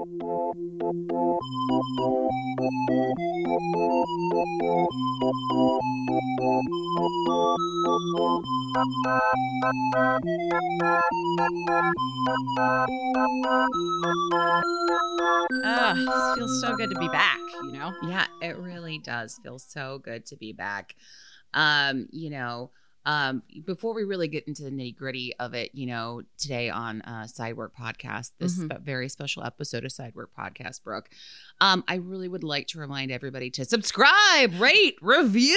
Ugh, 0.00 0.06
feels 16.34 16.60
so 16.62 16.74
good 16.76 16.88
to 16.88 16.98
be 16.98 17.08
back, 17.08 17.40
you 17.62 17.72
know? 17.72 17.92
Yeah, 18.02 18.26
it 18.40 18.56
really 18.58 18.98
does 18.98 19.38
feel 19.42 19.58
so 19.58 19.98
good 19.98 20.24
to 20.26 20.36
be 20.36 20.54
back. 20.54 20.96
Um, 21.52 22.08
you 22.10 22.30
know, 22.30 22.70
um, 23.06 23.42
before 23.64 23.94
we 23.94 24.04
really 24.04 24.28
get 24.28 24.46
into 24.46 24.62
the 24.62 24.70
nitty 24.70 24.94
gritty 24.96 25.34
of 25.38 25.54
it, 25.54 25.70
you 25.74 25.86
know, 25.86 26.22
today 26.38 26.68
on 26.70 27.00
uh, 27.02 27.22
Sidework 27.26 27.70
Podcast, 27.78 28.32
this 28.38 28.58
Mhm. 28.58 28.66
spe- 28.74 28.82
very 28.84 29.08
special 29.08 29.42
episode 29.42 29.84
of 29.84 29.90
Sidework 29.90 30.26
Podcast, 30.38 30.82
Brooke, 30.82 31.08
um, 31.60 31.82
I 31.88 31.94
really 31.96 32.28
would 32.28 32.44
like 32.44 32.66
to 32.68 32.78
remind 32.78 33.10
everybody 33.10 33.50
to 33.50 33.64
subscribe, 33.64 34.60
rate, 34.60 34.96
review. 35.00 35.56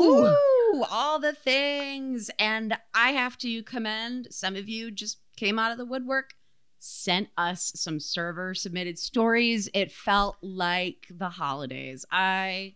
Ooh, 0.00 0.84
all 0.90 1.18
the 1.18 1.32
things. 1.34 2.30
And 2.38 2.76
I 2.94 3.10
have 3.12 3.36
to 3.38 3.62
commend 3.62 4.28
some 4.30 4.56
of 4.56 4.68
you 4.68 4.90
just 4.90 5.18
came 5.36 5.58
out 5.58 5.72
of 5.72 5.78
the 5.78 5.84
woodwork, 5.84 6.34
sent 6.78 7.28
us 7.36 7.72
some 7.76 8.00
server 8.00 8.54
submitted 8.54 8.98
stories. 8.98 9.68
It 9.74 9.92
felt 9.92 10.36
like 10.40 11.06
the 11.10 11.28
holidays. 11.28 12.04
I 12.10 12.74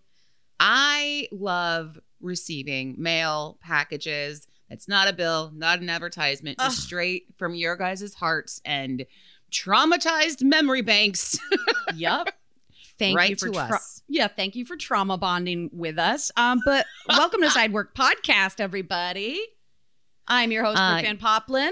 I 0.61 1.28
love 1.33 1.98
receiving 2.25 2.97
mail 2.98 3.58
packages. 3.61 4.47
That's 4.70 4.89
not 4.89 5.06
a 5.08 5.12
bill, 5.12 5.53
not 5.55 5.80
an 5.80 5.91
advertisement, 5.91 6.58
just 6.58 6.78
straight 6.83 7.27
from 7.36 7.55
your 7.55 7.77
guys' 7.77 8.14
hearts 8.14 8.61
and 8.64 9.05
traumatized 9.53 10.42
memory 10.42 10.83
banks. 10.83 11.39
Yep. 11.95 12.30
Thank 12.98 13.17
Right 13.17 13.30
you 13.30 13.36
for 13.36 13.47
to 13.48 13.52
tra- 13.52 13.77
us. 13.77 14.02
Yeah, 14.08 14.27
thank 14.28 14.56
you 14.56 14.64
for 14.64 14.75
trauma 14.77 15.17
bonding 15.19 15.69
with 15.72 15.98
us. 15.98 16.30
Um, 16.36 16.61
but 16.64 16.86
welcome 17.08 17.40
to 17.42 17.48
Sidework 17.48 17.89
Podcast, 17.95 18.58
everybody. 18.58 19.39
I'm 20.27 20.51
your 20.51 20.64
host, 20.64 20.79
Uh, 20.80 20.95
Brooke 20.95 21.05
Van 21.05 21.18
Poppelen. 21.18 21.70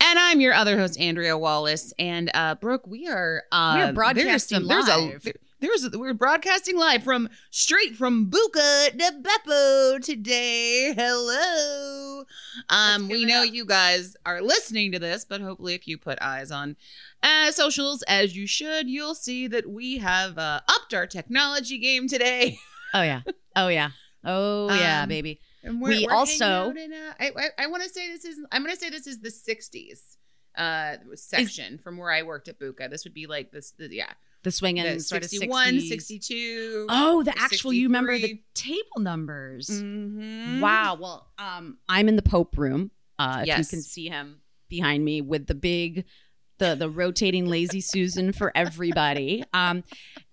And 0.00 0.18
I'm 0.18 0.40
your 0.40 0.52
other 0.54 0.76
host, 0.76 0.98
Andrea 1.00 1.38
Wallace. 1.38 1.94
And 1.98 2.30
uh, 2.34 2.56
Brooke, 2.56 2.86
we 2.86 3.06
are 3.08 3.44
uh, 3.52 3.72
We 3.76 3.80
are 3.82 3.84
there's 3.86 3.94
broadcasting 3.94 4.58
some- 4.58 4.68
there's 4.68 4.88
live. 4.88 5.14
A, 5.14 5.18
there- 5.24 5.34
there's 5.64 5.84
a, 5.94 5.98
we're 5.98 6.12
broadcasting 6.14 6.76
live 6.76 7.02
from 7.02 7.28
straight 7.50 7.96
from 7.96 8.30
Buca 8.30 8.96
di 8.96 9.10
Beppo 9.22 9.98
today. 10.02 10.92
Hello. 10.94 12.24
Um, 12.68 13.08
we 13.08 13.24
know 13.24 13.42
you 13.42 13.64
guys 13.64 14.14
are 14.26 14.42
listening 14.42 14.92
to 14.92 14.98
this, 14.98 15.24
but 15.24 15.40
hopefully, 15.40 15.74
if 15.74 15.88
you 15.88 15.96
put 15.96 16.18
eyes 16.20 16.50
on 16.50 16.76
uh, 17.22 17.50
socials 17.50 18.02
as 18.02 18.36
you 18.36 18.46
should, 18.46 18.88
you'll 18.90 19.14
see 19.14 19.46
that 19.46 19.68
we 19.68 19.98
have 19.98 20.36
uh, 20.36 20.60
upped 20.68 20.92
our 20.92 21.06
technology 21.06 21.78
game 21.78 22.08
today. 22.08 22.58
Oh 22.92 23.02
yeah. 23.02 23.22
Oh 23.56 23.68
yeah. 23.68 23.90
Oh 24.22 24.68
yeah, 24.72 25.02
Um, 25.02 25.08
baby. 25.08 25.40
And 25.64 25.80
we're, 25.80 25.88
We 25.88 26.06
we're 26.06 26.12
also- 26.14 26.44
out 26.44 26.76
in 26.76 26.92
a, 26.92 27.14
I, 27.18 27.30
I, 27.36 27.64
I 27.64 27.66
want 27.66 27.82
to 27.82 27.88
say 27.88 28.08
this 28.12 28.24
is 28.24 28.38
I'm 28.52 28.62
going 28.62 28.72
to 28.74 28.80
say 28.80 28.88
this 28.90 29.06
is 29.06 29.18
the 29.20 29.30
60s 29.30 30.16
uh 30.56 30.98
section 31.16 31.78
from 31.78 31.96
where 31.96 32.12
I 32.12 32.22
worked 32.22 32.46
at 32.48 32.60
Buca. 32.60 32.88
This 32.88 33.02
would 33.04 33.14
be 33.14 33.26
like 33.26 33.50
this 33.50 33.72
the, 33.72 33.88
yeah. 33.90 34.12
The 34.44 34.50
swinging 34.52 34.84
The 34.84 35.00
sort 35.00 35.24
61, 35.24 35.68
of 35.68 35.74
60s. 35.82 35.88
62. 35.88 36.86
Oh, 36.90 37.22
the 37.22 37.36
actual 37.38 37.72
you 37.72 37.88
remember 37.88 38.16
the 38.18 38.40
table 38.54 39.00
numbers. 39.00 39.68
Mhm. 39.68 40.60
Wow. 40.60 40.96
Well, 41.00 41.28
um, 41.38 41.78
I'm 41.88 42.08
in 42.08 42.16
the 42.16 42.22
Pope 42.22 42.56
room. 42.56 42.90
Uh, 43.18 43.38
if 43.40 43.46
Yes. 43.46 43.58
you 43.58 43.64
can 43.78 43.82
see 43.82 44.08
him 44.08 44.40
behind 44.68 45.04
me 45.04 45.20
with 45.22 45.46
the 45.46 45.54
big, 45.54 46.04
the 46.58 46.74
the 46.74 46.88
rotating 46.90 47.46
lazy 47.46 47.80
Susan 47.92 48.32
for 48.32 48.52
everybody. 48.56 49.42
Um, 49.54 49.82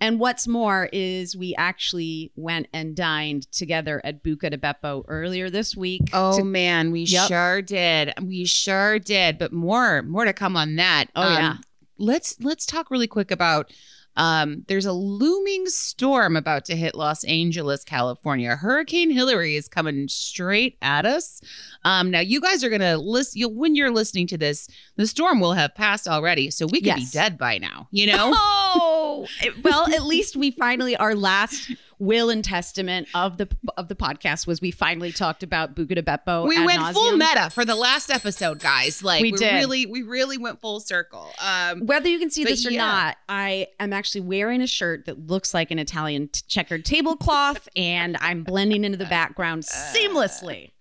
and 0.01 0.19
what's 0.19 0.45
more 0.47 0.89
is 0.91 1.35
we 1.35 1.55
actually 1.57 2.31
went 2.35 2.67
and 2.73 2.95
dined 2.95 3.49
together 3.51 4.01
at 4.03 4.23
Buca 4.23 4.49
di 4.51 4.57
Beppo 4.57 5.03
earlier 5.07 5.49
this 5.49 5.75
week. 5.75 6.01
Oh 6.11 6.37
to- 6.37 6.43
man, 6.43 6.91
we 6.91 7.03
Yep. 7.03 7.27
sure 7.29 7.61
did. 7.61 8.13
We 8.21 8.45
sure 8.45 8.99
did. 8.99 9.37
But 9.37 9.53
more, 9.53 10.01
more 10.03 10.25
to 10.25 10.33
come 10.33 10.57
on 10.57 10.75
that. 10.75 11.05
Oh, 11.15 11.29
yeah. 11.29 11.57
Let's 11.97 12.35
let's 12.41 12.65
talk 12.65 12.91
really 12.91 13.07
quick 13.07 13.31
about. 13.31 13.71
Um, 14.17 14.65
there's 14.67 14.85
a 14.85 14.93
looming 14.93 15.67
storm 15.67 16.35
about 16.35 16.65
to 16.65 16.75
hit 16.75 16.95
Los 16.95 17.23
Angeles, 17.23 17.83
California. 17.83 18.55
Hurricane 18.55 19.11
Hilary 19.11 19.55
is 19.55 19.67
coming 19.67 20.07
straight 20.07 20.77
at 20.81 21.05
us. 21.05 21.41
Um, 21.83 22.11
now 22.11 22.19
you 22.19 22.41
guys 22.41 22.63
are 22.63 22.69
gonna 22.69 22.97
list. 22.97 23.35
You'll 23.35 23.53
when 23.53 23.75
you're 23.75 23.91
listening 23.91 24.27
to 24.27 24.37
this, 24.37 24.67
the 24.95 25.07
storm 25.07 25.39
will 25.39 25.53
have 25.53 25.75
passed 25.75 26.07
already, 26.07 26.51
so 26.51 26.65
we 26.65 26.81
could 26.81 26.95
be 26.95 27.07
dead 27.11 27.37
by 27.37 27.57
now. 27.57 27.87
You 27.91 28.07
know. 28.07 28.33
Oh, 28.73 29.27
well, 29.63 29.93
at 29.93 30.03
least 30.03 30.37
we 30.37 30.51
finally 30.51 30.95
our 30.95 31.13
last 31.13 31.71
will 32.01 32.31
and 32.31 32.43
testament 32.43 33.07
of 33.13 33.37
the 33.37 33.47
of 33.77 33.87
the 33.87 33.95
podcast 33.95 34.47
was 34.47 34.59
we 34.59 34.71
finally 34.71 35.11
talked 35.11 35.43
about 35.43 35.75
Buca 35.75 36.01
Beppo. 36.01 36.47
we 36.47 36.63
went 36.65 36.81
full 36.93 37.15
meta 37.15 37.49
for 37.51 37.63
the 37.63 37.75
last 37.75 38.09
episode, 38.09 38.59
guys. 38.59 39.03
Like 39.03 39.21
We 39.21 39.31
we, 39.31 39.37
did. 39.37 39.53
really, 39.53 39.85
we 39.85 40.01
really 40.01 40.37
went 40.37 40.59
full 40.59 40.79
circle. 40.79 41.29
Um, 41.39 41.85
Whether 41.85 42.09
you 42.09 42.17
can 42.17 42.31
see 42.31 42.43
this 42.43 42.65
or 42.65 42.71
yeah. 42.71 42.79
not, 42.85 43.17
I 43.29 43.67
am 43.79 43.93
actually 43.93 44.21
wearing 44.21 44.61
a 44.61 44.67
shirt 44.67 45.05
that 45.05 45.27
looks 45.27 45.53
like 45.53 45.69
an 45.69 45.77
Italian 45.77 46.27
t- 46.29 46.41
checkered 46.47 46.85
tablecloth, 46.85 47.69
and 47.75 48.17
I'm 48.19 48.43
blending 48.43 48.83
into 48.83 48.97
the 48.97 49.05
background 49.05 49.63
seamlessly. 49.63 50.71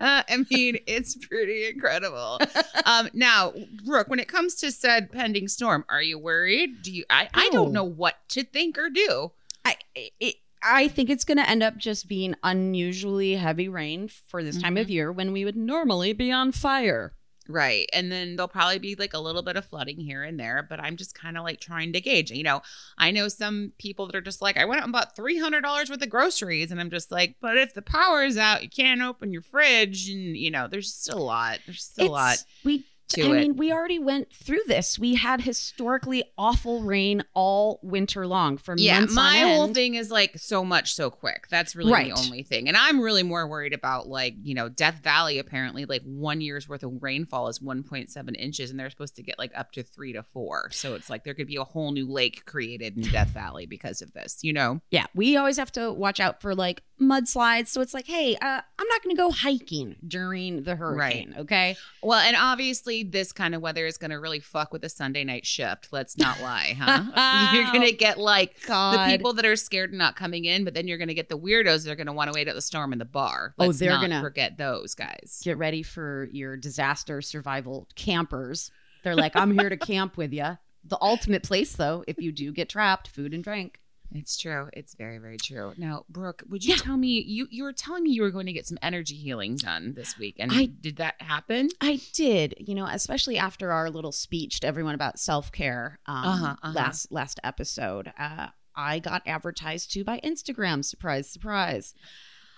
Uh, 0.00 0.22
I 0.28 0.36
mean, 0.50 0.78
it's 0.86 1.16
pretty 1.16 1.68
incredible. 1.68 2.38
um, 2.86 3.10
now, 3.12 3.52
Brooke, 3.84 4.08
when 4.08 4.20
it 4.20 4.28
comes 4.28 4.54
to 4.56 4.70
said 4.70 5.10
pending 5.10 5.48
storm, 5.48 5.84
are 5.88 6.02
you 6.02 6.18
worried? 6.20 6.82
Do 6.82 6.92
you? 6.92 7.04
I, 7.10 7.28
I 7.34 7.50
don't 7.50 7.72
know 7.72 7.84
what 7.84 8.16
to 8.30 8.44
think 8.44 8.78
or 8.78 8.88
do. 8.88 9.32
I 9.64 9.76
it, 10.20 10.36
I 10.62 10.88
think 10.88 11.10
it's 11.10 11.24
going 11.24 11.38
to 11.38 11.48
end 11.48 11.62
up 11.62 11.76
just 11.76 12.08
being 12.08 12.34
unusually 12.42 13.34
heavy 13.34 13.68
rain 13.68 14.08
for 14.08 14.42
this 14.42 14.60
time 14.60 14.76
of 14.76 14.86
mm-hmm. 14.86 14.92
year 14.92 15.12
when 15.12 15.32
we 15.32 15.44
would 15.44 15.56
normally 15.56 16.12
be 16.12 16.32
on 16.32 16.52
fire. 16.52 17.12
Right. 17.48 17.88
And 17.94 18.12
then 18.12 18.36
there'll 18.36 18.48
probably 18.48 18.78
be 18.78 18.94
like 18.94 19.14
a 19.14 19.18
little 19.18 19.40
bit 19.40 19.56
of 19.56 19.64
flooding 19.64 19.98
here 19.98 20.22
and 20.22 20.38
there, 20.38 20.66
but 20.68 20.80
I'm 20.80 20.96
just 20.96 21.14
kind 21.14 21.38
of 21.38 21.44
like 21.44 21.60
trying 21.60 21.94
to 21.94 22.00
gauge. 22.00 22.30
You 22.30 22.42
know, 22.42 22.60
I 22.98 23.10
know 23.10 23.28
some 23.28 23.72
people 23.78 24.06
that 24.06 24.14
are 24.14 24.20
just 24.20 24.42
like, 24.42 24.58
I 24.58 24.66
went 24.66 24.80
out 24.80 24.84
and 24.84 24.92
bought 24.92 25.16
$300 25.16 25.62
worth 25.62 26.02
of 26.02 26.10
groceries. 26.10 26.70
And 26.70 26.78
I'm 26.78 26.90
just 26.90 27.10
like, 27.10 27.36
but 27.40 27.56
if 27.56 27.72
the 27.72 27.80
power 27.80 28.22
is 28.22 28.36
out, 28.36 28.62
you 28.62 28.68
can't 28.68 29.00
open 29.00 29.32
your 29.32 29.40
fridge. 29.40 30.10
And, 30.10 30.36
you 30.36 30.50
know, 30.50 30.68
there's 30.68 30.92
still 30.92 31.18
a 31.18 31.24
lot. 31.24 31.60
There's 31.64 31.84
still 31.84 32.08
a 32.08 32.12
lot. 32.12 32.44
We 32.64 32.84
to 33.10 33.22
I 33.22 33.36
it. 33.36 33.40
mean, 33.40 33.56
we 33.56 33.72
already 33.72 33.98
went 33.98 34.32
through 34.32 34.60
this. 34.66 34.98
We 34.98 35.14
had 35.14 35.40
historically 35.40 36.24
awful 36.36 36.82
rain 36.82 37.24
all 37.34 37.80
winter 37.82 38.26
long 38.26 38.58
for 38.58 38.74
Yeah, 38.76 39.00
months 39.00 39.14
my 39.14 39.38
whole 39.40 39.72
thing 39.72 39.94
is 39.94 40.10
like 40.10 40.38
so 40.38 40.64
much 40.64 40.92
so 40.94 41.10
quick. 41.10 41.46
That's 41.48 41.74
really 41.74 41.92
Right. 41.92 42.12
the 42.14 42.20
only 42.20 42.42
thing. 42.42 42.68
And 42.68 42.76
I'm 42.76 43.00
really 43.00 43.22
more 43.22 43.46
worried 43.48 43.72
about 43.72 44.08
like, 44.08 44.34
you 44.42 44.54
know, 44.54 44.68
Death 44.68 45.00
Valley 45.02 45.38
apparently 45.38 45.84
like 45.86 46.02
one 46.02 46.40
year's 46.40 46.68
worth 46.68 46.82
of 46.82 47.02
rainfall 47.02 47.48
is 47.48 47.60
1.7 47.60 48.36
inches 48.36 48.70
and 48.70 48.78
they're 48.78 48.90
supposed 48.90 49.16
to 49.16 49.22
get 49.22 49.38
like 49.38 49.52
up 49.54 49.72
to 49.72 49.82
three 49.82 50.12
to 50.12 50.22
four. 50.22 50.68
So 50.72 50.94
it's 50.94 51.08
like 51.10 51.24
there 51.24 51.34
could 51.34 51.46
be 51.46 51.56
a 51.56 51.64
whole 51.64 51.92
new 51.92 52.06
lake 52.06 52.44
created 52.44 52.96
in 52.96 53.04
Death 53.10 53.30
Valley 53.30 53.66
because 53.66 54.02
of 54.02 54.12
this, 54.12 54.38
you 54.42 54.52
know? 54.52 54.80
Yeah, 54.90 55.06
we 55.14 55.36
always 55.36 55.56
have 55.56 55.72
to 55.72 55.92
watch 55.92 56.20
out 56.20 56.40
for 56.42 56.54
like 56.54 56.82
mudslides. 57.00 57.68
So 57.68 57.80
it's 57.80 57.94
like, 57.94 58.06
hey, 58.06 58.36
uh, 58.36 58.60
I'm 58.78 58.88
not 58.88 59.02
going 59.02 59.14
to 59.14 59.20
go 59.20 59.30
hiking 59.30 59.96
during 60.06 60.62
the 60.62 60.76
hurricane. 60.76 61.34
Okay. 61.38 61.76
Well, 62.02 62.18
and 62.20 62.36
obviously, 62.36 63.04
this 63.04 63.32
kind 63.32 63.54
of 63.54 63.62
weather 63.62 63.86
is 63.86 63.96
going 63.98 64.10
to 64.10 64.18
really 64.18 64.40
fuck 64.40 64.72
with 64.72 64.82
the 64.82 64.88
Sunday 64.88 65.24
night 65.24 65.46
shift. 65.46 65.88
Let's 65.92 66.16
not 66.18 66.40
lie, 66.40 66.76
huh? 66.78 67.50
you're 67.54 67.70
going 67.72 67.86
to 67.88 67.92
get 67.92 68.18
like 68.18 68.56
God. 68.66 69.08
the 69.08 69.16
people 69.16 69.32
that 69.34 69.44
are 69.46 69.56
scared 69.56 69.90
of 69.90 69.96
not 69.98 70.16
coming 70.16 70.44
in, 70.44 70.64
but 70.64 70.74
then 70.74 70.88
you're 70.88 70.98
going 70.98 71.08
to 71.08 71.14
get 71.14 71.28
the 71.28 71.38
weirdos 71.38 71.84
that 71.84 71.90
are 71.92 71.96
going 71.96 72.06
to 72.06 72.12
want 72.12 72.32
to 72.32 72.36
wait 72.36 72.48
at 72.48 72.54
the 72.54 72.62
storm 72.62 72.92
in 72.92 72.98
the 72.98 73.04
bar. 73.04 73.54
Oh, 73.58 73.66
Let's 73.66 73.78
they're 73.78 73.90
gonna- 73.90 74.20
forget 74.20 74.58
those 74.58 74.94
guys. 74.94 75.40
Get 75.44 75.58
ready 75.58 75.82
for 75.82 76.28
your 76.32 76.56
disaster 76.56 77.22
survival 77.22 77.88
campers. 77.94 78.70
They're 79.04 79.16
like, 79.16 79.36
I'm 79.36 79.56
here 79.56 79.68
to 79.68 79.76
camp 79.78 80.16
with 80.16 80.32
you. 80.32 80.58
The 80.84 80.98
ultimate 81.00 81.42
place, 81.42 81.72
though, 81.74 82.04
if 82.08 82.18
you 82.18 82.32
do 82.32 82.52
get 82.52 82.68
trapped, 82.68 83.08
food 83.08 83.34
and 83.34 83.44
drink. 83.44 83.80
It's 84.14 84.38
true. 84.38 84.70
It's 84.72 84.94
very, 84.94 85.18
very 85.18 85.36
true. 85.36 85.74
Now, 85.76 86.04
Brooke, 86.08 86.42
would 86.48 86.64
you 86.64 86.74
Yeah. 86.74 86.80
tell 86.80 86.96
me 86.96 87.20
you 87.20 87.46
you 87.50 87.62
were 87.62 87.74
telling 87.74 88.04
me 88.04 88.10
you 88.10 88.22
were 88.22 88.30
going 88.30 88.46
to 88.46 88.52
get 88.54 88.66
some 88.66 88.78
energy 88.80 89.14
healing 89.14 89.56
done 89.56 89.92
this 89.94 90.16
week, 90.18 90.36
and 90.38 90.50
I- 90.50 90.64
did 90.66 90.96
that 90.96 91.20
happen? 91.20 91.68
I 91.80 92.00
did, 92.14 92.54
you 92.58 92.74
know, 92.74 92.86
especially 92.86 93.36
after 93.36 93.70
our 93.70 93.90
little 93.90 94.12
speech 94.12 94.60
to 94.60 94.66
everyone 94.66 94.94
about 94.94 95.18
self 95.18 95.52
care 95.52 95.98
um, 96.06 96.16
Uh-huh, 96.26 96.46
uh-huh. 96.62 96.72
last 96.74 97.12
last 97.12 97.38
episode. 97.44 98.12
Uh, 98.18 98.46
I 98.74 98.98
got 98.98 99.22
advertised 99.26 99.92
to 99.92 100.04
by 100.04 100.20
Instagram. 100.24 100.84
Surprise, 100.84 101.28
surprise. 101.28 101.92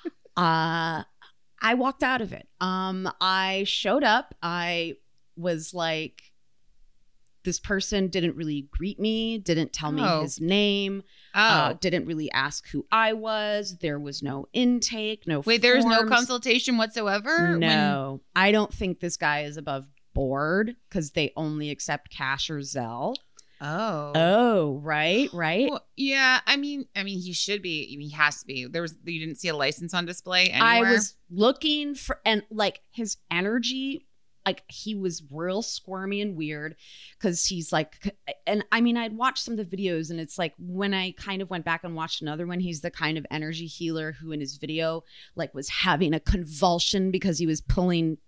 uh, 0.37 1.03
I 1.63 1.75
walked 1.75 2.03
out 2.03 2.21
of 2.21 2.33
it. 2.33 2.49
Um, 2.61 3.11
I 3.21 3.65
showed 3.67 4.05
up. 4.05 4.35
I 4.43 4.97
was 5.37 5.75
like, 5.75 6.23
this 7.45 7.59
person 7.59 8.09
didn't 8.09 8.37
really 8.37 8.69
greet 8.71 9.01
me, 9.01 9.39
didn't 9.39 9.73
tell 9.73 9.93
me 9.93 10.03
Oh. 10.05 10.23
his 10.23 10.41
name, 10.41 11.03
Oh, 11.35 11.39
uh, 11.41 11.73
didn't 11.75 12.07
really 12.07 12.31
ask 12.33 12.69
who 12.71 12.87
I 12.91 13.13
was. 13.13 13.79
There 13.79 13.99
was 13.99 14.23
no 14.23 14.47
intake, 14.53 15.27
no 15.27 15.41
wait, 15.41 15.63
there's 15.63 15.85
no 15.85 16.05
consultation 16.07 16.77
whatsoever. 16.77 17.51
When- 17.51 17.61
No, 17.61 18.21
I 18.35 18.53
don't 18.53 18.73
think 18.73 19.01
this 19.01 19.17
guy 19.17 19.43
is 19.43 19.57
above 19.57 19.87
board 20.15 20.75
because 20.89 21.13
they 21.13 21.33
only 21.37 21.71
accept 21.71 22.11
cash 22.11 22.51
or 22.51 22.59
Zelle. 22.59 23.15
oh. 23.61 24.13
Oh, 24.15 24.81
right, 24.83 25.29
right. 25.33 25.71
Well, 25.71 25.87
yeah, 25.97 26.41
I 26.47 26.57
mean, 26.57 26.87
I 26.97 27.03
mean, 27.05 27.21
he 27.21 27.33
should 27.33 27.63
be. 27.63 27.91
I 27.93 27.97
mean, 27.97 28.09
he 28.09 28.15
has 28.17 28.41
to 28.41 28.47
be. 28.47 28.67
There 28.67 28.83
was 28.83 28.97
you 29.05 29.21
didn't 29.21 29.39
see 29.39 29.49
a 29.49 29.57
license 29.57 29.93
on 29.95 30.07
display 30.07 30.49
anywhere. 30.49 30.89
I 30.89 30.93
was 30.93 31.15
looking 31.31 31.95
for, 31.95 32.19
and 32.25 32.43
like 32.51 32.81
his 32.91 33.19
energy, 33.31 34.07
like 34.47 34.63
he 34.69 34.95
was 34.95 35.23
real 35.31 35.63
squirmy 35.63 36.21
and 36.23 36.37
weird 36.37 36.77
because 37.19 37.45
he's 37.47 37.73
like, 37.73 38.17
and 38.47 38.65
I 38.73 38.81
mean, 38.81 38.97
I'd 38.97 39.17
watched 39.17 39.45
some 39.45 39.59
of 39.59 39.69
the 39.71 39.77
videos, 39.77 40.11
and 40.11 40.19
it's 40.19 40.39
like 40.39 40.55
when 40.59 40.95
I 40.95 41.13
kind 41.13 41.43
of 41.43 41.51
went 41.51 41.65
back 41.65 41.85
and 41.85 41.95
watched 41.95 42.23
another 42.23 42.47
one, 42.47 42.61
he's 42.61 42.81
the 42.81 42.91
kind 42.91 43.19
of 43.19 43.27
energy 43.31 43.67
healer 43.67 44.13
who 44.13 44.33
in 44.33 44.41
his 44.41 44.57
video 44.57 45.05
like 45.37 45.55
was 45.55 45.69
having 45.69 46.15
a 46.15 46.21
convulsion 46.21 47.11
because 47.11 47.39
he 47.39 47.47
was 47.47 47.61
pulling 47.61 48.19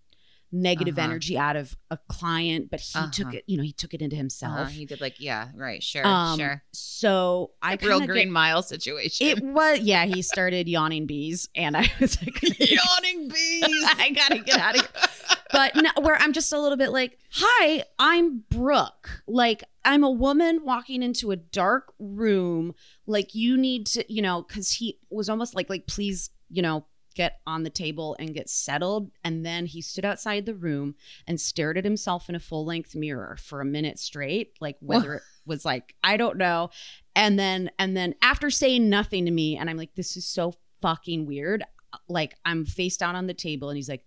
negative 0.55 0.99
Uh-huh. 0.99 1.09
energy 1.09 1.39
out 1.39 1.57
of 1.57 1.75
a 1.91 1.97
client, 2.09 2.69
but 2.71 2.79
he 2.79 3.01
took 3.11 3.29
Uh-huh. 3.29 3.37
it, 3.39 3.45
you 3.47 3.57
know, 3.57 3.63
he 3.63 3.73
took 3.73 3.95
it 3.95 4.03
into 4.03 4.17
himself. 4.17 4.59
Uh, 4.59 4.65
he 4.67 4.85
did 4.85 5.01
like 5.01 5.19
yeah, 5.19 5.49
right, 5.55 5.83
sure, 5.83 6.07
Um, 6.07 6.39
sure. 6.39 6.63
So 6.75 7.53
I 7.63 7.77
Real 7.81 8.01
Green 8.01 8.27
get- 8.27 8.33
Mile 8.33 8.63
situation. 8.63 9.27
It 9.29 9.43
was 9.43 9.79
yeah. 9.81 10.05
He 10.05 10.21
started 10.21 10.69
yawning 10.69 11.07
bees, 11.07 11.49
and 11.55 11.75
I 11.75 11.91
was 11.99 12.21
like, 12.21 12.39
Yawning 12.61 13.29
bees. 13.29 13.85
I 13.99 14.11
gotta 14.15 14.41
get 14.41 14.59
out 14.59 14.75
of 14.79 14.83
here. 14.83 15.37
But 15.53 15.77
no, 15.77 15.91
where 16.01 16.17
I'm 16.17 16.33
just 16.33 16.53
a 16.53 16.61
little 16.61 16.79
bit 16.79 16.91
like, 16.91 17.19
hi, 17.31 17.85
I'm 17.99 18.45
Brooke. 18.51 19.23
Like 19.27 19.63
I'm 19.85 20.03
a 20.03 20.11
woman 20.11 20.61
walking 20.65 21.03
into 21.03 21.31
a 21.31 21.37
dark 21.37 21.93
room. 21.99 22.75
Like 23.07 23.35
you 23.35 23.57
need 23.57 23.87
to, 23.89 24.13
you 24.13 24.23
know, 24.23 24.43
because 24.43 24.73
he 24.73 24.99
was 25.11 25.29
almost 25.29 25.55
like, 25.55 25.69
like 25.69 25.87
please, 25.87 26.31
you 26.49 26.63
know, 26.63 26.87
get 27.15 27.41
on 27.47 27.63
the 27.63 27.71
table 27.71 28.17
and 28.19 28.35
get 28.35 28.49
settled. 28.49 29.11
And 29.25 29.45
then 29.45 29.67
he 29.67 29.81
stood 29.83 30.05
outside 30.05 30.47
the 30.47 30.55
room 30.55 30.95
and 31.27 31.41
stared 31.41 31.79
at 31.79 31.85
himself 31.85 32.29
in 32.29 32.35
a 32.35 32.41
full 32.41 32.65
length 32.65 32.95
mirror 32.95 33.37
for 33.39 33.61
a 33.61 33.67
minute 33.67 33.99
straight, 33.99 34.55
like 34.61 34.77
whether 34.81 35.15
it 35.15 35.23
was 35.47 35.65
like 35.65 35.95
I 36.03 36.17
don't 36.17 36.39
know. 36.39 36.71
And 37.15 37.39
then 37.39 37.71
and 37.79 37.97
then 37.97 38.15
after 38.23 38.51
saying 38.51 38.89
nothing 38.89 39.27
to 39.27 39.31
me, 39.31 39.57
and 39.57 39.69
I'm 39.69 39.77
like, 39.77 39.95
this 39.95 40.17
is 40.17 40.27
so 40.27 40.55
fucking 40.81 41.27
weird. 41.27 41.65
Like 42.09 42.35
I'm 42.45 42.65
face 42.65 42.97
down 42.97 43.17
on 43.17 43.27
the 43.27 43.35
table, 43.35 43.69
and 43.69 43.77
he's 43.77 43.89
like, 43.89 44.05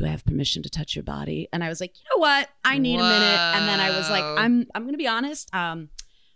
"Do 0.00 0.06
I 0.06 0.08
have 0.08 0.24
permission 0.24 0.62
to 0.62 0.70
touch 0.70 0.96
your 0.96 1.02
body?" 1.02 1.46
And 1.52 1.62
I 1.62 1.68
was 1.68 1.78
like, 1.78 1.92
"You 1.98 2.04
know 2.10 2.20
what? 2.20 2.48
I 2.64 2.78
need 2.78 2.94
a 2.96 3.02
minute." 3.02 3.38
And 3.38 3.68
then 3.68 3.80
I 3.80 3.90
was 3.90 4.08
like, 4.08 4.24
"I'm 4.24 4.66
I'm 4.74 4.86
gonna 4.86 4.96
be 4.96 5.06
honest. 5.06 5.54
Um, 5.54 5.90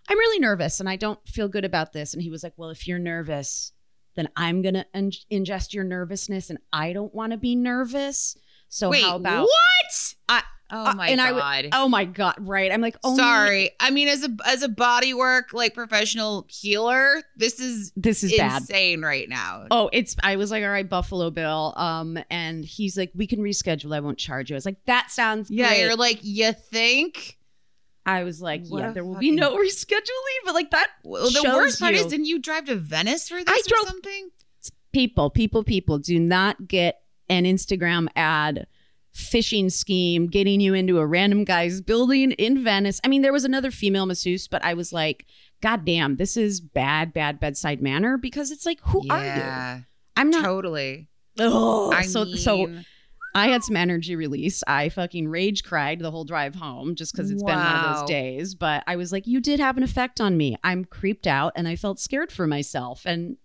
I'm 0.07 0.19
really 0.19 0.39
nervous, 0.39 0.81
and 0.81 0.89
I 0.89 0.97
don't 0.97 1.19
feel 1.27 1.49
good 1.49 1.65
about 1.65 1.95
this." 1.95 2.13
And 2.13 2.23
he 2.23 2.29
was 2.29 2.43
like, 2.43 2.53
"Well, 2.59 2.69
if 2.71 2.87
you're 2.87 2.99
nervous." 2.99 3.73
Then 4.17 4.29
I'm 4.37 4.63
gonna 4.63 4.85
in- 4.95 5.11
ingest 5.33 5.73
your 5.73 5.83
nervousness, 5.83 6.51
and 6.51 6.59
I 6.73 6.93
don't 6.93 7.15
want 7.15 7.33
to 7.33 7.39
be 7.39 7.57
nervous. 7.57 8.37
So 8.69 8.91
Wait, 8.91 9.03
how 9.03 9.17
about 9.17 9.45
what? 9.45 10.15
I- 10.29 10.43
oh 10.71 10.87
uh, 10.87 10.95
my 10.95 11.15
god. 11.15 11.63
w- 11.63 11.71
Oh 11.73 11.89
my 11.89 12.05
god! 12.05 12.35
Right? 12.39 12.73
I'm 12.73 12.81
like, 12.81 12.97
only, 13.05 13.19
Sorry. 13.19 13.71
I 13.81 13.91
mean, 13.91 14.09
as 14.09 14.25
a 14.25 14.29
as 14.47 14.63
a 14.63 14.69
bodywork 14.69 15.53
like 15.53 15.75
professional 15.75 16.47
healer, 16.49 17.23
this 17.37 17.61
is 17.61 17.93
this 17.97 18.25
is 18.25 18.35
bad. 18.37 18.63
insane 18.63 19.03
right 19.03 19.29
now. 19.29 19.67
Oh, 19.71 19.91
it's 19.93 20.17
I 20.23 20.37
was 20.37 20.51
like, 20.51 20.63
all 20.65 20.71
right, 20.71 20.89
Buffalo 20.89 21.31
Bill. 21.31 21.75
Um, 21.77 22.19
and 22.31 22.65
he's 22.65 22.97
like, 22.97 23.11
we 23.15 23.27
can 23.27 23.41
reschedule. 23.41 23.95
I 23.95 24.01
won't 24.01 24.19
charge 24.19 24.51
you. 24.51 24.57
I 24.57 24.59
was 24.59 24.67
like, 24.67 24.85
that 24.87 25.11
sounds 25.11 25.51
yeah, 25.51 25.69
great. 25.69 25.81
you're 25.81 25.97
like, 25.97 26.19
you 26.23 26.53
think? 26.53 27.39
I 28.07 28.25
was 28.25 28.43
like, 28.43 28.67
What 28.69 28.81
yeah, 28.83 28.91
there 28.93 29.05
will 29.05 29.15
fucking- 29.15 29.31
be 29.35 29.41
no 29.41 29.57
rescheduling, 29.59 30.45
but 30.45 30.53
like 30.55 30.71
that 30.73 30.89
Well, 31.05 31.31
the 31.31 31.43
worst 31.55 31.81
part 31.81 31.95
you. 31.95 32.01
is, 32.01 32.07
didn't 32.07 32.27
you 32.27 32.39
drive 32.39 32.67
to 32.67 32.77
Venice 32.77 33.29
for 33.31 33.43
this 33.43 33.49
I 33.49 33.55
or 33.65 33.69
drove- 33.69 33.87
something? 33.89 34.31
people, 34.93 35.31
people, 35.31 35.65
people 35.65 35.99
do 35.99 36.21
not 36.21 36.69
get 36.69 37.01
an 37.29 37.45
Instagram 37.45 38.09
ad 38.15 38.67
phishing 39.15 39.71
scheme 39.71 40.27
getting 40.27 40.61
you 40.61 40.75
into 40.75 40.99
a 40.99 41.07
random 41.07 41.45
guy's 41.45 41.81
building 41.81 42.33
in 42.33 42.63
Venice. 42.63 43.01
I 43.05 43.09
mean, 43.09 43.23
there 43.23 43.33
was 43.33 43.45
another 43.45 43.71
female 43.71 44.07
masseuse, 44.07 44.49
but 44.49 44.65
I 44.65 44.75
was 44.75 44.93
like, 44.93 45.27
God 45.61 45.85
damn, 45.85 46.17
this 46.17 46.37
is 46.37 46.61
bad, 46.61 47.13
bad 47.13 47.41
bedside 47.41 47.81
manner 47.81 48.19
because 48.19 48.51
it's 48.51 48.67
like, 48.67 48.81
who 48.83 49.03
are 49.09 49.25
you? 49.25 49.85
I'm 50.17 50.31
not. 50.31 50.45
totally. 50.45 51.09
Oh, 51.39 51.91
I 51.93 52.03
so 52.03 52.25
mean, 52.25 52.37
so 52.37 52.69
I 53.35 53.49
had 53.49 53.65
some 53.65 53.77
energy 53.77 54.15
release. 54.15 54.63
I 54.67 54.89
fucking 54.89 55.29
rage 55.29 55.65
cried 55.65 55.99
the 55.99 56.11
whole 56.11 56.25
drive 56.25 56.55
home 56.55 56.95
just 56.95 57.13
because 57.13 57.31
it's 57.31 57.43
been 57.43 57.57
one 57.57 57.77
of 57.77 58.01
those 58.01 58.09
days. 58.09 58.55
But 58.55 58.85
I 58.87 58.97
was 58.97 59.11
like, 59.11 59.27
you 59.27 59.41
did 59.41 59.59
have 59.59 59.77
an 59.77 59.83
effect 59.83 60.21
on 60.21 60.37
me. 60.37 60.57
I'm 60.63 60.85
creeped 60.85 61.27
out 61.27 61.53
and 61.57 61.67
I 61.67 61.75
felt 61.75 61.99
scared 61.99 62.31
for 62.31 62.47
myself. 62.47 63.03
And 63.05 63.37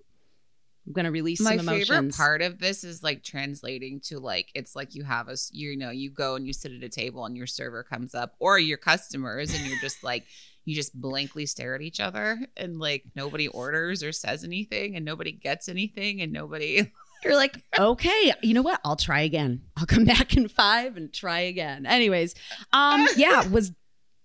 I'm 0.89 0.93
gonna 0.93 1.11
release 1.11 1.39
my 1.39 1.51
some 1.51 1.67
emotions. 1.67 1.87
favorite 1.87 2.15
part 2.15 2.41
of 2.41 2.57
this 2.57 2.83
is 2.83 3.03
like 3.03 3.23
translating 3.23 3.99
to 4.05 4.19
like 4.19 4.49
it's 4.55 4.75
like 4.75 4.95
you 4.95 5.03
have 5.03 5.29
a 5.29 5.35
you 5.51 5.77
know 5.77 5.91
you 5.91 6.09
go 6.09 6.33
and 6.33 6.47
you 6.47 6.51
sit 6.51 6.71
at 6.71 6.81
a 6.81 6.89
table 6.89 7.25
and 7.25 7.37
your 7.37 7.45
server 7.45 7.83
comes 7.83 8.15
up 8.15 8.33
or 8.39 8.57
your 8.57 8.79
customers 8.79 9.53
and 9.53 9.67
you're 9.67 9.79
just 9.79 10.03
like 10.03 10.25
you 10.65 10.73
just 10.73 10.99
blankly 10.99 11.45
stare 11.45 11.75
at 11.75 11.81
each 11.81 11.99
other 11.99 12.39
and 12.57 12.79
like 12.79 13.03
nobody 13.15 13.47
orders 13.49 14.01
or 14.01 14.11
says 14.11 14.43
anything 14.43 14.95
and 14.95 15.05
nobody 15.05 15.31
gets 15.31 15.69
anything 15.69 16.21
and 16.21 16.33
nobody 16.33 16.91
You're 17.23 17.35
like, 17.35 17.61
okay, 17.77 18.33
you 18.41 18.53
know 18.53 18.61
what? 18.61 18.79
I'll 18.85 18.95
try 18.95 19.21
again. 19.21 19.63
I'll 19.75 19.85
come 19.85 20.05
back 20.05 20.37
in 20.37 20.47
five 20.47 20.95
and 20.95 21.11
try 21.11 21.39
again. 21.41 21.85
Anyways, 21.85 22.33
um, 22.71 23.07
yeah, 23.17 23.45
was 23.47 23.73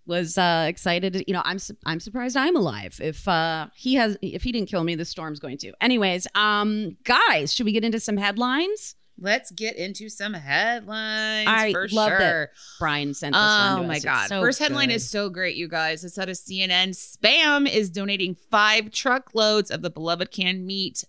was 0.06 0.37
uh 0.38 0.66
excited. 0.68 1.25
You 1.26 1.34
know, 1.34 1.42
I'm 1.44 1.58
su- 1.58 1.76
I'm 1.87 2.00
surprised 2.00 2.37
I'm 2.37 2.56
alive. 2.56 2.99
If 3.02 3.26
uh 3.28 3.68
he 3.75 3.94
has 3.94 4.16
if 4.23 4.42
he 4.42 4.52
didn't 4.52 4.68
kill 4.68 4.84
me, 4.84 4.94
the 4.94 5.04
storm's 5.04 5.40
going 5.40 5.58
to. 5.58 5.73
Anyways, 5.80 6.26
um, 6.34 6.96
guys, 7.04 7.52
should 7.52 7.66
we 7.66 7.73
get 7.73 7.84
into 7.84 8.00
some 8.00 8.16
headlines? 8.16 8.96
let's 9.16 9.52
get 9.52 9.76
into 9.76 10.08
some 10.11 10.34
headlines 10.34 11.46
I 11.49 11.70
for 11.70 11.87
love 11.92 12.08
sure 12.08 12.18
that 12.18 12.50
Brian 12.80 13.14
sent 13.14 13.32
this 13.34 13.38
one 13.40 13.78
Oh 13.78 13.82
to 13.82 13.87
my 13.87 13.94
us. 13.99 14.04
God! 14.04 14.26
so 14.28 14.40
First 14.40 14.58
headline 14.58 14.88
good. 14.88 14.96
is 14.96 15.08
so 15.08 15.28
great, 15.30 15.54
you 15.54 15.68
guys. 15.68 16.02
It's 16.02 16.18
out 16.18 16.28
of 16.28 16.34
CNN. 16.34 16.88
Spam 16.90 17.73
is 17.73 17.90
donating 17.90 18.34
five 18.34 18.90
truckloads 18.90 19.70
of 19.70 19.82
the 19.82 19.90
beloved 19.90 20.32
canned 20.32 20.66
meat 20.66 21.04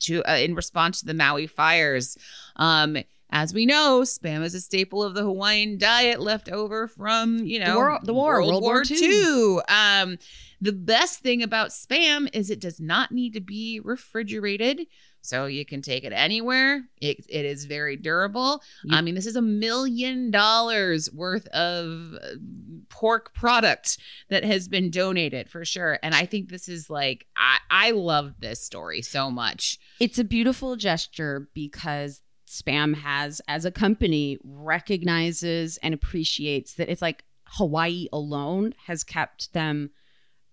to 0.00 0.22
uh, 0.28 0.34
in 0.34 0.56
response 0.56 0.98
to 1.00 1.06
the 1.06 1.14
Maui 1.14 1.46
fires. 1.46 2.18
Um, 2.56 2.96
as 3.32 3.52
we 3.54 3.66
know, 3.66 4.02
spam 4.04 4.44
is 4.44 4.54
a 4.54 4.60
staple 4.60 5.02
of 5.02 5.14
the 5.14 5.22
Hawaiian 5.22 5.78
diet 5.78 6.20
left 6.20 6.48
over 6.50 6.86
from 6.86 7.38
you 7.38 7.58
know 7.58 7.76
war- 7.76 8.00
the 8.04 8.14
war, 8.14 8.34
World, 8.42 8.50
World 8.50 8.62
War 8.62 8.72
War 8.74 8.82
II. 8.88 8.98
II. 8.98 9.58
Um, 9.68 10.18
the 10.60 10.72
best 10.72 11.20
thing 11.20 11.42
about 11.42 11.70
spam 11.70 12.28
is 12.32 12.50
it 12.50 12.60
does 12.60 12.78
not 12.78 13.10
need 13.10 13.32
to 13.34 13.40
be 13.40 13.80
refrigerated. 13.82 14.86
So 15.24 15.46
you 15.46 15.64
can 15.64 15.82
take 15.82 16.02
it 16.02 16.12
anywhere. 16.12 16.82
It, 17.00 17.24
it 17.28 17.44
is 17.44 17.64
very 17.66 17.96
durable. 17.96 18.60
You- 18.82 18.96
I 18.96 19.02
mean, 19.02 19.14
this 19.14 19.26
is 19.26 19.36
a 19.36 19.42
million 19.42 20.32
dollars 20.32 21.08
worth 21.12 21.46
of 21.48 22.14
uh, 22.20 22.26
pork 22.88 23.32
product 23.32 23.98
that 24.30 24.44
has 24.44 24.66
been 24.66 24.90
donated 24.90 25.48
for 25.48 25.64
sure. 25.64 25.98
And 26.02 26.12
I 26.12 26.26
think 26.26 26.48
this 26.48 26.68
is 26.68 26.90
like, 26.90 27.26
I, 27.36 27.58
I 27.70 27.90
love 27.92 28.34
this 28.40 28.64
story 28.64 29.00
so 29.02 29.30
much. 29.30 29.78
it's 30.00 30.18
a 30.18 30.24
beautiful 30.24 30.74
gesture 30.74 31.48
because 31.54 32.20
spam 32.52 32.94
has 32.94 33.40
as 33.48 33.64
a 33.64 33.70
company 33.70 34.38
recognizes 34.44 35.78
and 35.78 35.94
appreciates 35.94 36.74
that 36.74 36.90
it's 36.90 37.02
like 37.02 37.24
hawaii 37.44 38.06
alone 38.12 38.74
has 38.86 39.02
kept 39.02 39.52
them 39.52 39.90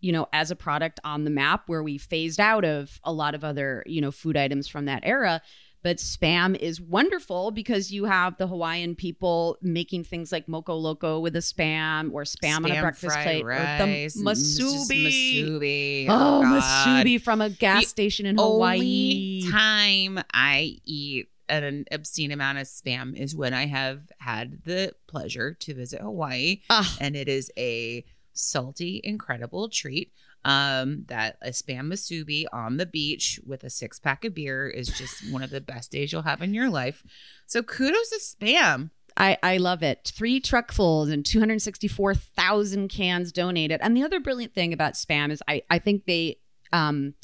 you 0.02 0.12
know, 0.12 0.28
as 0.34 0.52
a 0.52 0.56
product 0.56 1.00
on 1.04 1.24
the 1.24 1.30
map 1.30 1.64
where 1.68 1.84
we 1.84 1.98
phased 1.98 2.40
out 2.40 2.66
of 2.66 3.00
a 3.04 3.12
lot 3.12 3.36
of 3.36 3.44
other, 3.44 3.84
you 3.86 4.02
know, 4.02 4.12
food 4.12 4.38
items 4.38 4.68
from 4.68 4.86
that 4.86 5.02
era. 5.04 5.42
But 5.82 5.98
spam 5.98 6.58
is 6.58 6.82
wonderful 6.82 7.52
because 7.52 7.90
you 7.90 8.04
have 8.04 8.38
the 8.38 8.48
Hawaiian 8.48 8.96
people 8.96 9.58
making 9.62 10.04
things 10.04 10.30
like 10.30 10.50
moco 10.50 10.76
loco 10.76 11.22
with 11.22 11.38
a 11.38 11.40
spam 11.40 12.12
or 12.12 12.24
spam, 12.24 12.66
on 12.66 12.72
a 12.72 12.82
breakfast 12.82 13.18
plate 13.18 13.46
rice, 13.46 13.82
or 13.82 13.86
the 13.86 14.24
musubi. 14.26 15.06
Musubi. 15.08 16.06
Oh, 16.10 16.40
oh, 16.40 16.42
God. 16.42 16.62
musubi 17.06 17.22
from 17.22 17.40
a 17.40 17.50
gas 17.50 17.84
The 17.84 17.90
station 17.90 18.26
in 18.26 18.38
Hawaii. 18.38 19.42
Only 19.42 19.52
time 19.52 20.22
I 20.34 20.80
eat 20.86 21.30
an 21.50 21.86
obscene 21.92 22.32
amount 22.32 22.58
of 22.60 22.66
spam 22.68 23.18
is 23.18 23.36
when 23.36 23.54
I 23.54 23.66
have 23.66 24.02
had 24.20 24.64
the 24.66 24.94
pleasure 25.08 25.56
to 25.62 25.74
visit 25.74 26.02
Hawaii, 26.02 26.62
Ah, 26.70 26.98
and 27.00 27.16
it 27.16 27.28
is 27.28 27.52
a 27.58 28.06
salty, 28.34 29.02
incredible 29.04 29.70
treat. 29.70 30.14
Um, 30.46 31.04
that 31.08 31.38
a 31.42 31.50
spam 31.50 31.92
musubi 31.92 32.46
on 32.54 32.78
the 32.78 32.86
beach 32.86 33.42
with 33.46 33.66
a 33.66 33.70
six 33.70 34.00
pack 34.00 34.24
of 34.24 34.34
beer 34.34 34.70
is 34.70 34.88
just 34.88 35.30
one 35.34 35.44
of 35.44 35.50
the 35.50 35.60
best 35.60 35.92
days 35.92 36.14
you'll 36.14 36.22
have 36.22 36.42
in 36.42 36.54
your 36.54 36.70
life. 36.70 37.04
So 37.46 37.62
kudos 37.62 38.10
to 38.12 38.20
spam. 38.20 38.92
I, 39.18 39.38
I 39.44 39.58
love 39.58 39.84
it. 39.84 40.14
Three 40.16 40.40
truckfuls 40.40 41.12
and 41.12 41.26
264,000 41.26 42.88
cans 42.88 43.32
donated. 43.34 43.82
And 43.84 43.98
the 43.98 44.04
other 44.04 44.22
brilliant 44.22 44.54
thing 44.54 44.72
about 44.72 44.94
spam 44.94 45.30
is 45.32 45.44
I, 45.46 45.64
I 45.70 45.80
think 45.80 46.06
they 46.06 46.38
um, 46.72 47.16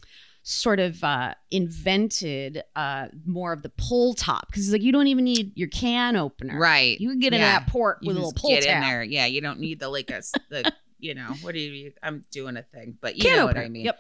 sort 0.48 0.80
of 0.80 1.04
uh, 1.04 1.34
invented 1.50 2.64
uh, 2.76 3.08
more 3.26 3.52
of 3.52 3.64
the 3.64 3.70
pull 3.78 4.14
top 4.14 4.48
because 4.48 4.66
it's 4.66 4.72
like 4.74 4.84
you 4.84 4.92
don't 4.92 5.08
even 5.08 5.24
need 5.26 5.52
your 5.58 5.68
can 5.70 6.16
opener. 6.16 6.58
Right. 6.60 7.00
You 7.02 7.10
can 7.10 7.20
get 7.20 7.34
Yeah. 7.34 7.40
that 7.60 7.68
port 7.68 7.98
You 8.02 8.10
with 8.10 8.18
a 8.18 8.20
little 8.20 8.34
pull 8.34 8.52
get 8.52 8.64
tab. 8.64 8.84
in 8.84 8.88
there. 8.90 9.04
Yeah, 9.04 9.26
you 9.26 9.42
don't 9.42 9.60
need 9.60 9.80
the 9.80 9.90
like 9.90 10.12
a 10.12 10.22
the 10.50 10.72
you 11.00 11.16
know 11.16 11.34
what 11.42 11.54
do 11.54 11.60
you? 11.60 11.92
I'm 12.04 12.24
doing 12.32 12.58
a 12.58 12.64
thing, 12.64 12.98
but 13.02 13.16
you 13.16 13.24
Can 13.24 13.38
know 13.38 13.44
opener. 13.46 13.62
what 13.62 13.66
I 13.66 13.70
mean. 13.70 13.86
Yep. 13.86 14.00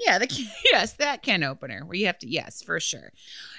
Yeah, 0.00 0.18
the 0.18 0.46
yes, 0.72 0.92
that 0.94 1.22
can 1.22 1.42
opener 1.42 1.84
where 1.84 1.96
you 1.96 2.06
have 2.06 2.18
to 2.18 2.28
yes, 2.30 2.62
for 2.62 2.78
sure. 2.78 3.10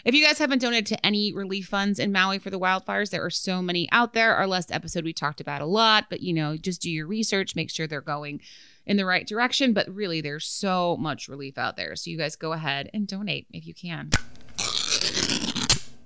If 0.06 0.14
you 0.16 0.24
guys 0.24 0.38
haven't 0.38 0.60
donated 0.62 0.86
to 0.88 1.06
any 1.06 1.34
relief 1.34 1.68
funds 1.68 2.00
in 2.00 2.12
Maui 2.12 2.38
for 2.40 2.50
the 2.52 2.60
wildfires, 2.60 3.10
there 3.10 3.26
are 3.26 3.30
so 3.32 3.62
many 3.62 3.90
out 3.92 4.14
there. 4.14 4.36
Our 4.36 4.48
last 4.48 4.72
episode 4.72 5.04
we 5.04 5.12
talked 5.14 5.42
about 5.42 5.62
a 5.62 5.66
lot, 5.66 6.06
but 6.10 6.22
you 6.22 6.34
know, 6.34 6.56
just 6.56 6.82
do 6.82 6.90
your 6.92 7.08
research, 7.08 7.56
make 7.56 7.70
sure 7.72 7.88
they're 7.88 8.00
going 8.02 8.40
in 8.90 8.98
the 8.98 9.06
right 9.06 9.26
direction. 9.26 9.72
But 9.72 9.88
really, 9.88 10.20
there's 10.20 10.46
so 10.46 10.98
much 10.98 11.30
relief 11.30 11.58
out 11.58 11.78
there, 11.78 11.96
so 11.96 12.10
you 12.10 12.18
guys 12.18 12.36
go 12.36 12.52
ahead 12.52 12.90
and 12.94 13.08
donate 13.08 13.48
if 13.52 13.66
you 13.66 13.74
can. 13.74 14.10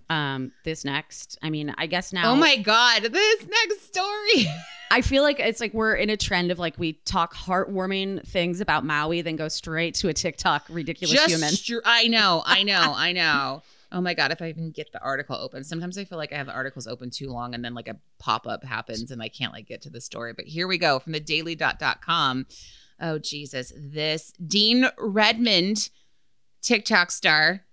Um, 0.10 0.52
this 0.63 0.86
next, 0.86 1.40
I 1.42 1.50
mean, 1.50 1.74
I 1.78 1.88
guess 1.88 2.13
now. 2.13 2.32
Oh 2.32 2.36
my 2.36 2.58
god, 2.58 3.02
this 3.04 3.48
next 3.48 3.88
story. 3.88 4.46
I 4.92 5.02
feel 5.02 5.24
like 5.24 5.40
it's 5.40 5.60
like 5.60 5.74
we're 5.74 5.96
in 5.96 6.12
a 6.12 6.18
trend 6.18 6.52
of 6.52 6.60
like 6.60 6.78
we 6.78 6.94
talk 7.06 7.34
heartwarming 7.34 8.28
things 8.28 8.62
about 8.62 8.86
Maui, 8.86 9.22
then 9.22 9.38
go 9.38 9.48
straight 9.48 9.96
to 9.96 10.10
a 10.10 10.13
TikTok 10.13 10.68
ridiculous 10.70 11.16
Just 11.16 11.30
human. 11.30 11.50
str- 11.50 11.80
I 11.84 12.08
know, 12.10 12.44
I 12.46 12.62
know, 12.62 12.94
I 12.96 13.12
know. 13.13 13.63
Oh 13.93 14.01
my 14.01 14.15
god, 14.15 14.31
if 14.31 14.41
I 14.41 14.50
even 14.50 14.71
get 14.71 14.91
the 14.91 15.01
article 15.01 15.35
open. 15.35 15.63
Sometimes 15.63 16.00
I 16.00 16.03
feel 16.03 16.17
like 16.17 16.33
I 16.33 16.38
have 16.38 16.47
the 16.47 16.53
articles 16.53 16.88
open 16.88 17.12
too 17.12 17.29
long 17.29 17.53
and 17.53 17.63
then 17.63 17.75
like 17.75 17.88
a 17.88 18.00
pop-up 18.17 18.63
happens 18.63 19.12
and 19.12 19.21
I 19.21 19.29
can't 19.29 19.53
like 19.53 19.67
get 19.67 19.83
to 19.83 19.91
the 19.91 20.01
story. 20.01 20.33
But 20.33 20.45
here 20.45 20.67
we 20.67 20.79
go 20.79 20.97
from 20.97 21.13
the 21.13 21.19
daily.com. 21.19 22.47
Oh 23.00 23.19
Jesus. 23.19 23.71
This 23.77 24.33
Dean 24.45 24.88
Redmond 24.97 25.91
TikTok 26.63 27.12
star 27.12 27.65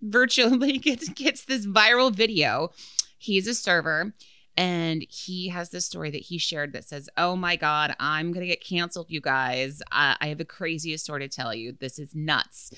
virtually 0.00 0.78
gets 0.78 1.08
gets 1.08 1.44
this 1.44 1.66
viral 1.66 2.14
video. 2.14 2.70
He's 3.18 3.48
a 3.48 3.54
server 3.54 4.14
and 4.60 5.06
he 5.08 5.48
has 5.48 5.70
this 5.70 5.86
story 5.86 6.10
that 6.10 6.18
he 6.20 6.36
shared 6.36 6.74
that 6.74 6.84
says, 6.84 7.08
"Oh 7.16 7.34
my 7.34 7.56
god, 7.56 7.96
I'm 7.98 8.30
going 8.30 8.42
to 8.42 8.46
get 8.46 8.62
canceled, 8.62 9.06
you 9.08 9.20
guys. 9.20 9.82
I, 9.90 10.16
I 10.20 10.28
have 10.28 10.36
the 10.36 10.44
craziest 10.44 11.02
story 11.02 11.26
to 11.26 11.34
tell 11.34 11.54
you. 11.54 11.72
This 11.72 11.98
is 11.98 12.14
nuts." 12.14 12.70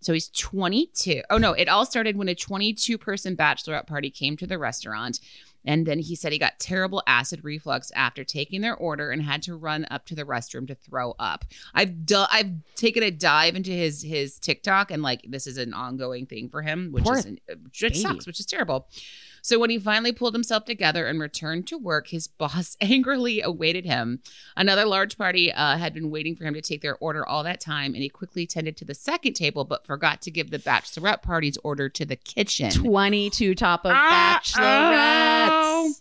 So 0.00 0.12
he's 0.12 0.28
22. 0.28 1.22
Oh 1.30 1.38
no, 1.38 1.52
it 1.52 1.66
all 1.66 1.86
started 1.86 2.16
when 2.18 2.28
a 2.28 2.34
22 2.34 2.98
person 2.98 3.36
bachelorette 3.36 3.86
party 3.86 4.10
came 4.10 4.36
to 4.36 4.46
the 4.46 4.58
restaurant. 4.58 5.18
And 5.64 5.86
then 5.86 5.98
he 5.98 6.16
said 6.16 6.32
he 6.32 6.38
got 6.38 6.58
terrible 6.58 7.02
acid 7.06 7.44
reflux 7.44 7.90
after 7.94 8.24
taking 8.24 8.62
their 8.62 8.76
order 8.76 9.10
and 9.10 9.22
had 9.22 9.42
to 9.42 9.56
run 9.56 9.86
up 9.90 10.06
to 10.06 10.14
the 10.14 10.24
restroom 10.24 10.66
to 10.68 10.74
throw 10.74 11.14
up. 11.18 11.44
I've 11.74 12.06
done 12.06 12.28
I've 12.30 12.52
taken 12.76 13.02
a 13.02 13.10
dive 13.10 13.56
into 13.56 13.70
his 13.70 14.02
his 14.02 14.38
TikTok 14.38 14.90
and 14.90 15.02
like 15.02 15.24
this 15.28 15.46
is 15.46 15.58
an 15.58 15.74
ongoing 15.74 16.26
thing 16.26 16.48
for 16.48 16.62
him, 16.62 16.92
which 16.92 17.04
Poor 17.04 17.18
is 17.18 17.26
which 17.26 17.98
sucks, 18.00 18.26
which 18.26 18.40
is 18.40 18.46
terrible. 18.46 18.88
So 19.42 19.58
when 19.58 19.70
he 19.70 19.78
finally 19.78 20.12
pulled 20.12 20.34
himself 20.34 20.64
together 20.64 21.06
and 21.06 21.20
returned 21.20 21.66
to 21.68 21.78
work, 21.78 22.08
his 22.08 22.26
boss 22.40 22.76
angrily 22.80 23.40
awaited 23.40 23.84
him. 23.84 24.20
Another 24.56 24.84
large 24.84 25.16
party 25.18 25.52
uh, 25.52 25.76
had 25.76 25.94
been 25.94 26.10
waiting 26.10 26.36
for 26.36 26.44
him 26.44 26.54
to 26.54 26.60
take 26.60 26.82
their 26.82 26.96
order 26.96 27.26
all 27.26 27.42
that 27.44 27.60
time, 27.60 27.94
and 27.94 28.02
he 28.02 28.08
quickly 28.08 28.46
tended 28.46 28.76
to 28.78 28.84
the 28.84 28.94
second 28.94 29.34
table, 29.34 29.64
but 29.64 29.86
forgot 29.86 30.20
to 30.22 30.30
give 30.30 30.50
the 30.50 30.58
bachelorette 30.58 31.22
party's 31.22 31.58
order 31.64 31.88
to 31.88 32.04
the 32.04 32.16
kitchen. 32.16 32.70
22 32.70 33.54
top 33.54 33.84
of 33.84 33.92
Uh-oh. 33.92 34.38
bachelorettes. 34.42 36.00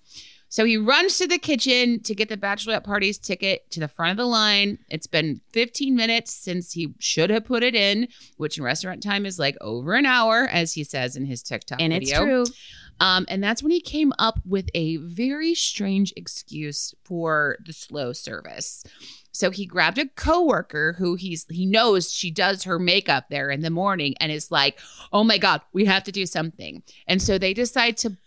So 0.51 0.65
he 0.65 0.77
runs 0.77 1.19
to 1.19 1.27
the 1.27 1.37
kitchen 1.37 2.01
to 2.01 2.15
get 2.15 2.27
the 2.27 2.35
bachelorette 2.37 2.83
party's 2.83 3.19
ticket 3.19 3.69
to 3.69 3.79
the 3.79 3.87
front 3.87 4.11
of 4.11 4.17
the 4.17 4.25
line. 4.25 4.79
It's 4.89 5.05
been 5.05 5.41
15 5.51 5.95
minutes 5.95 6.33
since 6.33 6.73
he 6.73 6.95
should 6.97 7.29
have 7.29 7.45
put 7.45 7.61
it 7.61 7.75
in, 7.75 8.07
which 8.37 8.57
in 8.57 8.63
restaurant 8.63 9.03
time 9.03 9.27
is 9.27 9.37
like 9.37 9.55
over 9.61 9.93
an 9.93 10.07
hour, 10.07 10.47
as 10.51 10.73
he 10.73 10.83
says 10.83 11.15
in 11.15 11.25
his 11.25 11.43
TikTok 11.43 11.79
And 11.79 11.93
video. 11.93 12.09
it's 12.41 12.49
true. 12.49 12.55
Um, 12.99 13.25
and 13.29 13.43
that's 13.43 13.63
when 13.63 13.71
he 13.71 13.81
came 13.81 14.13
up 14.19 14.39
with 14.45 14.69
a 14.73 14.97
very 14.97 15.55
strange 15.55 16.13
excuse 16.15 16.93
for 17.03 17.57
the 17.65 17.73
slow 17.73 18.13
service. 18.13 18.83
So 19.31 19.51
he 19.51 19.65
grabbed 19.65 19.97
a 19.97 20.07
coworker 20.07 20.93
who 20.97 21.15
he's 21.15 21.45
he 21.49 21.65
knows 21.65 22.11
she 22.11 22.31
does 22.31 22.63
her 22.63 22.79
makeup 22.79 23.25
there 23.29 23.49
in 23.49 23.61
the 23.61 23.69
morning 23.69 24.15
and 24.19 24.31
is 24.31 24.51
like, 24.51 24.79
"Oh 25.13 25.23
my 25.23 25.37
god, 25.37 25.61
we 25.71 25.85
have 25.85 26.03
to 26.05 26.11
do 26.11 26.25
something." 26.25 26.83
And 27.07 27.21
so 27.21 27.37
they 27.37 27.53
decide 27.53 27.95
to 27.97 28.17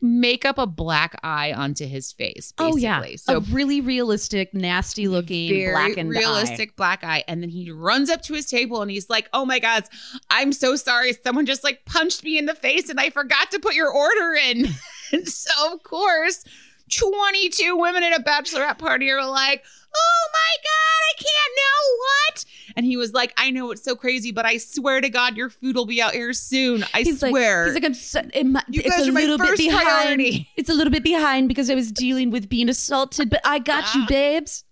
make 0.00 0.44
up 0.44 0.58
a 0.58 0.66
black 0.66 1.18
eye 1.22 1.52
onto 1.52 1.86
his 1.86 2.12
face. 2.12 2.52
Basically. 2.52 2.72
Oh 2.72 2.76
yeah, 2.76 3.04
So 3.16 3.36
a 3.36 3.40
really 3.40 3.80
realistic, 3.80 4.54
nasty 4.54 5.08
looking 5.08 5.70
black 5.72 5.96
and 5.96 6.08
realistic 6.10 6.76
black 6.76 7.04
eye 7.04 7.24
and 7.28 7.42
then 7.42 7.50
he 7.50 7.70
runs 7.70 8.10
up 8.10 8.22
to 8.22 8.34
his 8.34 8.46
table 8.46 8.82
and 8.82 8.90
he's 8.90 9.08
like 9.08 9.28
oh 9.32 9.44
my 9.44 9.58
god 9.58 9.84
i'm 10.30 10.52
so 10.52 10.76
sorry 10.76 11.12
someone 11.12 11.46
just 11.46 11.64
like 11.64 11.84
punched 11.84 12.24
me 12.24 12.38
in 12.38 12.46
the 12.46 12.54
face 12.54 12.88
and 12.88 13.00
i 13.00 13.10
forgot 13.10 13.50
to 13.50 13.58
put 13.58 13.74
your 13.74 13.90
order 13.90 14.34
in 14.34 14.68
and 15.12 15.28
so 15.28 15.72
of 15.72 15.82
course 15.82 16.44
22 16.90 17.76
women 17.76 18.02
at 18.02 18.18
a 18.18 18.22
bachelorette 18.22 18.78
party 18.78 19.10
are 19.10 19.26
like 19.28 19.62
oh 19.92 20.28
my 20.32 20.56
god 20.62 21.02
i 21.10 21.14
can't 21.16 21.56
know 21.56 21.96
what 21.98 22.44
and 22.76 22.86
he 22.86 22.96
was 22.96 23.12
like 23.12 23.32
i 23.36 23.50
know 23.50 23.70
it's 23.72 23.82
so 23.82 23.96
crazy 23.96 24.30
but 24.30 24.46
i 24.46 24.56
swear 24.56 25.00
to 25.00 25.08
god 25.08 25.36
your 25.36 25.50
food 25.50 25.74
will 25.74 25.86
be 25.86 26.00
out 26.00 26.12
here 26.12 26.32
soon 26.32 26.84
i 26.94 27.02
He's 27.02 27.18
swear 27.18 27.66
like, 27.66 27.66
he's 27.66 27.74
like, 27.74 27.84
I'm 27.84 27.94
so, 27.94 28.20
it 28.32 28.46
You 28.68 28.82
it's 28.84 28.96
guys 28.96 29.06
a 29.06 29.10
are 29.10 29.12
my 29.12 29.20
little 29.22 29.38
bit 29.38 29.48
first 29.48 29.62
behind. 29.62 29.82
priority. 29.86 30.48
It's 30.56 30.68
a 30.70 30.74
little 30.74 30.92
bit 30.92 31.02
behind 31.02 31.48
because 31.48 31.70
I 31.70 31.74
was 31.74 31.90
dealing 31.90 32.30
with 32.30 32.48
being 32.48 32.68
assaulted, 32.68 33.30
but 33.30 33.40
I 33.44 33.58
got 33.58 33.84
Ah. 33.86 33.98
you, 33.98 34.06
babes. 34.06 34.64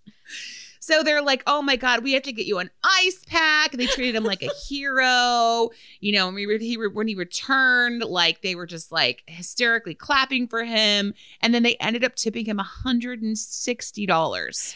So 0.89 1.03
they're 1.03 1.21
like, 1.21 1.43
oh 1.45 1.61
my 1.61 1.75
God, 1.75 2.03
we 2.03 2.13
have 2.13 2.23
to 2.23 2.33
get 2.33 2.47
you 2.47 2.57
an 2.57 2.71
ice 2.83 3.23
pack. 3.27 3.73
They 3.73 3.85
treated 3.85 4.15
him 4.15 4.23
like 4.23 4.41
a 4.41 4.49
hero. 4.67 5.69
You 5.99 6.13
know, 6.13 6.25
when, 6.25 6.33
we, 6.33 6.47
re- 6.47 6.57
he, 6.57 6.77
re- 6.77 6.87
when 6.87 7.07
he 7.07 7.13
returned, 7.13 8.03
like 8.03 8.41
they 8.41 8.55
were 8.55 8.65
just 8.65 8.91
like 8.91 9.21
hysterically 9.27 9.93
clapping 9.93 10.47
for 10.47 10.63
him. 10.63 11.13
And 11.41 11.53
then 11.53 11.61
they 11.61 11.75
ended 11.75 12.03
up 12.03 12.15
tipping 12.15 12.45
him 12.45 12.57
$160. 12.57 14.75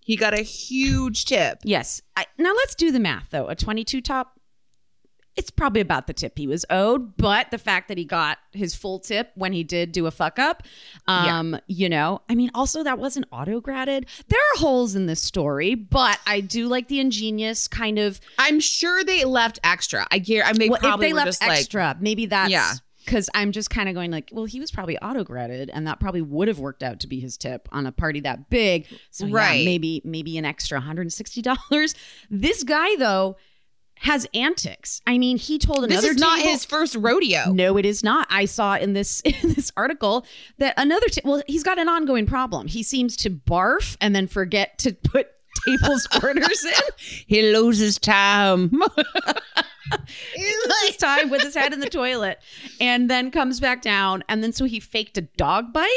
He 0.00 0.16
got 0.16 0.32
a 0.32 0.40
huge 0.40 1.26
tip. 1.26 1.58
Yes. 1.62 2.00
I, 2.16 2.24
now 2.38 2.54
let's 2.56 2.74
do 2.74 2.90
the 2.90 2.98
math, 2.98 3.28
though. 3.28 3.48
A 3.48 3.54
22 3.54 4.00
top, 4.00 4.39
it's 5.36 5.50
probably 5.50 5.80
about 5.80 6.06
the 6.06 6.12
tip 6.12 6.36
he 6.36 6.46
was 6.46 6.66
owed, 6.70 7.16
but 7.16 7.50
the 7.50 7.58
fact 7.58 7.88
that 7.88 7.96
he 7.96 8.04
got 8.04 8.38
his 8.52 8.74
full 8.74 8.98
tip 8.98 9.30
when 9.36 9.52
he 9.52 9.62
did 9.64 9.92
do 9.92 10.06
a 10.06 10.10
fuck 10.10 10.38
up, 10.38 10.64
um, 11.06 11.56
you 11.66 11.88
know, 11.88 12.20
I 12.28 12.34
mean, 12.34 12.50
also 12.54 12.82
that 12.82 12.98
wasn't 12.98 13.26
auto 13.32 13.60
graded. 13.60 14.06
There 14.28 14.38
are 14.38 14.58
holes 14.58 14.94
in 14.96 15.06
this 15.06 15.22
story, 15.22 15.74
but 15.74 16.18
I 16.26 16.40
do 16.40 16.66
like 16.66 16.88
the 16.88 17.00
ingenious 17.00 17.68
kind 17.68 17.98
of. 17.98 18.20
I'm 18.38 18.60
sure 18.60 19.04
they 19.04 19.24
left 19.24 19.58
extra. 19.64 20.06
I 20.10 20.18
gear. 20.18 20.42
I 20.44 20.52
mean, 20.52 20.70
well, 20.70 20.80
if 20.94 21.00
they 21.00 21.12
left 21.12 21.26
just 21.28 21.42
like, 21.42 21.58
extra, 21.60 21.96
maybe 22.00 22.26
that's 22.26 22.50
Yeah. 22.50 22.72
Because 23.06 23.30
I'm 23.34 23.50
just 23.50 23.70
kind 23.70 23.88
of 23.88 23.94
going 23.94 24.10
like, 24.10 24.28
well, 24.30 24.44
he 24.44 24.60
was 24.60 24.70
probably 24.70 24.98
auto 24.98 25.24
graded, 25.24 25.70
and 25.70 25.86
that 25.86 26.00
probably 26.00 26.20
would 26.20 26.48
have 26.48 26.58
worked 26.58 26.82
out 26.82 27.00
to 27.00 27.06
be 27.08 27.18
his 27.18 27.38
tip 27.38 27.66
on 27.72 27.86
a 27.86 27.92
party 27.92 28.20
that 28.20 28.50
big. 28.50 28.86
So 29.10 29.24
yeah, 29.24 29.34
Right. 29.34 29.64
maybe 29.64 30.02
maybe 30.04 30.36
an 30.36 30.44
extra 30.44 30.76
160 30.78 31.40
dollars. 31.42 31.94
This 32.30 32.62
guy 32.62 32.94
though 32.96 33.36
has 34.00 34.26
antics. 34.34 35.00
I 35.06 35.18
mean, 35.18 35.36
he 35.36 35.58
told 35.58 35.84
another. 35.84 36.00
this 36.00 36.10
is 36.12 36.16
not 36.16 36.38
table- 36.38 36.50
his 36.52 36.64
first 36.64 36.96
rodeo. 36.96 37.52
no, 37.52 37.76
it 37.76 37.84
is 37.84 38.02
not. 38.02 38.26
I 38.30 38.44
saw 38.46 38.76
in 38.76 38.94
this 38.94 39.20
in 39.24 39.54
this 39.54 39.70
article 39.76 40.24
that 40.58 40.74
another 40.76 41.06
ta- 41.08 41.20
well, 41.24 41.42
he's 41.46 41.62
got 41.62 41.78
an 41.78 41.88
ongoing 41.88 42.26
problem. 42.26 42.66
He 42.66 42.82
seems 42.82 43.16
to 43.18 43.30
barf 43.30 43.96
and 44.00 44.14
then 44.16 44.26
forget 44.26 44.78
to 44.78 44.92
put 44.94 45.28
tables 45.66 46.08
orders 46.22 46.64
in. 46.64 46.72
He 47.26 47.42
loses 47.52 47.98
time. 47.98 48.70
He 50.36 50.54
loses 50.66 50.96
time 50.98 51.30
with 51.30 51.42
his 51.42 51.54
head 51.56 51.72
in 51.72 51.80
the 51.80 51.88
toilet 51.90 52.38
and 52.80 53.10
then 53.10 53.30
comes 53.32 53.58
back 53.58 53.82
down. 53.82 54.22
And 54.28 54.42
then 54.42 54.52
so 54.52 54.64
he 54.64 54.78
faked 54.78 55.18
a 55.18 55.22
dog 55.22 55.72
bite. 55.72 55.88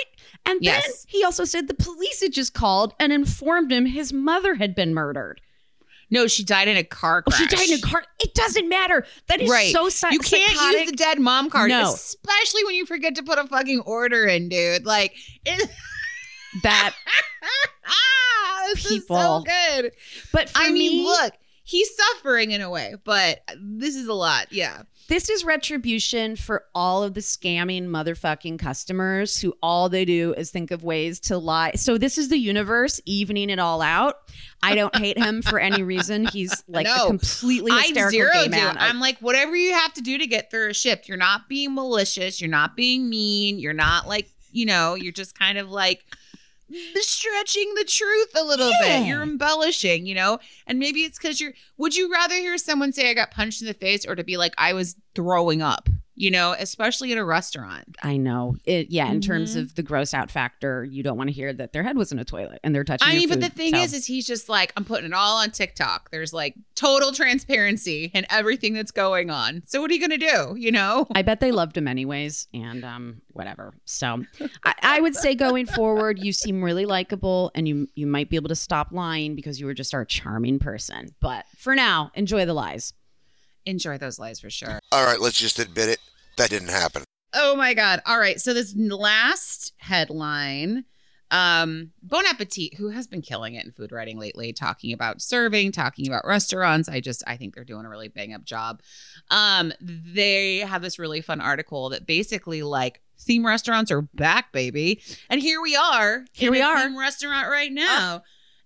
And 0.46 0.56
then 0.56 0.64
Yes. 0.64 1.06
he 1.08 1.24
also 1.24 1.46
said 1.46 1.68
the 1.68 1.76
police 1.76 2.22
had 2.22 2.34
just 2.34 2.54
called 2.56 2.96
and 3.00 3.14
informed 3.14 3.72
him 3.72 3.86
his 3.86 4.12
mother 4.12 4.56
had 4.56 4.74
been 4.74 4.96
murdered. 4.96 5.42
No, 6.10 6.28
she 6.28 6.44
died 6.44 6.68
in 6.68 6.78
a 6.78 6.84
car 6.84 7.24
Oh, 7.26 7.32
crash. 7.32 7.40
she 7.40 7.48
died 7.48 7.70
in 7.70 7.80
a 7.80 7.82
car. 7.82 8.04
It 8.20 8.34
doesn't 8.36 8.70
matter. 8.70 9.06
That 9.28 9.42
is 9.42 9.50
Right. 9.50 9.74
so 9.74 9.90
psy- 9.90 10.12
You 10.12 10.20
can't 10.20 10.52
psychotic. 10.52 10.82
use 10.82 10.92
the 10.92 10.96
dead 10.98 11.20
mom 11.20 11.50
card, 11.50 11.70
No. 11.70 11.94
especially 11.94 12.64
when 12.66 12.76
you 12.76 12.86
forget 12.86 13.16
to 13.16 13.24
put 13.24 13.40
a 13.40 13.48
fucking 13.48 13.80
order 13.82 14.26
in, 14.26 14.50
dude. 14.50 14.86
Like, 14.86 15.16
it, 15.46 15.70
that. 16.64 16.94
ah, 17.86 18.64
this 18.74 18.86
is 18.86 19.08
so 19.08 19.44
good. 19.46 19.92
But 20.32 20.50
for 20.50 20.58
I 20.60 20.70
mean, 20.72 21.04
look, 21.04 21.34
he's 21.64 21.90
suffering 21.96 22.52
in 22.52 22.62
a 22.62 22.70
way, 22.70 22.96
but 23.04 23.44
this 23.58 23.96
is 23.96 24.08
a 24.08 24.14
lot. 24.14 24.48
Yeah. 24.52 24.84
This 25.13 25.29
is 25.29 25.46
retribution 25.46 26.36
for 26.36 26.65
all 26.74 27.03
of 27.03 27.13
the 27.13 27.20
scamming 27.20 27.86
motherfucking 27.86 28.58
customers 28.58 29.38
who 29.38 29.53
all 29.62 29.88
they 29.88 30.05
do 30.05 30.34
is 30.36 30.50
think 30.50 30.72
of 30.72 30.84
ways 30.84 31.20
to 31.20 31.38
lie. 31.38 31.74
So 31.75 32.00
this 32.00 32.17
is 32.17 32.29
the 32.29 32.38
universe 32.39 33.00
evening 33.05 33.51
it 33.51 33.60
all 33.60 33.84
out. 33.84 34.15
I 34.63 34.74
don't 34.74 34.96
hate 34.96 35.20
him 35.20 35.43
for 35.43 35.60
any 35.60 35.84
reason. 35.84 36.25
He's 36.25 36.63
like 36.67 36.88
No. 36.88 36.96
a 37.03 37.08
completely 37.10 37.70
I 37.72 37.93
zero 38.10 38.32
gay 38.34 38.46
do. 38.46 38.50
man. 38.50 38.75
I'm 38.79 39.00
like, 39.00 39.20
whatever 39.20 39.55
you 39.55 39.74
have 39.74 39.93
to 39.93 40.01
do 40.01 40.17
to 40.17 40.25
get 40.25 40.50
through 40.50 40.72
a 40.72 40.74
shift. 40.74 41.08
You're 41.08 41.15
not 41.20 41.48
being 41.48 41.75
malicious. 41.75 42.41
You're 42.41 42.50
not 42.50 42.75
being 42.75 43.08
mean. 43.08 43.60
You're 43.60 43.74
not 43.74 44.08
like, 44.08 44.32
you 44.51 44.65
know, 44.65 44.96
you're 44.96 45.13
just 45.13 45.38
kind 45.38 45.60
of 45.60 45.70
like 45.70 46.05
stretching 47.01 47.74
the 47.75 47.84
truth 47.86 48.30
a 48.36 48.44
little 48.44 48.70
Yeah. 48.82 49.00
bit. 49.00 49.08
You're 49.08 49.24
embellishing, 49.24 50.06
you 50.06 50.15
know? 50.15 50.39
And 50.68 50.80
maybe 50.80 51.01
it's 51.01 51.18
because 51.18 51.39
you're, 51.42 51.53
would 51.77 51.96
you 51.96 52.12
rather 52.12 52.36
hear 52.36 52.58
someone 52.58 52.92
say 52.94 53.10
I 53.10 53.13
got 53.13 53.32
punched 53.32 53.62
in 53.62 53.68
the 53.68 53.74
face 53.74 54.06
or 54.06 54.15
to 54.15 54.24
be 54.24 54.38
like, 54.38 54.53
I 54.58 54.74
was 54.74 54.96
throwing 55.15 55.62
up, 55.62 55.89
you 56.15 56.29
know, 56.32 56.55
especially 56.58 57.12
at 57.12 57.17
a 57.17 57.24
restaurant? 57.24 57.96
I 58.03 58.17
know. 58.17 58.55
It 58.65 58.89
yeah, 58.91 59.10
in 59.12 59.22
terms 59.22 59.55
Mhm. 59.55 59.62
of 59.62 59.75
the 59.75 59.84
gross 59.84 60.13
out 60.13 60.29
factor, 60.29 60.84
you 60.84 61.03
don't 61.03 61.17
want 61.17 61.29
to 61.29 61.34
hear 61.34 61.51
that 61.53 61.74
their 61.74 61.84
head 61.84 61.98
was 61.98 62.12
in 62.12 62.20
a 62.20 62.25
toilet 62.25 62.60
and 62.63 62.74
they're 62.75 62.84
touching 62.84 63.08
I 63.08 63.15
mean, 63.15 63.29
but 63.29 63.41
the 63.41 63.50
thing 63.50 63.74
so. 63.75 63.82
is, 63.82 63.93
is 63.93 64.05
he's 64.05 64.25
just 64.27 64.50
like, 64.50 64.72
I'm 64.77 64.86
putting 64.86 65.05
it 65.08 65.13
all 65.13 65.38
on 65.38 65.51
TikTok. 65.51 66.12
There's 66.12 66.34
like 66.34 66.55
total 66.75 67.12
transparency 67.12 68.12
and 68.13 68.25
everything 68.29 68.74
that's 68.74 68.91
going 68.91 69.29
on. 69.29 69.63
So 69.65 69.82
what 69.82 69.89
are 69.91 69.93
you 69.93 70.01
gonna 70.01 70.17
do? 70.17 70.55
You 70.58 70.72
know? 70.72 71.08
I 71.15 71.22
bet 71.22 71.39
they 71.39 71.51
loved 71.51 71.77
him 71.77 71.88
anyways, 71.88 72.48
and 72.53 72.84
um, 72.84 73.22
whatever. 73.32 73.74
So, 73.86 74.24
I, 74.65 74.74
I 74.82 75.01
would 75.01 75.15
say 75.15 75.36
going 75.36 75.65
forward, 75.65 76.20
you 76.20 76.32
seem 76.32 76.63
really 76.63 76.86
likable, 76.86 77.51
and 77.55 77.67
you 77.67 77.88
you 77.96 78.08
might 78.08 78.29
be 78.29 78.36
able 78.36 78.50
to 78.50 78.55
stop 78.55 78.89
lying 78.91 79.36
because 79.36 79.60
you 79.60 79.65
were 79.65 79.74
just 79.74 79.93
our 79.93 80.05
charming 80.05 80.60
person. 80.60 81.10
But 81.20 81.46
for 81.58 81.75
now, 81.75 82.12
enjoy 82.15 82.46
the 82.46 82.53
lies. 82.53 82.93
Enjoy 83.65 83.98
those 83.98 84.20
lies 84.20 84.39
for 84.39 84.50
sure. 84.50 84.79
All 84.91 85.05
right, 85.05 85.20
let's 85.20 85.38
just 85.39 85.60
admit 85.60 85.89
it. 85.89 86.00
That 86.38 86.50
didn't 86.50 86.70
happen. 86.70 87.03
Oh 87.34 87.55
my 87.55 87.74
god. 87.74 88.01
All 88.05 88.20
right. 88.20 88.39
So 88.39 88.53
this 88.53 88.75
last 88.75 89.74
headline. 89.77 90.86
Um, 91.32 91.91
Bon 92.03 92.24
Appetit, 92.27 92.75
who 92.75 92.89
has 92.89 93.08
been 93.08 93.24
killing 93.24 93.55
it 93.55 93.65
in 93.65 93.72
food 93.72 93.91
writing 93.91 94.20
lately, 94.20 94.53
talking 94.53 94.93
about 94.93 95.20
serving, 95.20 95.72
talking 95.72 96.08
about 96.08 96.27
restaurants. 96.27 96.88
I 96.88 97.00
just 97.00 97.24
I 97.25 97.38
think 97.38 97.55
they're 97.55 97.63
doing 97.63 97.86
a 97.86 97.89
really 97.89 98.08
bang 98.08 98.34
up 98.36 98.43
job. 98.43 98.82
Um, 99.32 99.74
they 99.82 100.60
have 100.60 100.84
this 100.84 101.00
really 101.00 101.22
fun 101.22 101.41
article 101.41 101.89
that 101.89 102.05
basically 102.05 102.62
like 102.62 103.01
theme 103.20 103.43
restaurants 103.48 103.89
are 103.89 104.03
back, 104.03 104.51
baby. 104.51 105.01
And 105.27 105.41
here 105.41 105.60
we 105.60 105.75
are. 105.75 106.24
Here 106.34 106.50
in 106.50 106.53
we 106.53 106.62
a 106.62 106.65
are. 106.65 106.84
theme 106.84 106.98
restaurant 107.00 107.50
right 107.50 107.72
now. 107.72 108.22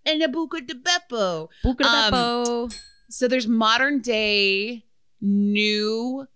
in 0.05 0.19
the 0.19 0.27
Buca 0.27 0.65
di 0.65 0.73
Beppo. 0.73 1.47
Buca 1.63 1.77
di 1.77 1.83
Um, 1.85 2.11
Beppo. 2.11 2.79
So 3.09 3.29
there's 3.29 3.47
modern 3.47 4.01
day 4.01 4.83
new 5.21 6.27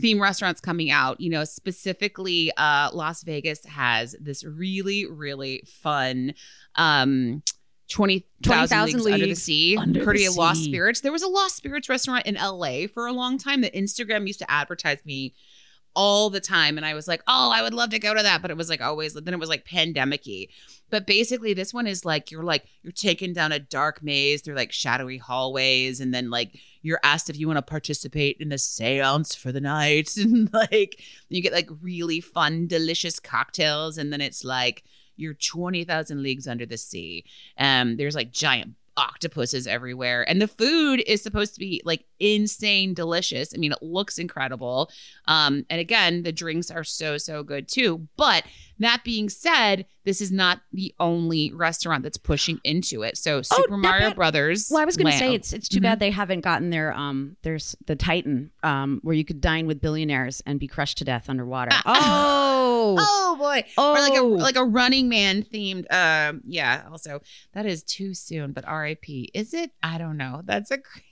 theme 0.00 0.20
restaurants 0.20 0.60
coming 0.60 0.90
out. 0.90 1.20
You 1.20 1.30
know, 1.30 1.44
specifically 1.44 2.52
uh 2.56 2.90
Las 2.92 3.22
Vegas 3.22 3.64
has 3.66 4.16
this 4.20 4.44
really 4.44 5.06
really 5.06 5.62
fun 5.66 6.34
um 6.76 7.42
20,000 7.88 8.26
20,000 8.42 9.00
leagues 9.00 9.12
under 9.14 9.26
the 9.26 9.34
sea, 9.34 9.76
under 9.76 9.98
the 10.00 10.04
courtesy 10.04 10.26
of 10.26 10.36
Lost. 10.36 10.64
Spirits. 10.64 11.00
There 11.00 11.12
was 11.12 11.22
a 11.22 11.28
Lost 11.28 11.56
Spirits 11.56 11.88
restaurant 11.88 12.26
in 12.26 12.34
LA 12.34 12.86
for 12.92 13.06
a 13.06 13.12
long 13.12 13.38
time 13.38 13.60
that 13.60 13.74
Instagram 13.74 14.26
used 14.26 14.38
to 14.38 14.50
advertise 14.50 14.98
me 15.04 15.34
all 15.94 16.30
the 16.30 16.40
time. 16.40 16.76
And 16.76 16.86
I 16.86 16.94
was 16.94 17.08
like, 17.08 17.22
"Oh, 17.26 17.50
I 17.52 17.62
would 17.62 17.74
love 17.74 17.90
to 17.90 17.98
go 17.98 18.14
to 18.14 18.22
that," 18.22 18.42
but 18.42 18.50
it 18.50 18.56
was 18.56 18.68
like 18.68 18.80
always 18.80 19.14
then 19.14 19.34
it 19.34 19.40
was 19.40 19.48
like 19.48 19.64
pandemic-y. 19.64 20.48
But 20.90 21.06
basically 21.06 21.54
this 21.54 21.74
one 21.74 21.86
is 21.86 22.04
like 22.04 22.30
you're 22.30 22.44
like 22.44 22.66
you're 22.82 22.92
taken 22.92 23.32
down 23.32 23.52
a 23.52 23.58
dark 23.58 24.02
maze 24.02 24.42
through 24.42 24.54
like 24.54 24.72
shadowy 24.72 25.18
hallways. 25.18 26.00
And 26.00 26.14
then 26.14 26.30
like 26.30 26.58
you're 26.82 27.00
asked 27.02 27.30
if 27.30 27.38
you 27.38 27.46
want 27.46 27.58
to 27.58 27.62
participate 27.62 28.36
in 28.38 28.52
a 28.52 28.56
séance 28.56 29.36
for 29.36 29.52
the 29.52 29.60
night. 29.60 30.16
And 30.24 30.52
like 30.52 31.02
you 31.28 31.42
get 31.42 31.52
like 31.52 31.68
really 31.82 32.20
fun 32.20 32.66
delicious 32.66 33.18
cocktails. 33.20 33.98
And 33.98 34.12
then 34.12 34.20
it's 34.20 34.44
like 34.44 34.84
you're 35.16 35.34
20,000 35.34 36.22
leagues 36.22 36.46
under 36.46 36.66
the 36.66 36.78
sea. 36.78 37.24
Um 37.58 37.96
there's 37.96 38.14
like 38.14 38.30
giant 38.30 38.74
octopuses 38.96 39.66
everywhere. 39.66 40.28
And 40.28 40.40
the 40.40 40.48
food 40.48 41.02
is 41.06 41.22
supposed 41.22 41.54
to 41.54 41.60
be 41.60 41.82
like 41.84 42.04
insane 42.20 42.94
delicious. 42.94 43.52
I 43.54 43.58
mean 43.58 43.72
it 43.72 43.82
looks 43.82 44.18
incredible. 44.18 44.90
Um 45.26 45.64
and 45.68 45.80
again 45.80 46.22
the 46.22 46.32
drinks 46.32 46.70
are 46.70 46.84
so 46.84 47.18
so 47.18 47.42
good 47.42 47.68
too. 47.68 48.08
But 48.16 48.44
that 48.78 49.02
being 49.04 49.28
said 49.28 49.86
this 50.04 50.20
is 50.20 50.30
not 50.32 50.60
the 50.72 50.94
only 51.00 51.52
restaurant 51.52 52.02
that's 52.02 52.16
pushing 52.16 52.60
into 52.64 53.02
it 53.02 53.16
so 53.16 53.42
super 53.42 53.70
not 53.70 53.78
mario 53.78 54.08
bad. 54.08 54.16
brothers 54.16 54.68
Well, 54.70 54.82
I 54.82 54.84
was 54.84 54.96
going 54.96 55.12
to 55.12 55.18
say 55.18 55.34
it's 55.34 55.52
it's 55.52 55.68
too 55.68 55.80
Mhm. 55.80 55.82
bad 55.82 56.00
they 56.00 56.10
haven't 56.10 56.40
gotten 56.40 56.70
their 56.70 56.92
um. 56.92 57.36
There's 57.42 57.74
the 57.86 57.96
Titan 57.96 58.50
um 58.62 59.00
where 59.02 59.14
you 59.14 59.24
could 59.24 59.40
dine 59.40 59.66
with 59.66 59.80
billionaires 59.80 60.42
and 60.46 60.60
be 60.60 60.68
crushed 60.68 60.98
to 60.98 61.04
death 61.04 61.28
underwater. 61.28 61.70
Oh, 61.86 62.96
oh 63.00 63.36
boy 63.38 63.64
oh, 63.78 63.92
or 63.92 64.00
like 64.00 64.18
a 64.18 64.22
like 64.22 64.56
a 64.56 64.64
running 64.64 65.08
man 65.08 65.42
themed 65.42 65.90
um 65.92 66.42
yeah 66.46 66.82
also 66.90 67.20
that 67.54 67.64
is 67.64 67.82
too 67.82 68.12
soon 68.12 68.52
but 68.52 68.64
rip 68.70 69.04
is 69.32 69.54
it 69.54 69.70
i 69.82 69.96
don't 69.96 70.18
know 70.18 70.42
that's 70.44 70.70
a 70.70 70.76
crazy 70.78 71.06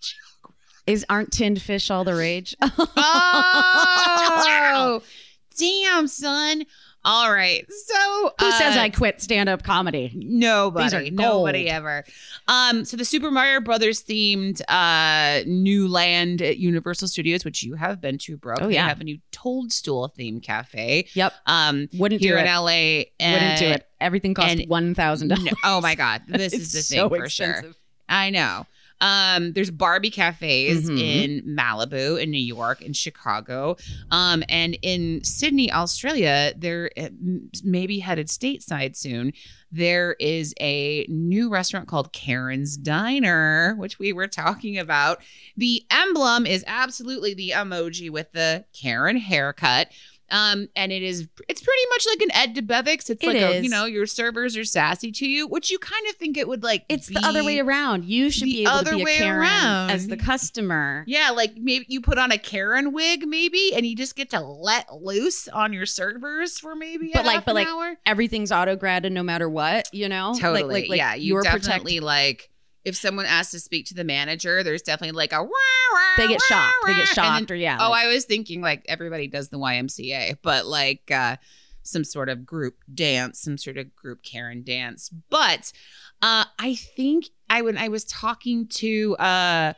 joke 0.00 0.54
is 0.86 1.04
aren't 1.08 1.32
tinned 1.32 1.60
fish 1.60 1.90
all 1.90 2.04
the 2.04 2.14
rage? 2.14 2.54
oh 2.96 5.02
damn 5.58 6.06
son 6.06 6.64
all 7.06 7.32
right 7.32 7.64
so 7.70 8.32
Who 8.40 8.50
says 8.50 8.76
uh, 8.76 8.80
I 8.80 8.90
quit 8.90 9.22
stand 9.22 9.48
up 9.48 9.62
comedy? 9.62 10.12
Nobody, 10.14 11.10
nobody 11.10 11.70
ever. 11.70 12.04
Um, 12.48 12.84
so 12.84 12.96
the 12.96 13.04
Super 13.04 13.30
Mario 13.30 13.60
Brothers 13.60 14.02
themed 14.02 14.60
uh 14.68 15.44
new 15.46 15.86
land 15.88 16.42
at 16.42 16.58
Universal 16.58 17.08
Studios, 17.08 17.44
which 17.44 17.62
you 17.62 17.74
have 17.76 18.00
been 18.00 18.18
to, 18.18 18.36
Brooke. 18.36 18.58
Oh, 18.60 18.68
yeah. 18.68 18.82
They 18.84 18.88
have 18.88 19.00
a 19.00 19.04
new 19.04 19.18
Toadstool 19.30 20.12
themed 20.18 20.42
cafe. 20.42 21.06
Yep, 21.14 21.32
Um, 21.46 21.88
wouldn't 21.94 22.20
here 22.20 22.34
do 22.34 22.40
in 22.40 22.46
it. 22.46 22.50
LA, 22.52 23.32
Wouldn't 23.32 23.58
do 23.60 23.66
it. 23.66 23.86
Everything 24.00 24.34
costs 24.34 24.60
one 24.66 24.94
thousand 24.94 25.28
dollars. 25.28 25.44
no- 25.44 25.52
oh 25.64 25.80
my 25.80 25.94
god, 25.94 26.22
this 26.28 26.52
is 26.52 26.72
the 26.72 26.82
thing 26.82 27.08
for 27.08 27.28
sure. 27.28 27.62
I 28.08 28.30
know. 28.30 28.66
Um, 29.00 29.52
there's 29.52 29.70
Barbie 29.70 30.10
cafes 30.10 30.88
Mhm. 30.88 30.98
in 31.00 31.42
Malibu, 31.56 32.20
in 32.22 32.30
New 32.30 32.38
York, 32.38 32.80
in 32.80 32.92
Chicago, 32.94 33.76
um, 34.10 34.42
and 34.48 34.78
in 34.82 35.22
Sydney, 35.22 35.70
Australia. 35.70 36.54
They're 36.56 36.90
uh, 36.96 37.08
maybe 37.62 37.98
headed 37.98 38.28
stateside 38.28 38.96
soon. 38.96 39.32
There 39.70 40.16
is 40.20 40.54
a 40.60 41.04
new 41.08 41.50
restaurant 41.50 41.88
called 41.88 42.12
Karen's 42.12 42.76
Diner, 42.76 43.74
which 43.78 43.98
we 43.98 44.12
were 44.12 44.28
talking 44.28 44.78
about. 44.78 45.22
The 45.56 45.84
emblem 45.90 46.46
is 46.46 46.64
absolutely 46.66 47.34
the 47.34 47.50
emoji 47.54 48.08
with 48.10 48.32
the 48.32 48.64
Karen 48.72 49.16
haircut. 49.18 49.88
Um, 50.30 50.68
and 50.74 50.90
it 50.90 51.02
is 51.02 51.28
it's 51.48 51.62
pretty 51.62 51.82
much 51.90 52.06
like 52.10 52.20
an 52.22 52.32
Ed 52.34 52.56
Debevic's. 52.56 53.10
It's 53.10 53.22
It 53.22 53.26
like 53.28 53.36
a, 53.36 53.62
you 53.62 53.68
know, 53.68 53.84
your 53.84 54.06
servers 54.06 54.56
are 54.56 54.64
sassy 54.64 55.12
to 55.12 55.28
you, 55.28 55.46
which 55.46 55.70
you 55.70 55.78
kind 55.78 56.04
of 56.08 56.16
think 56.16 56.36
it 56.36 56.48
would 56.48 56.62
like 56.64 56.84
It's 56.88 57.06
the 57.06 57.20
other 57.24 57.44
way 57.44 57.60
around. 57.60 58.04
You 58.04 58.30
should 58.30 58.44
be 58.44 58.62
able 58.62 58.72
other 58.72 58.90
to 58.92 58.96
be 58.96 59.02
a 59.02 59.04
way 59.04 59.18
Karen 59.18 59.40
around. 59.40 59.90
as 59.90 60.08
the 60.08 60.16
customer. 60.16 61.04
Yeah, 61.06 61.30
like 61.30 61.56
maybe 61.56 61.86
you 61.88 62.00
put 62.00 62.18
on 62.18 62.32
a 62.32 62.38
Karen 62.38 62.92
wig, 62.92 63.26
maybe, 63.26 63.72
and 63.74 63.86
you 63.86 63.94
just 63.94 64.16
get 64.16 64.30
to 64.30 64.40
let 64.40 64.92
loose 64.94 65.46
on 65.48 65.72
your 65.72 65.86
servers 65.86 66.58
for 66.58 66.74
maybe 66.74 67.10
But 67.14 67.24
a 67.24 67.26
like- 67.26 67.44
but 67.44 67.54
like, 67.54 67.68
hour. 67.68 67.96
Everything's 68.04 68.50
auto 68.50 68.74
graded 68.76 69.12
no 69.12 69.22
matter 69.22 69.48
what, 69.48 69.88
you 69.92 70.08
know? 70.08 70.32
Like- 70.32 70.40
Totally, 70.40 70.72
Like, 70.82 70.88
like, 70.90 70.98
yeah. 70.98 71.14
You 71.14 71.34
you're 71.34 71.42
definitely 71.42 72.00
protected. 72.00 72.02
like 72.02 72.50
if 72.86 72.94
someone 72.96 73.26
asks 73.26 73.50
to 73.50 73.58
speak 73.60 73.84
to 73.86 73.94
the 73.94 74.04
manager, 74.04 74.62
there's 74.62 74.80
definitely 74.82 75.16
like 75.16 75.32
a 75.32 75.42
wah, 75.42 75.48
wah, 75.48 76.00
They 76.16 76.28
get 76.28 76.40
wah, 76.50 76.56
shocked. 76.56 76.74
They 76.86 76.94
get 76.94 77.08
shocked, 77.08 77.48
then- 77.48 77.56
or 77.56 77.58
yeah. 77.58 77.78
oh, 77.80 77.90
like- 77.90 78.04
I 78.04 78.08
was 78.14 78.24
thinking 78.24 78.60
like 78.62 78.84
everybody 78.88 79.26
does 79.26 79.48
the 79.48 79.58
YMCA, 79.58 80.38
but 80.40 80.66
like 80.66 81.10
uh 81.10 81.36
some 81.82 82.04
sort 82.04 82.28
of 82.28 82.44
group 82.46 82.76
dance, 82.92 83.40
some 83.40 83.58
sort 83.58 83.76
of 83.76 83.94
group 83.94 84.22
Karen 84.22 84.62
dance. 84.62 85.10
But 85.30 85.72
uh 86.22 86.44
I 86.58 86.74
think 86.96 87.26
I 87.50 87.62
when 87.62 87.76
I 87.76 87.88
was 87.88 88.04
talking 88.04 88.66
to 88.68 89.16
uh 89.16 89.72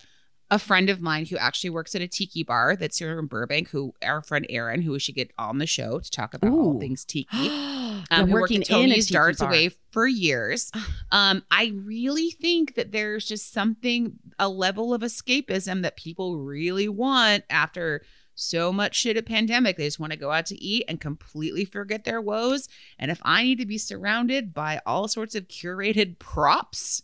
a 0.51 0.59
friend 0.59 0.89
of 0.89 1.01
mine 1.01 1.27
who 1.27 1.37
actually 1.37 1.71
works 1.71 1.95
at 1.95 2.01
a 2.01 2.09
tiki 2.09 2.43
bar 2.43 2.75
that's 2.75 2.99
here 2.99 3.19
in 3.19 3.27
Burbank, 3.27 3.69
who 3.69 3.95
our 4.03 4.23
friend 4.23 4.47
Aaron, 4.49 4.83
who 4.83 4.93
we 4.93 4.99
should 4.99 5.15
get 5.15 5.33
on 5.39 5.59
the 5.59 5.67
show 5.67 5.99
to 5.99 6.11
talk 6.11 6.35
about 6.35 6.51
all 6.51 6.81
things 6.81 7.05
tiki. 7.05 7.51
Um, 8.13 8.29
who 8.29 8.35
worked 8.35 8.43
working 8.43 8.63
at 8.63 8.71
in 8.71 8.77
a 8.77 8.79
Tony's 8.79 9.07
tiki 9.07 9.15
Darts 9.15 9.41
bar. 9.41 9.49
away 9.49 9.71
for 9.91 10.07
years. 10.07 10.71
Um, 11.11 11.43
I 11.51 11.73
really 11.75 12.31
think 12.31 12.75
that 12.75 12.93
there's 12.93 13.27
just 13.27 13.51
something, 13.51 14.19
a 14.39 14.49
level 14.49 14.93
of 14.93 15.01
escapism 15.01 15.81
that 15.81 15.97
people 15.97 16.39
really 16.39 16.87
want 16.87 17.45
after 17.49 18.03
so 18.35 18.73
much 18.73 18.95
shit 18.95 19.17
a 19.17 19.23
pandemic. 19.23 19.77
They 19.77 19.87
just 19.87 19.99
want 19.99 20.13
to 20.13 20.19
go 20.19 20.31
out 20.31 20.47
to 20.47 20.63
eat 20.63 20.85
and 20.87 21.01
completely 21.01 21.65
forget 21.65 22.05
their 22.05 22.21
woes. 22.21 22.69
And 22.99 23.11
if 23.11 23.21
I 23.25 23.43
need 23.43 23.59
to 23.59 23.67
be 23.67 23.79
surrounded 23.79 24.55
by 24.55 24.81
all 24.87 25.09
sorts 25.09 25.35
of 25.35 25.49
curated 25.49 26.19
props, 26.19 27.03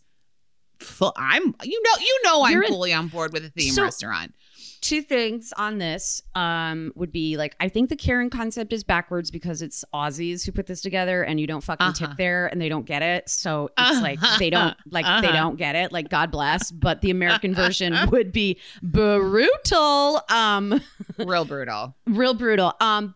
full, 0.79 1.13
I'm 1.17 1.53
you 1.63 1.81
know 1.83 1.91
you 1.99 2.19
know 2.23 2.43
I'm 2.45 2.51
You're 2.53 2.63
in- 2.63 2.69
fully 2.71 2.93
on 2.93 3.07
board 3.07 3.33
with 3.33 3.45
a 3.45 3.49
theme 3.49 3.73
So- 3.73 3.83
restaurant. 3.83 4.33
two 4.81 5.01
things 5.01 5.51
on 5.57 5.79
this 5.79 6.21
um 6.35 6.91
would 6.95 7.11
be 7.11 7.37
like 7.37 7.55
I 7.59 7.69
think 7.69 7.89
the 7.89 7.95
Karen 7.95 8.29
concept 8.29 8.71
is 8.71 8.83
backwards 8.83 9.31
because 9.31 9.63
it's 9.63 9.83
Aussies 9.93 10.45
who 10.45 10.51
put 10.51 10.67
this 10.67 10.81
together 10.81 11.23
and 11.23 11.39
you 11.39 11.47
don't 11.47 11.63
fucking 11.63 11.87
Uh-huh. 11.87 12.07
tip 12.09 12.17
there 12.17 12.45
and 12.47 12.61
they 12.61 12.69
don't 12.69 12.85
get 12.85 13.01
it. 13.01 13.27
So 13.27 13.69
it's 13.77 14.01
like 14.01 14.19
they 14.37 14.49
don't 14.51 14.75
like 14.91 15.05
they 15.05 15.29
Uh-huh. 15.29 15.31
don't 15.37 15.55
get 15.57 15.75
it. 15.75 15.91
Like 15.91 16.09
God 16.09 16.29
bless. 16.29 16.69
But 16.71 17.01
the 17.01 17.09
American 17.09 17.55
version 17.63 17.95
would 18.11 18.31
be 18.31 18.59
brutal. 18.83 20.21
Um 20.29 20.81
Real 21.17 21.45
brutal. 21.45 21.95
real 22.05 22.33
brutal. 22.33 22.73
Um 22.79 23.15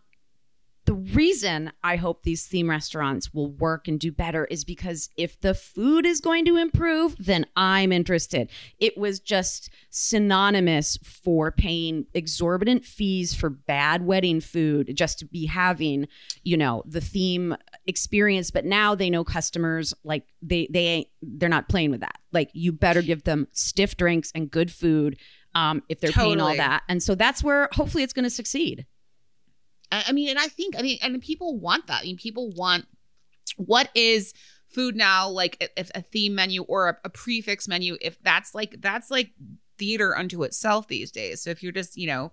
the 0.89 0.95
reason 0.95 1.71
I 1.84 1.97
hope 1.97 2.23
these 2.23 2.47
theme 2.47 2.67
restaurants 2.67 3.32
will 3.32 3.52
work 3.52 3.88
and 3.88 3.99
do 3.99 4.12
better 4.12 4.45
is 4.45 4.63
because 4.63 5.12
if 5.17 5.39
the 5.39 5.54
food 5.54 6.04
is 6.04 6.19
going 6.19 6.45
to 6.45 6.58
improve, 6.58 7.15
then 7.19 7.45
I'm 7.56 7.91
interested. 7.91 8.49
It 8.80 8.97
was 8.97 9.19
just 9.19 9.69
synonymous 9.91 10.97
for 11.04 11.52
paying 11.52 12.08
exorbitant 12.15 12.86
fees 12.86 13.36
for 13.36 13.52
bad 13.52 14.04
wedding 14.04 14.41
food 14.41 14.95
just 14.95 15.19
to 15.19 15.25
be 15.25 15.45
having, 15.45 16.08
you 16.41 16.58
know, 16.58 16.82
the 16.88 17.02
theme 17.02 17.56
experience. 17.86 18.49
But 18.49 18.65
now 18.65 18.95
they 18.95 19.12
know 19.12 19.23
customers 19.23 19.93
like 20.04 20.23
they 20.41 20.67
they 20.71 20.86
ain't 20.86 21.08
they're 21.21 21.49
not 21.49 21.69
playing 21.69 21.91
with 21.91 21.99
that. 21.99 22.17
Like 22.34 22.49
you 22.54 22.71
better 22.71 23.04
give 23.04 23.25
them 23.25 23.47
stiff 23.52 23.95
drinks 23.95 24.32
and 24.34 24.49
good 24.49 24.71
food 24.71 25.19
um, 25.54 25.84
if 25.88 25.99
they're 25.99 26.12
paying 26.12 26.41
all 26.41 26.56
that. 26.56 26.82
And 26.89 27.04
so 27.04 27.13
that's 27.13 27.43
where 27.43 27.69
hopefully 27.73 28.02
it's 28.02 28.13
going 28.13 28.23
to 28.23 28.32
succeed. 28.32 28.88
I 29.91 30.12
mean, 30.12 30.30
and 30.30 30.39
I 30.39 30.47
think, 30.47 30.78
I 30.78 30.82
mean, 30.82 30.99
and 31.02 31.21
people 31.21 31.58
want 31.58 31.88
that. 31.88 32.02
I 32.02 32.04
mean, 32.04 32.17
people 32.17 32.52
want 32.52 32.86
what 33.58 33.89
is 33.95 34.34
food 34.67 34.95
now, 34.95 35.30
like 35.30 35.71
if 35.75 35.89
a 35.95 36.02
theme 36.02 36.36
menu 36.36 36.63
or 36.63 36.89
a, 36.89 36.97
a 37.06 37.10
prix 37.10 37.41
fixe 37.41 37.67
menu, 37.67 37.97
if 38.02 38.21
that's 38.21 38.54
like, 38.54 38.82
that's 38.82 39.10
like 39.10 39.32
theater 39.78 40.15
unto 40.15 40.43
itself 40.43 40.88
these 40.88 41.12
days. 41.12 41.41
So 41.41 41.49
if 41.49 41.63
you're 41.63 41.71
just, 41.71 41.97
you 41.97 42.08
know, 42.08 42.32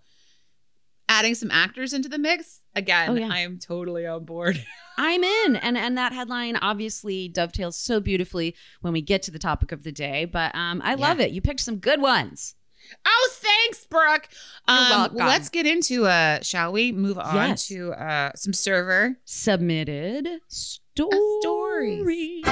adding 1.08 1.34
some 1.34 1.50
actors 1.50 1.92
into 1.92 2.08
the 2.08 2.18
mix, 2.18 2.60
again, 2.74 3.10
Oh, 3.10 3.14
yeah. 3.14 3.28
I 3.30 3.38
am 3.38 3.58
totally 3.58 4.06
on 4.06 4.24
board. 4.24 4.62
I'm 4.98 5.22
in. 5.22 5.56
And 5.56 5.76
and 5.76 5.96
that 5.98 6.12
headline 6.12 6.56
obviously 6.56 7.28
dovetails 7.28 7.78
so 7.78 8.00
beautifully 8.00 8.56
when 8.80 8.92
we 8.92 9.02
get 9.02 9.22
to 9.22 9.30
the 9.30 9.38
topic 9.38 9.70
of 9.70 9.82
the 9.82 9.92
day. 9.92 10.24
But 10.24 10.54
um 10.54 10.82
I 10.84 10.94
love 10.94 11.20
it. 11.20 11.30
You 11.30 11.40
picked 11.40 11.60
some 11.60 11.76
good 11.76 12.00
ones. 12.00 12.55
Oh, 13.04 13.28
thanks, 13.32 13.84
Brooke. 13.86 14.28
You're 14.68 14.76
Um, 14.76 14.88
welcome. 14.90 15.16
let's 15.18 15.48
get 15.48 15.66
into 15.66 16.06
uh, 16.06 16.40
shall 16.42 16.72
we 16.72 16.92
move 16.92 17.18
on 17.18 17.34
Yes. 17.50 17.68
to 17.68 17.92
uh 17.92 18.32
some 18.34 18.52
server 18.52 19.16
Submitted 19.24 20.28
stories. 20.48 21.40
stories. 21.40 22.44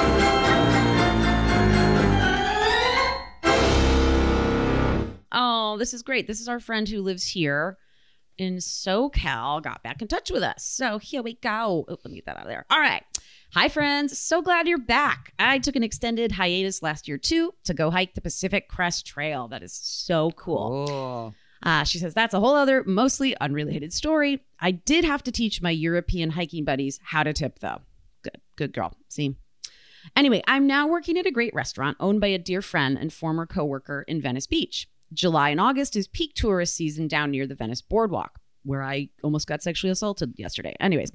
Oh, 5.37 5.77
this 5.79 5.93
is 5.93 6.03
great. 6.05 6.29
This 6.29 6.41
is 6.41 6.47
our 6.49 6.61
friend 6.61 6.89
who 6.89 7.03
lives 7.03 7.27
here 7.27 7.77
in 8.39 8.57
SoCal, 8.59 9.61
got 9.63 9.83
back 9.83 10.01
in 10.01 10.07
touch 10.07 10.31
with 10.31 10.45
us. 10.45 10.65
So 10.65 10.99
here 10.99 11.23
we 11.23 11.35
go. 11.35 11.85
Oh, 11.89 11.97
let 12.05 12.07
me 12.07 12.15
get 12.17 12.27
that 12.27 12.37
out 12.37 12.43
of 12.43 12.49
there. 12.49 12.65
All 12.71 12.79
right. 12.79 13.03
Hi, 13.55 13.69
friends. 13.69 14.19
So 14.19 14.43
glad 14.43 14.67
you're 14.67 14.79
back. 14.79 15.33
I 15.39 15.61
took 15.61 15.77
an 15.77 15.85
extended 15.85 16.33
hiatus 16.33 16.83
last 16.83 17.07
year, 17.07 17.19
too, 17.19 17.55
to 17.63 17.73
go 17.73 17.89
hike 17.89 18.15
the 18.15 18.21
Pacific 18.21 18.67
Crest 18.67 19.07
Trail. 19.07 19.47
That 19.47 19.63
is 19.63 19.73
so 19.73 20.33
cool. 20.33 21.33
Uh, 21.63 21.85
she 21.85 22.01
says 22.01 22.15
that's 22.15 22.35
a 22.35 22.41
whole 22.41 22.57
other, 22.57 22.83
mostly 22.83 23.37
unrelated 23.39 23.93
story. 23.93 24.43
I 24.59 24.73
did 24.73 25.05
have 25.05 25.23
to 25.23 25.31
teach 25.31 25.63
my 25.63 25.71
European 25.71 26.31
hiking 26.31 26.65
buddies 26.65 26.99
how 27.05 27.23
to 27.23 27.33
tip, 27.33 27.61
though. 27.61 27.81
Good, 28.23 28.41
good 28.57 28.73
girl. 28.73 28.97
See? 29.09 29.37
Anyway, 30.17 30.43
I'm 30.49 30.67
now 30.67 30.89
working 30.89 31.17
at 31.17 31.25
a 31.25 31.31
great 31.31 31.55
restaurant 31.55 31.97
owned 32.01 32.21
by 32.21 32.27
a 32.27 32.39
dear 32.39 32.61
friend 32.61 32.99
and 33.01 33.13
former 33.13 33.47
coworker 33.47 34.05
in 34.09 34.21
Venice 34.21 34.49
Beach. 34.49 34.89
July 35.13 35.51
and 35.51 35.61
August 35.61 35.95
is 35.95 36.09
peak 36.09 36.35
tourist 36.35 36.75
season 36.75 37.07
down 37.07 37.31
near 37.31 37.47
the 37.47 37.55
Venice 37.55 37.83
Boardwalk, 37.83 38.41
where 38.65 38.83
I 38.83 39.09
almost 39.23 39.47
got 39.47 39.63
sexually 39.63 39.91
assaulted 39.91 40.35
yesterday. 40.37 40.75
Anyways, 40.81 41.11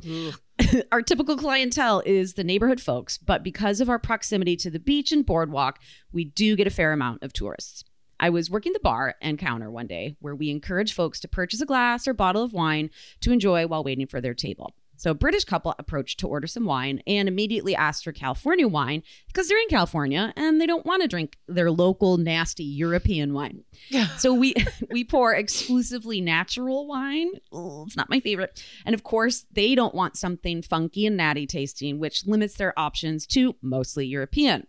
our 0.92 1.02
typical 1.02 1.36
clientele 1.36 2.02
is 2.06 2.34
the 2.34 2.44
neighborhood 2.44 2.80
folks, 2.80 3.18
but 3.18 3.44
because 3.44 3.82
of 3.82 3.90
our 3.90 4.00
proximity 4.00 4.56
to 4.58 4.70
the 4.70 4.80
beach 4.80 5.12
and 5.12 5.26
boardwalk, 5.26 5.80
we 6.12 6.26
do 6.26 6.56
get 6.56 6.68
a 6.68 6.72
fair 6.72 6.94
amount 6.94 7.24
of 7.24 7.34
tourists. 7.34 7.84
I 8.20 8.30
was 8.30 8.50
working 8.50 8.74
the 8.74 8.80
bar 8.80 9.16
and 9.22 9.40
counter 9.40 9.72
one 9.72 9.88
day 9.88 10.16
where 10.20 10.36
we 10.36 10.50
encourage 10.50 10.94
folks 10.94 11.20
to 11.22 11.28
purchase 11.28 11.62
a 11.62 11.66
glass 11.66 12.08
or 12.08 12.14
bottle 12.14 12.44
of 12.44 12.54
wine 12.54 12.90
to 13.22 13.32
enjoy 13.32 13.66
while 13.66 13.84
waiting 13.84 14.08
for 14.08 14.20
their 14.20 14.34
table. 14.34 14.74
So 15.00 15.12
a 15.12 15.16
British 15.16 15.46
couple 15.46 15.74
approached 15.80 16.20
to 16.20 16.28
order 16.28 16.46
some 16.46 16.66
wine 16.66 17.02
and 17.08 17.30
immediately 17.30 17.74
asked 17.74 18.04
for 18.04 18.12
California 18.12 18.68
wine 18.68 19.02
because 19.28 19.48
they're 19.48 19.58
in 19.58 19.70
California 19.70 20.34
and 20.36 20.60
they 20.60 20.66
don't 20.66 20.86
want 20.86 21.02
to 21.02 21.08
drink 21.08 21.38
their 21.48 21.72
local 21.72 22.18
nasty 22.18 22.66
European 22.66 23.34
wine. 23.34 23.64
So 24.18 24.34
we 24.34 24.56
we 24.92 25.06
pour 25.06 25.34
exclusively 25.34 26.20
natural 26.20 26.86
wine. 26.86 27.30
It's 27.54 27.96
not 27.96 28.10
my 28.10 28.20
favorite. 28.20 28.62
And 28.86 28.94
of 28.94 29.04
course, 29.04 29.46
they 29.50 29.74
don't 29.74 29.96
want 29.96 30.18
something 30.18 30.62
funky 30.62 31.06
and 31.06 31.16
natty 31.16 31.48
tasting, 31.48 31.98
which 31.98 32.28
limits 32.28 32.56
their 32.56 32.78
options 32.78 33.26
to 33.28 33.56
mostly 33.62 34.06
European. 34.06 34.68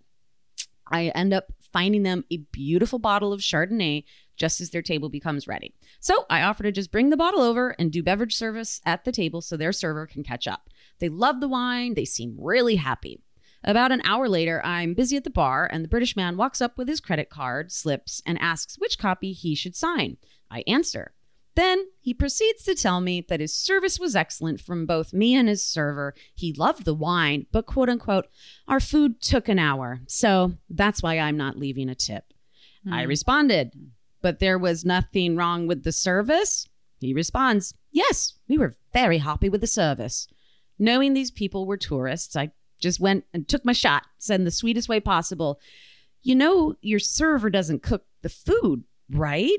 I 0.86 1.08
end 1.08 1.34
up 1.34 1.52
finding 1.72 2.04
them 2.04 2.24
a 2.30 2.38
beautiful 2.52 3.00
bottle 3.00 3.32
of 3.32 3.40
Chardonnay 3.40 4.04
just 4.40 4.60
as 4.60 4.70
their 4.70 4.82
table 4.82 5.10
becomes 5.10 5.46
ready. 5.46 5.74
So 6.00 6.24
I 6.30 6.42
offer 6.42 6.64
to 6.64 6.72
just 6.72 6.90
bring 6.90 7.10
the 7.10 7.16
bottle 7.16 7.42
over 7.42 7.76
and 7.78 7.92
do 7.92 8.02
beverage 8.02 8.34
service 8.34 8.80
at 8.86 9.04
the 9.04 9.12
table 9.12 9.42
so 9.42 9.56
their 9.56 9.72
server 9.72 10.06
can 10.06 10.24
catch 10.24 10.48
up. 10.48 10.70
They 10.98 11.10
love 11.10 11.40
the 11.40 11.48
wine, 11.48 11.94
they 11.94 12.06
seem 12.06 12.36
really 12.40 12.76
happy. 12.76 13.20
About 13.62 13.92
an 13.92 14.00
hour 14.04 14.26
later, 14.26 14.64
I'm 14.64 14.94
busy 14.94 15.18
at 15.18 15.24
the 15.24 15.30
bar, 15.30 15.68
and 15.70 15.84
the 15.84 15.88
British 15.88 16.16
man 16.16 16.38
walks 16.38 16.62
up 16.62 16.78
with 16.78 16.88
his 16.88 16.98
credit 16.98 17.28
card, 17.28 17.70
slips, 17.70 18.22
and 18.24 18.40
asks 18.40 18.78
which 18.78 18.98
copy 18.98 19.32
he 19.32 19.54
should 19.54 19.76
sign. 19.76 20.16
I 20.50 20.64
answer. 20.66 21.12
Then 21.56 21.88
he 22.00 22.14
proceeds 22.14 22.62
to 22.64 22.74
tell 22.74 23.02
me 23.02 23.20
that 23.28 23.40
his 23.40 23.54
service 23.54 24.00
was 24.00 24.16
excellent 24.16 24.62
from 24.62 24.86
both 24.86 25.12
me 25.12 25.34
and 25.34 25.46
his 25.46 25.62
server. 25.62 26.14
He 26.34 26.54
loved 26.54 26.86
the 26.86 26.94
wine, 26.94 27.46
but 27.52 27.66
quote 27.66 27.90
unquote, 27.90 28.28
our 28.66 28.80
food 28.80 29.20
took 29.20 29.46
an 29.46 29.58
hour. 29.58 30.00
So 30.06 30.54
that's 30.70 31.02
why 31.02 31.18
I'm 31.18 31.36
not 31.36 31.58
leaving 31.58 31.90
a 31.90 31.94
tip. 31.94 32.32
I 32.90 33.02
hmm. 33.02 33.08
responded, 33.08 33.74
but 34.22 34.38
there 34.38 34.58
was 34.58 34.84
nothing 34.84 35.36
wrong 35.36 35.66
with 35.66 35.84
the 35.84 35.92
service. 35.92 36.68
He 37.00 37.14
responds, 37.14 37.74
Yes, 37.92 38.34
we 38.48 38.58
were 38.58 38.76
very 38.92 39.18
happy 39.18 39.48
with 39.48 39.60
the 39.60 39.66
service. 39.66 40.28
Knowing 40.78 41.12
these 41.12 41.30
people 41.30 41.66
were 41.66 41.76
tourists, 41.76 42.36
I 42.36 42.52
just 42.80 43.00
went 43.00 43.24
and 43.32 43.46
took 43.46 43.64
my 43.64 43.72
shot, 43.72 44.06
said 44.18 44.40
in 44.40 44.44
the 44.44 44.50
sweetest 44.50 44.88
way 44.88 45.00
possible, 45.00 45.60
You 46.22 46.34
know, 46.34 46.74
your 46.80 46.98
server 46.98 47.50
doesn't 47.50 47.82
cook 47.82 48.04
the 48.22 48.28
food, 48.28 48.84
right? 49.10 49.58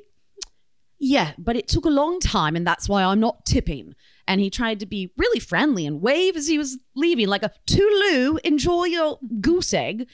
Yeah, 1.03 1.31
but 1.39 1.55
it 1.55 1.67
took 1.67 1.85
a 1.85 1.89
long 1.89 2.19
time, 2.19 2.55
and 2.55 2.65
that's 2.65 2.87
why 2.87 3.03
I'm 3.03 3.19
not 3.19 3.43
tipping. 3.43 3.95
And 4.27 4.39
he 4.39 4.51
tried 4.51 4.79
to 4.81 4.85
be 4.85 5.11
really 5.17 5.39
friendly 5.39 5.87
and 5.87 5.99
wave 5.99 6.37
as 6.37 6.47
he 6.47 6.59
was 6.59 6.77
leaving, 6.95 7.27
like 7.27 7.41
a 7.41 7.51
toodaloo, 7.65 8.37
enjoy 8.43 8.85
your 8.85 9.17
goose 9.39 9.73
egg. 9.73 10.07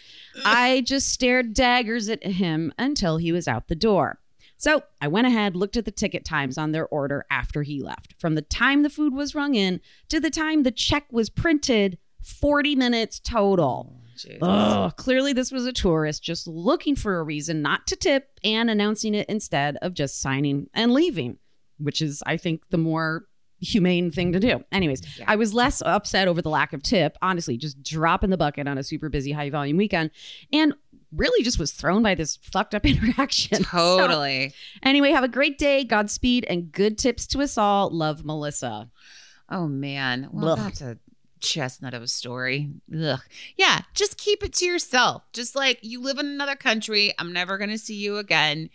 I 0.45 0.81
just 0.85 1.11
stared 1.11 1.53
daggers 1.53 2.07
at 2.07 2.25
him 2.25 2.73
until 2.79 3.17
he 3.17 3.33
was 3.33 3.49
out 3.49 3.67
the 3.67 3.75
door. 3.75 4.19
So 4.57 4.83
I 4.99 5.07
went 5.07 5.27
ahead, 5.27 5.55
looked 5.55 5.77
at 5.77 5.85
the 5.85 5.91
ticket 5.91 6.25
times 6.25 6.57
on 6.57 6.71
their 6.71 6.87
order 6.87 7.25
after 7.29 7.63
he 7.63 7.81
left. 7.81 8.15
From 8.19 8.35
the 8.35 8.41
time 8.41 8.83
the 8.83 8.89
food 8.89 9.13
was 9.13 9.35
rung 9.35 9.55
in 9.55 9.79
to 10.09 10.19
the 10.19 10.31
time 10.31 10.63
the 10.63 10.71
check 10.71 11.05
was 11.11 11.29
printed, 11.29 11.97
40 12.23 12.75
minutes 12.75 13.19
total. 13.19 14.01
Oh, 14.41 14.91
clearly 14.97 15.31
this 15.31 15.51
was 15.51 15.67
a 15.67 15.71
tourist 15.71 16.23
just 16.23 16.47
looking 16.47 16.95
for 16.95 17.19
a 17.19 17.23
reason 17.23 17.61
not 17.61 17.85
to 17.87 17.95
tip 17.95 18.39
and 18.43 18.67
announcing 18.69 19.13
it 19.13 19.29
instead 19.29 19.77
of 19.83 19.93
just 19.93 20.19
signing 20.19 20.69
and 20.73 20.91
leaving, 20.91 21.37
which 21.77 22.01
is, 22.01 22.23
I 22.25 22.37
think, 22.37 22.63
the 22.71 22.79
more 22.79 23.25
humane 23.59 24.11
thing 24.11 24.33
to 24.33 24.39
do. 24.39 24.63
Anyways, 24.71 25.01
I 25.25 25.35
was 25.35 25.53
less 25.53 25.81
upset 25.83 26.27
over 26.27 26.41
the 26.41 26.49
lack 26.49 26.73
of 26.73 26.83
tip, 26.83 27.17
honestly, 27.21 27.57
just 27.57 27.81
dropping 27.83 28.29
the 28.29 28.37
bucket 28.37 28.67
on 28.67 28.77
a 28.77 28.83
super 28.83 29.09
busy 29.09 29.31
high 29.31 29.49
volume 29.49 29.77
weekend 29.77 30.11
and 30.51 30.73
really 31.17 31.43
just 31.43 31.59
was 31.59 31.71
thrown 31.71 32.03
by 32.03 32.15
this 32.15 32.37
fucked 32.37 32.73
up 32.75 32.85
interaction. 32.85 33.63
So, 33.63 33.97
Totally. 33.99 34.53
anyway, 34.83 35.11
have 35.11 35.23
a 35.23 35.27
great 35.29 35.57
day, 35.57 35.83
Godspeed, 35.83 36.45
and 36.49 36.71
good 36.71 36.97
tips 36.97 37.27
to 37.27 37.41
us 37.41 37.57
all. 37.57 37.89
Love 37.89 38.23
Melissa. 38.23 38.89
Oh 39.49 39.67
man. 39.67 40.29
Well, 40.31 40.53
Ugh. 40.53 40.57
that's 40.57 40.81
a 40.81 40.97
chestnut 41.39 41.93
of 41.93 42.01
a 42.01 42.07
story. 42.07 42.69
Ugh. 42.95 43.19
Yeah, 43.55 43.81
just 43.93 44.17
keep 44.17 44.43
it 44.43 44.53
to 44.55 44.65
yourself. 44.65 45.23
Just 45.33 45.55
like 45.55 45.79
you 45.81 46.01
live 46.01 46.17
in 46.19 46.25
another 46.25 46.55
country, 46.55 47.13
I'm 47.19 47.33
never 47.33 47.57
going 47.57 47.69
to 47.69 47.77
see 47.77 47.95
you 47.95 48.17
again. 48.17 48.69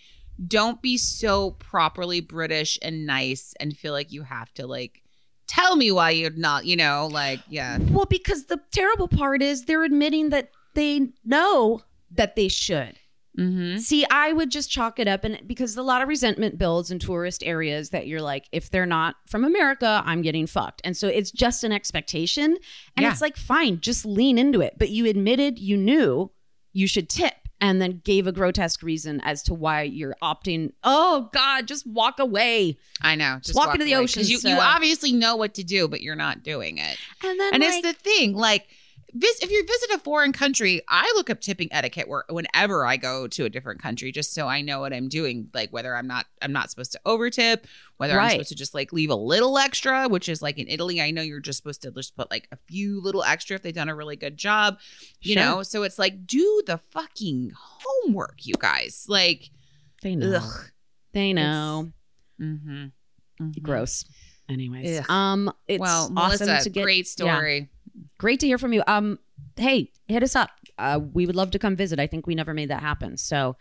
Don't 0.46 0.80
be 0.80 0.96
so 0.96 1.52
properly 1.52 2.20
British 2.20 2.78
and 2.80 3.06
nice 3.06 3.54
and 3.60 3.76
feel 3.76 3.92
like 3.92 4.12
you 4.12 4.22
have 4.22 4.52
to 4.54 4.66
like 4.66 5.02
tell 5.46 5.76
me 5.76 5.92
why 5.92 6.10
you're 6.10 6.30
not, 6.30 6.64
you 6.64 6.76
know, 6.76 7.08
like 7.12 7.40
yeah. 7.48 7.78
Well, 7.90 8.06
because 8.06 8.46
the 8.46 8.60
terrible 8.70 9.08
part 9.08 9.42
is 9.42 9.64
they're 9.66 9.84
admitting 9.84 10.30
that 10.30 10.50
they 10.74 11.08
know 11.24 11.82
that 12.14 12.36
they 12.36 12.48
should. 12.48 12.96
Mhm. 13.38 13.80
See, 13.80 14.04
I 14.10 14.32
would 14.34 14.50
just 14.50 14.70
chalk 14.70 14.98
it 14.98 15.08
up, 15.08 15.24
and 15.24 15.40
because 15.46 15.74
a 15.78 15.82
lot 15.82 16.02
of 16.02 16.08
resentment 16.08 16.58
builds 16.58 16.90
in 16.90 16.98
tourist 16.98 17.42
areas 17.42 17.88
that 17.88 18.06
you're 18.06 18.20
like, 18.20 18.44
if 18.52 18.70
they're 18.70 18.84
not 18.84 19.16
from 19.26 19.42
America, 19.44 20.02
I'm 20.04 20.20
getting 20.20 20.46
fucked. 20.46 20.82
And 20.84 20.94
so 20.94 21.08
it's 21.08 21.30
just 21.30 21.64
an 21.64 21.72
expectation. 21.72 22.58
And 22.94 23.04
Yeah. 23.04 23.10
it's 23.10 23.22
like, 23.22 23.38
fine, 23.38 23.80
just 23.80 24.04
lean 24.04 24.36
into 24.36 24.60
it. 24.60 24.74
But 24.78 24.90
you 24.90 25.06
admitted 25.06 25.58
you 25.58 25.78
knew 25.78 26.30
you 26.74 26.86
should 26.86 27.08
tip. 27.08 27.32
and 27.64 27.80
then 27.80 28.00
gave 28.04 28.26
a 28.26 28.32
grotesque 28.32 28.82
reason 28.82 29.20
as 29.20 29.40
to 29.44 29.54
why 29.54 29.82
you're 29.82 30.16
opting. 30.20 30.72
Oh 30.82 31.30
God, 31.32 31.68
just 31.68 31.86
walk 31.86 32.18
away. 32.18 32.76
I 33.00 33.14
know. 33.14 33.38
Just 33.40 33.54
walk 33.56 33.72
into 33.72 33.84
the 33.84 33.92
away, 33.92 34.02
ocean, 34.02 34.22
You, 34.24 34.30
you 34.30 34.38
so- 34.40 34.58
obviously 34.58 35.12
know 35.12 35.36
what 35.36 35.54
to 35.54 35.62
do, 35.62 35.86
but 35.86 36.00
you're 36.02 36.16
not 36.16 36.42
doing 36.42 36.78
it. 36.78 36.96
And 37.22 37.38
then 37.38 37.54
and 37.54 37.62
like, 37.62 37.72
it's 37.72 37.86
the 37.86 37.92
thing, 37.92 38.34
like. 38.34 38.66
Vis- 39.14 39.42
if 39.42 39.50
you 39.50 39.62
visit 39.66 39.90
a 39.90 39.98
foreign 39.98 40.32
country, 40.32 40.80
I 40.88 41.10
look 41.16 41.28
up 41.28 41.40
tipping 41.40 41.68
etiquette 41.70 42.08
where 42.08 42.24
whenever 42.30 42.86
I 42.86 42.96
go 42.96 43.28
to 43.28 43.44
a 43.44 43.50
different 43.50 43.82
country, 43.82 44.10
just 44.10 44.32
so 44.32 44.48
I 44.48 44.62
know 44.62 44.80
what 44.80 44.92
I'm 44.94 45.08
doing. 45.08 45.48
Like 45.52 45.70
whether 45.70 45.94
I'm 45.94 46.06
not, 46.06 46.24
I'm 46.40 46.52
not 46.52 46.70
supposed 46.70 46.92
to 46.92 47.00
overtip, 47.04 47.64
whether 47.98 48.18
I'm 48.18 48.30
supposed 48.30 48.48
to 48.48 48.54
just 48.54 48.72
like 48.72 48.92
leave 48.92 49.10
a 49.10 49.14
little 49.14 49.58
extra, 49.58 50.08
which 50.08 50.28
is 50.30 50.40
like 50.40 50.58
in 50.58 50.66
Italy, 50.66 51.00
I 51.00 51.10
know 51.10 51.20
you're 51.20 51.40
just 51.40 51.58
supposed 51.58 51.82
to 51.82 51.90
just 51.90 52.16
put 52.16 52.30
like 52.30 52.48
a 52.52 52.56
few 52.68 53.02
little 53.02 53.22
extra 53.22 53.54
if 53.56 53.62
they've 53.62 53.74
done 53.74 53.90
a 53.90 53.94
really 53.94 54.16
good 54.16 54.36
job, 54.38 54.78
you 55.20 55.34
Sure. 55.34 55.42
know. 55.42 55.62
So 55.62 55.82
it's 55.82 55.98
like 55.98 56.26
do 56.26 56.62
the 56.66 56.78
fucking 56.92 57.52
homework, 57.54 58.46
you 58.46 58.54
guys. 58.58 59.04
Like, 59.08 59.50
they 60.02 60.16
know. 60.16 60.36
ugh. 60.42 60.70
They 61.12 61.32
know. 61.34 61.92
Mm-hmm. 62.40 63.50
Gross. 63.60 64.04
Anyways, 64.48 65.00
Ugh. 65.00 65.10
um, 65.10 65.52
it's 65.68 65.80
well, 65.80 66.10
awesome 66.16 66.46
Melissa, 66.46 66.64
to 66.64 66.70
get. 66.70 66.82
great 66.82 67.06
yeah. 67.18 67.60
Great 68.18 68.40
to 68.40 68.46
hear 68.46 68.58
from 68.58 68.72
you. 68.72 68.82
Um, 68.86 69.18
hey, 69.56 69.90
hit 70.08 70.22
us 70.22 70.36
up. 70.36 70.50
Uh, 70.78 71.00
we 71.12 71.26
would 71.26 71.36
love 71.36 71.50
to 71.52 71.58
come 71.58 71.76
visit. 71.76 71.98
I 72.00 72.06
think 72.06 72.26
we 72.26 72.34
never 72.34 72.54
made 72.54 72.70
that 72.70 72.80
happen. 72.80 73.16
So 73.16 73.56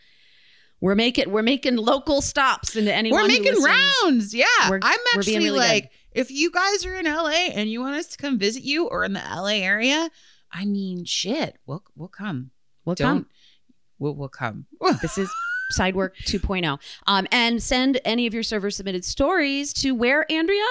we're 0.80 0.96
making 0.96 1.32
we're 1.32 1.44
making 1.44 1.76
local 1.78 2.22
stops 2.22 2.76
into 2.76 2.94
anyone. 2.94 3.22
We're 3.22 3.28
making 3.28 3.54
listens. 3.54 3.66
rounds. 4.04 4.34
Yeah. 4.34 4.46
I'm 4.60 5.00
actually 5.16 5.38
really 5.38 5.52
like, 5.52 5.92
if 6.12 6.32
you 6.32 6.52
guys 6.52 6.86
are 6.86 6.96
in 6.96 7.06
LA 7.06 7.50
and 7.54 7.70
you 7.70 7.82
want 7.82 7.96
us 7.96 8.08
to 8.08 8.18
come 8.18 8.40
visit 8.40 8.64
you 8.64 8.88
or 8.88 9.04
in 9.04 9.14
the 9.14 9.20
LA 9.20 9.60
area, 9.62 10.10
I 10.52 10.66
mean, 10.66 11.06
shit, 11.06 11.58
we'll 11.66 11.84
we'll 11.96 12.10
come. 12.10 12.52
We'll 12.84 12.96
Don't 12.96 13.24
come. 13.24 13.26
we'll 14.00 14.16
we'll 14.16 14.30
come. 14.30 14.66
This 15.02 15.18
is 15.18 15.32
Sidework 15.72 16.12
2.0. 16.26 16.80
Um, 17.08 17.28
and 17.32 17.62
send 17.62 18.00
any 18.06 18.28
of 18.28 18.34
your 18.34 18.44
server 18.44 18.70
submitted 18.70 19.06
stories 19.06 19.74
to 19.74 19.92
where, 19.92 20.32
Andrea? 20.32 20.62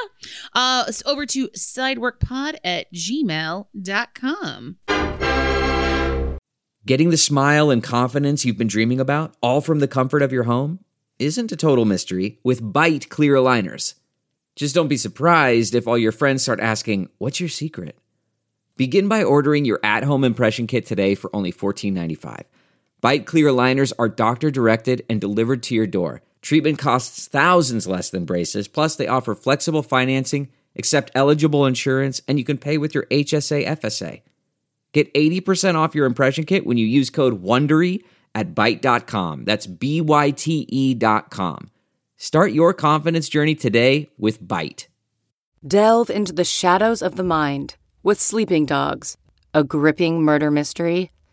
uh 0.54 0.84
over 1.06 1.26
to 1.26 1.48
sideworkpod 1.48 2.56
at 2.64 2.92
gmail.com. 2.92 4.76
Getting 6.86 7.10
the 7.10 7.16
smile 7.16 7.70
and 7.70 7.82
confidence 7.82 8.44
you've 8.44 8.58
been 8.58 8.66
dreaming 8.66 9.00
about, 9.00 9.36
all 9.42 9.60
from 9.60 9.80
the 9.80 9.88
comfort 9.88 10.22
of 10.22 10.32
your 10.32 10.44
home, 10.44 10.80
isn't 11.18 11.52
a 11.52 11.56
total 11.56 11.84
mystery 11.84 12.38
with 12.42 12.62
Byte 12.62 13.08
clear 13.08 13.34
aligners. 13.34 13.94
Just 14.56 14.74
don't 14.74 14.88
be 14.88 14.96
surprised 14.96 15.74
if 15.74 15.86
all 15.86 15.98
your 15.98 16.12
friends 16.12 16.42
start 16.42 16.60
asking, 16.60 17.08
What's 17.18 17.40
your 17.40 17.48
secret? 17.48 17.98
Begin 18.76 19.08
by 19.08 19.22
ordering 19.22 19.64
your 19.64 19.78
at 19.82 20.04
home 20.04 20.24
impression 20.24 20.66
kit 20.66 20.86
today 20.86 21.14
for 21.14 21.34
only 21.36 21.52
$14.95. 21.52 22.44
Byte 23.02 23.24
clear 23.24 23.46
aligners 23.46 23.92
are 23.98 24.08
doctor 24.08 24.50
directed 24.50 25.04
and 25.08 25.20
delivered 25.20 25.62
to 25.64 25.74
your 25.74 25.86
door. 25.86 26.22
Treatment 26.42 26.78
costs 26.78 27.28
thousands 27.28 27.86
less 27.86 28.10
than 28.10 28.26
braces, 28.26 28.68
plus, 28.68 28.96
they 28.96 29.06
offer 29.06 29.34
flexible 29.34 29.82
financing, 29.82 30.48
accept 30.76 31.10
eligible 31.14 31.64
insurance, 31.64 32.20
and 32.28 32.38
you 32.38 32.44
can 32.44 32.58
pay 32.58 32.76
with 32.76 32.94
your 32.94 33.06
HSA 33.06 33.66
FSA. 33.66 34.22
Get 34.92 35.12
80% 35.14 35.76
off 35.76 35.94
your 35.94 36.06
impression 36.06 36.44
kit 36.44 36.66
when 36.66 36.76
you 36.76 36.86
use 36.86 37.10
code 37.10 37.42
WONDERY 37.42 38.02
at 38.34 38.54
Byte.com. 38.54 39.44
That's 39.44 39.66
B-Y-T-E 39.66 40.66
E 40.68 40.94
dot 40.94 41.30
com. 41.30 41.70
Start 42.16 42.52
your 42.52 42.74
confidence 42.74 43.28
journey 43.28 43.54
today 43.54 44.08
with 44.18 44.42
Byte. 44.42 44.88
Delve 45.66 46.10
into 46.10 46.32
the 46.32 46.44
shadows 46.44 47.02
of 47.02 47.16
the 47.16 47.24
mind 47.24 47.76
with 48.02 48.20
Sleeping 48.20 48.66
Dogs, 48.66 49.16
a 49.54 49.64
gripping 49.64 50.22
murder 50.22 50.50
mystery 50.50 51.12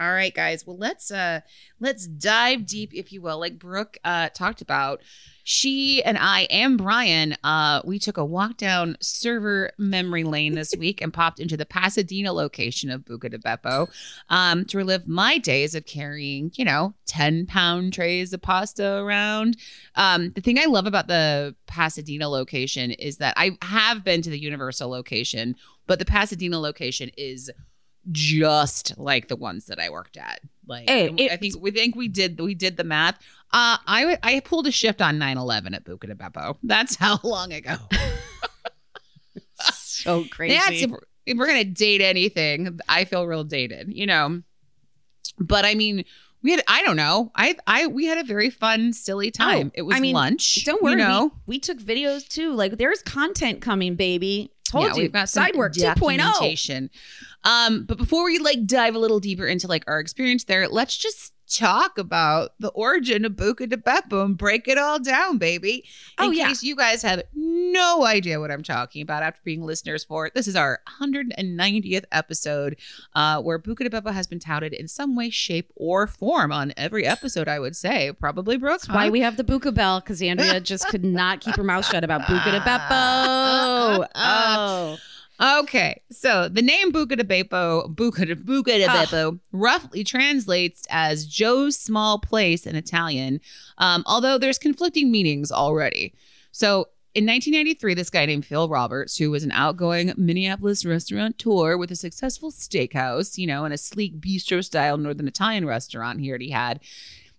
All 0.00 0.12
right, 0.12 0.32
guys. 0.32 0.64
Well, 0.64 0.78
let's 0.78 1.10
uh 1.10 1.40
let's 1.80 2.06
dive 2.06 2.66
deep, 2.66 2.94
if 2.94 3.12
you 3.12 3.20
will. 3.20 3.40
Like 3.40 3.58
Brooke 3.58 3.98
uh 4.04 4.28
talked 4.28 4.62
about, 4.62 5.02
she 5.42 6.02
and 6.04 6.16
I 6.16 6.46
and 6.50 6.78
Brian, 6.78 7.34
uh, 7.42 7.80
we 7.84 7.98
took 7.98 8.16
a 8.16 8.24
walk 8.24 8.58
down 8.58 8.96
server 9.00 9.72
memory 9.76 10.22
lane 10.22 10.54
this 10.54 10.72
week 10.78 11.00
and 11.00 11.12
popped 11.12 11.40
into 11.40 11.56
the 11.56 11.66
Pasadena 11.66 12.32
location 12.32 12.90
of 12.90 13.04
Buca 13.04 13.28
di 13.28 13.38
Beppo 13.38 13.88
um, 14.28 14.64
to 14.66 14.76
relive 14.76 15.08
my 15.08 15.38
days 15.38 15.74
of 15.74 15.84
carrying, 15.84 16.52
you 16.54 16.64
know, 16.64 16.94
10 17.06 17.46
pound 17.46 17.92
trays 17.92 18.32
of 18.32 18.40
pasta 18.40 18.98
around. 18.98 19.56
Um, 19.96 20.30
the 20.30 20.42
thing 20.42 20.58
I 20.58 20.66
love 20.66 20.86
about 20.86 21.08
the 21.08 21.56
Pasadena 21.66 22.28
location 22.28 22.92
is 22.92 23.16
that 23.16 23.34
I 23.36 23.56
have 23.62 24.04
been 24.04 24.22
to 24.22 24.30
the 24.30 24.38
Universal 24.38 24.90
location, 24.90 25.56
but 25.88 25.98
the 25.98 26.04
Pasadena 26.04 26.60
location 26.60 27.10
is 27.16 27.50
just 28.10 28.96
like 28.98 29.28
the 29.28 29.36
ones 29.36 29.66
that 29.66 29.78
I 29.78 29.90
worked 29.90 30.16
at. 30.16 30.40
Like 30.66 30.90
and 30.90 31.16
we- 31.16 31.30
I 31.30 31.36
think 31.36 31.54
we 31.60 31.70
think 31.70 31.96
we 31.96 32.08
did 32.08 32.38
we 32.40 32.54
did 32.54 32.76
the 32.76 32.84
math. 32.84 33.16
Uh 33.52 33.78
I 33.86 34.18
I 34.22 34.40
pulled 34.40 34.66
a 34.66 34.70
shift 34.72 35.00
on 35.00 35.18
9/11 35.18 35.74
at 35.74 35.84
Buca 35.84 36.06
di 36.06 36.14
Beppo. 36.14 36.56
That's 36.62 36.96
how 36.96 37.18
long 37.24 37.52
ago. 37.52 37.76
So 39.60 40.24
crazy. 40.30 40.54
That's 40.54 40.82
if 40.82 40.90
we're, 40.90 41.00
if 41.26 41.36
we're 41.36 41.46
gonna 41.46 41.64
date 41.64 42.00
anything, 42.00 42.78
I 42.88 43.04
feel 43.04 43.26
real 43.26 43.44
dated, 43.44 43.92
you 43.92 44.06
know. 44.06 44.42
But 45.38 45.64
I 45.64 45.74
mean, 45.74 46.04
we 46.42 46.52
had 46.52 46.62
I 46.68 46.82
don't 46.82 46.96
know. 46.96 47.32
I 47.34 47.56
I 47.66 47.86
we 47.88 48.06
had 48.06 48.18
a 48.18 48.24
very 48.24 48.50
fun, 48.50 48.92
silly 48.92 49.30
time. 49.30 49.68
Oh, 49.68 49.72
it 49.74 49.82
was 49.82 49.96
I 49.96 50.00
mean, 50.00 50.14
lunch. 50.14 50.64
Don't 50.64 50.82
worry. 50.82 50.92
You 50.92 50.98
know, 50.98 51.32
we, 51.46 51.54
we 51.56 51.58
took 51.58 51.78
videos 51.78 52.28
too. 52.28 52.52
Like 52.54 52.78
there's 52.78 53.02
content 53.02 53.60
coming, 53.60 53.96
baby. 53.96 54.52
Told 54.68 54.84
yeah, 54.84 54.94
you. 54.94 55.02
we've 55.02 55.12
got 55.12 55.28
some 55.28 55.46
Sidework 55.46 55.74
oh. 55.78 55.94
2.0. 55.94 55.94
documentation. 55.94 56.90
Um, 57.44 57.84
but 57.84 57.96
before 57.96 58.24
we 58.24 58.38
like 58.38 58.66
dive 58.66 58.94
a 58.94 58.98
little 58.98 59.20
deeper 59.20 59.46
into 59.46 59.66
like 59.66 59.84
our 59.86 60.00
experience 60.00 60.44
there, 60.44 60.68
let's 60.68 60.96
just 60.96 61.32
talk 61.48 61.96
about 61.98 62.52
the 62.60 62.68
origin 62.68 63.24
of 63.24 63.32
Buca 63.32 63.68
di 63.68 63.76
Beppo 63.76 64.24
and 64.24 64.36
break 64.36 64.68
it 64.68 64.76
all 64.78 64.98
down, 64.98 65.38
baby. 65.38 65.84
In 66.18 66.26
Oh, 66.26 66.30
yeah. 66.30 66.48
case 66.48 66.62
you 66.62 66.76
guys 66.76 67.02
have 67.02 67.22
no 67.34 68.04
idea 68.04 68.38
what 68.40 68.50
I'm 68.50 68.62
talking 68.62 69.02
about 69.02 69.22
after 69.22 69.40
being 69.44 69.62
listeners 69.62 70.04
for 70.04 70.26
it, 70.26 70.34
this 70.34 70.46
is 70.46 70.56
our 70.56 70.80
190th 71.00 72.04
episode, 72.12 72.76
uh, 73.14 73.40
where 73.40 73.58
Buca 73.58 73.78
di 73.78 73.88
Beppo 73.88 74.12
has 74.12 74.26
been 74.26 74.38
touted 74.38 74.72
in 74.72 74.88
some 74.88 75.16
way, 75.16 75.30
shape, 75.30 75.72
or 75.76 76.06
form 76.06 76.52
on 76.52 76.72
every 76.76 77.06
episode. 77.06 77.48
I 77.48 77.58
would 77.58 77.76
say 77.76 78.12
probably 78.12 78.56
Brooke. 78.56 78.82
That's 78.82 78.88
why 78.88 79.08
we 79.10 79.20
have 79.20 79.36
the 79.36 79.44
Buca 79.44 79.72
Bell 79.74 80.00
because 80.00 80.20
Andrea 80.22 80.60
just 80.60 80.88
could 80.88 81.04
not 81.04 81.40
keep 81.40 81.56
her 81.56 81.64
mouth 81.64 81.86
shut 81.86 82.04
about 82.04 82.22
Buca 82.22 82.52
de 82.52 82.60
Beppo. 82.60 82.88
Uh, 83.88 84.00
uh, 84.00 84.06
uh, 84.14 84.56
oh. 84.58 84.98
Okay, 85.40 86.02
so 86.10 86.48
the 86.48 86.62
name 86.62 86.92
Buca 86.92 87.16
di 87.16 87.22
Beppo, 87.22 87.94
Buca 87.94 88.26
di, 88.26 88.34
Buca 88.34 88.76
di. 88.76 88.86
Beppo, 88.86 89.38
roughly 89.52 90.02
translates 90.02 90.82
as 90.90 91.26
Joe's 91.26 91.78
small 91.78 92.18
place 92.18 92.66
in 92.66 92.74
Italian, 92.74 93.40
um, 93.78 94.02
although 94.06 94.36
there's 94.36 94.58
conflicting 94.58 95.12
meanings 95.12 95.52
already. 95.52 96.12
So 96.50 96.88
in 97.14 97.24
1993, 97.24 97.94
this 97.94 98.10
guy 98.10 98.26
named 98.26 98.46
Phil 98.46 98.68
Roberts, 98.68 99.16
who 99.16 99.30
was 99.30 99.44
an 99.44 99.52
outgoing 99.52 100.12
Minneapolis 100.16 100.84
restaurateur 100.84 101.76
with 101.76 101.92
a 101.92 101.96
successful 101.96 102.50
steakhouse, 102.50 103.38
you 103.38 103.46
know, 103.46 103.64
and 103.64 103.72
a 103.72 103.78
sleek 103.78 104.20
bistro 104.20 104.64
style 104.64 104.96
Northern 104.98 105.28
Italian 105.28 105.66
restaurant 105.66 106.20
he 106.20 106.30
already 106.30 106.50
had. 106.50 106.80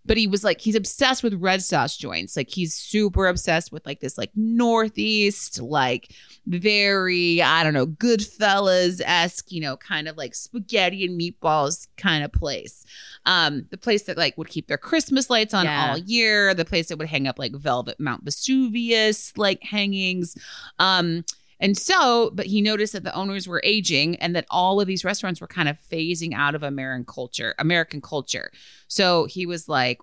But 0.06 0.18
he 0.18 0.28
was 0.28 0.44
like, 0.44 0.60
he's 0.62 0.76
obsessed 0.76 1.22
with 1.24 1.34
red 1.36 1.62
sauce 1.62 1.96
joints. 1.98 2.36
Like, 2.36 2.50
he's 2.50 2.74
super 2.74 3.28
obsessed 3.28 3.72
with 3.72 3.86
like 3.86 4.00
this, 4.00 4.18
like, 4.18 4.32
Northeast, 4.36 5.62
like, 5.62 6.14
very, 6.48 7.42
I 7.42 7.64
don't 7.64 7.74
know, 7.74 7.86
Goodfellas 7.86 9.02
esque, 9.06 9.52
you 9.52 9.62
know, 9.62 9.78
kind 9.78 10.08
of 10.08 10.18
like 10.18 10.34
spaghetti 10.34 11.06
and 11.06 11.20
meatballs 11.20 11.88
kind 11.98 12.24
of 12.24 12.32
place. 12.32 12.86
Um, 13.26 13.66
the 13.70 13.78
place 13.78 14.04
that 14.04 14.18
like 14.18 14.38
would 14.38 14.48
keep 14.48 14.68
their 14.68 14.78
Christmas 14.78 15.30
lights 15.30 15.54
on 15.54 15.66
Yeah. 15.66 15.92
all 15.92 15.98
year, 15.98 16.54
the 16.54 16.66
place 16.66 16.88
that 16.88 16.98
would 16.98 17.08
hang 17.10 17.28
up 17.28 17.38
like 17.38 17.54
velvet 17.54 18.00
Mount 18.00 18.24
Vesuvius 18.24 19.34
like 19.38 19.62
hangings. 19.64 20.36
Um, 20.80 21.24
and 21.60 21.78
so, 21.78 22.32
but 22.34 22.46
he 22.46 22.62
noticed 22.62 22.94
that 22.94 23.04
the 23.04 23.14
owners 23.14 23.48
were 23.48 23.62
aging 23.64 24.16
and 24.18 24.36
that 24.36 24.46
all 24.50 24.80
of 24.80 24.88
these 24.88 25.04
restaurants 25.04 25.42
were 25.42 25.48
kind 25.48 25.70
of 25.70 25.78
phasing 25.92 26.34
out 26.34 26.56
of 26.56 26.64
American 26.64 27.06
culture, 27.06 27.56
American 27.60 28.02
culture. 28.02 28.52
So 28.88 29.26
he 29.26 29.46
was 29.46 29.68
like, 29.68 30.00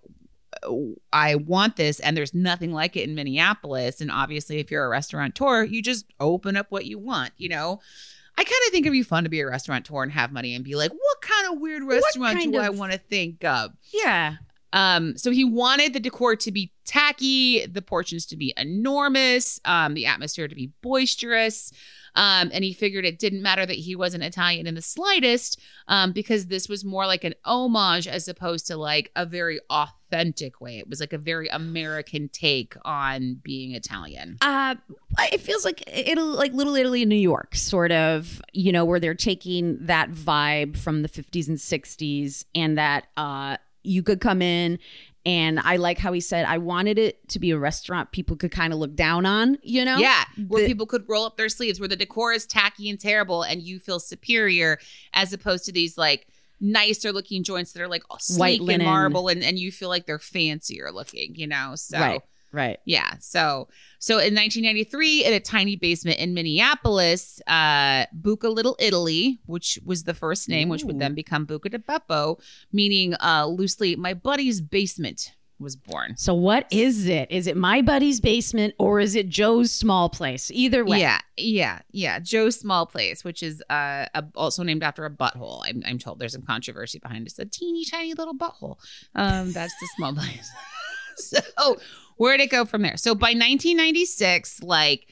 oh, 0.62 0.96
I 1.12 1.34
want 1.34 1.76
this, 1.76 2.00
and 2.00 2.16
there's 2.16 2.34
nothing 2.34 2.72
like 2.72 2.96
it 2.96 3.08
in 3.08 3.14
Minneapolis. 3.14 4.00
And 4.00 4.10
obviously, 4.10 4.58
if 4.58 4.70
you're 4.70 4.84
a 4.84 4.88
restaurateur, 4.88 5.64
you 5.64 5.82
just 5.82 6.06
open 6.20 6.56
up 6.56 6.66
what 6.70 6.86
you 6.86 6.98
want, 6.98 7.32
you 7.36 7.48
know? 7.48 7.80
I 8.38 8.44
kind 8.44 8.62
of 8.66 8.72
think 8.72 8.84
it'd 8.84 8.92
be 8.92 9.02
fun 9.02 9.24
to 9.24 9.30
be 9.30 9.40
a 9.40 9.46
restaurateur 9.46 10.02
and 10.02 10.12
have 10.12 10.30
money 10.30 10.54
and 10.54 10.62
be 10.62 10.74
like, 10.74 10.92
what 10.92 11.22
kind 11.22 11.54
of 11.54 11.60
weird 11.60 11.82
restaurant 11.84 12.42
do 12.42 12.58
I 12.58 12.68
want 12.68 12.92
to 12.92 12.98
think 12.98 13.44
of? 13.44 13.72
Yeah. 13.92 14.36
Um, 14.72 15.16
so 15.16 15.30
he 15.30 15.44
wanted 15.44 15.92
the 15.92 16.00
decor 16.00 16.36
to 16.36 16.52
be 16.52 16.72
tacky, 16.84 17.66
the 17.66 17.82
portions 17.82 18.26
to 18.26 18.36
be 18.36 18.54
enormous, 18.56 19.60
um, 19.64 19.94
the 19.94 20.06
atmosphere 20.06 20.48
to 20.48 20.54
be 20.54 20.72
boisterous. 20.82 21.72
Um, 22.14 22.50
and 22.52 22.64
he 22.64 22.72
figured 22.72 23.04
it 23.04 23.18
didn't 23.18 23.42
matter 23.42 23.66
that 23.66 23.76
he 23.76 23.94
wasn't 23.94 24.22
Italian 24.22 24.66
in 24.66 24.74
the 24.74 24.82
slightest, 24.82 25.60
um, 25.86 26.12
because 26.12 26.46
this 26.46 26.66
was 26.66 26.82
more 26.82 27.06
like 27.06 27.24
an 27.24 27.34
homage 27.44 28.08
as 28.08 28.26
opposed 28.26 28.66
to 28.68 28.76
like 28.78 29.10
a 29.14 29.26
very 29.26 29.60
authentic 29.68 30.58
way. 30.60 30.78
It 30.78 30.88
was 30.88 30.98
like 30.98 31.12
a 31.12 31.18
very 31.18 31.48
American 31.48 32.30
take 32.30 32.74
on 32.86 33.40
being 33.42 33.72
Italian. 33.72 34.38
Uh, 34.40 34.76
it 35.30 35.42
feels 35.42 35.64
like 35.64 35.82
Italy, 35.86 36.36
like 36.36 36.54
Little 36.54 36.74
Italy 36.74 37.02
in 37.02 37.10
New 37.10 37.16
York, 37.16 37.54
sort 37.54 37.92
of, 37.92 38.40
you 38.52 38.72
know, 38.72 38.86
where 38.86 38.98
they're 38.98 39.14
taking 39.14 39.76
that 39.84 40.10
vibe 40.10 40.78
from 40.78 41.02
the 41.02 41.08
50s 41.10 41.48
and 41.48 41.58
60s 41.58 42.46
and 42.54 42.78
that 42.78 43.08
uh, 43.18 43.58
you 43.86 44.02
could 44.02 44.20
come 44.20 44.42
in. 44.42 44.78
And 45.24 45.58
I 45.58 45.74
like 45.76 45.98
how 45.98 46.12
he 46.12 46.20
said, 46.20 46.44
I 46.46 46.58
wanted 46.58 46.98
it 46.98 47.28
to 47.30 47.40
be 47.40 47.50
a 47.50 47.58
restaurant 47.58 48.12
people 48.12 48.36
could 48.36 48.52
kind 48.52 48.72
of 48.72 48.78
look 48.78 48.94
down 48.94 49.26
on, 49.26 49.58
you 49.62 49.84
know? 49.84 49.98
Yeah, 49.98 50.22
where 50.46 50.62
The- 50.62 50.68
people 50.68 50.86
could 50.86 51.04
roll 51.08 51.24
up 51.24 51.36
their 51.36 51.48
sleeves, 51.48 51.80
where 51.80 51.88
the 51.88 51.96
decor 51.96 52.32
is 52.32 52.46
tacky 52.46 52.88
and 52.88 53.00
terrible, 53.00 53.42
and 53.42 53.60
you 53.60 53.80
feel 53.80 53.98
superior, 53.98 54.78
as 55.14 55.32
opposed 55.32 55.64
to 55.64 55.72
these 55.72 55.98
like 55.98 56.28
nicer 56.60 57.12
looking 57.12 57.42
joints 57.42 57.72
that 57.72 57.82
are 57.82 57.88
like 57.88 58.04
sleek 58.20 58.38
White 58.40 58.58
and 58.60 58.66
linen. 58.68 58.86
marble, 58.86 59.26
and 59.28 59.42
and 59.42 59.58
you 59.58 59.72
feel 59.72 59.88
like 59.88 60.06
they're 60.06 60.20
fancier 60.20 60.92
looking, 60.92 61.34
you 61.34 61.48
know. 61.48 61.72
So 61.74 61.98
Right. 61.98 62.20
Right. 62.56 62.78
yeah, 62.84 63.14
so 63.20 63.68
so 63.98 64.14
in 64.14 64.34
1993, 64.34 65.24
in 65.24 65.34
a 65.34 65.40
tiny 65.40 65.76
basement 65.76 66.18
in 66.18 66.32
Minneapolis, 66.32 67.40
uh, 67.46 68.06
Buca 68.20 68.52
Little 68.54 68.76
Italy, 68.78 69.40
which 69.46 69.78
was 69.84 70.04
the 70.04 70.14
first 70.14 70.48
name, 70.48 70.68
which 70.68 70.84
would 70.84 70.98
then 70.98 71.14
become 71.14 71.46
Buca 71.46 71.70
di 71.70 71.78
Beppo, 71.78 72.40
meaning 72.72 73.14
uh, 73.22 73.46
loosely 73.46 73.96
my 73.96 74.14
buddy's 74.14 74.60
basement, 74.60 75.32
was 75.58 75.76
born. 75.76 76.16
So 76.16 76.34
what 76.34 76.66
is 76.70 77.06
it? 77.06 77.30
Is 77.30 77.46
it 77.46 77.56
my 77.56 77.82
buddy's 77.82 78.20
basement 78.20 78.74
or 78.78 79.00
is 79.00 79.14
it 79.14 79.28
Joe's 79.28 79.72
small 79.72 80.08
place? 80.08 80.50
Either 80.50 80.84
way. 80.84 81.00
Yeah, 81.00 81.20
yeah, 81.36 81.80
yeah. 81.92 82.18
Joe's 82.18 82.58
Small 82.58 82.86
Place, 82.86 83.24
which 83.24 83.42
is 83.42 83.62
uh, 83.70 84.06
a, 84.14 84.24
also 84.34 84.62
named 84.62 84.82
after 84.82 85.04
a 85.04 85.10
butthole. 85.10 85.62
I'm, 85.66 85.82
I'm 85.86 85.98
told 85.98 86.18
there's 86.18 86.32
some 86.32 86.42
controversy 86.42 86.98
behind 86.98 87.26
it. 87.26 87.30
It's 87.30 87.38
a 87.38 87.46
teeny 87.46 87.84
tiny 87.84 88.14
little 88.14 88.34
butthole. 88.34 88.76
Um, 89.14 89.52
that's 89.52 89.74
the 89.80 89.88
small 89.96 90.14
place. 90.16 90.50
so 91.16 91.76
where'd 92.16 92.40
it 92.40 92.50
go 92.50 92.64
from 92.64 92.82
there? 92.82 92.96
So 92.96 93.14
by 93.14 93.28
1996, 93.28 94.62
like 94.62 95.06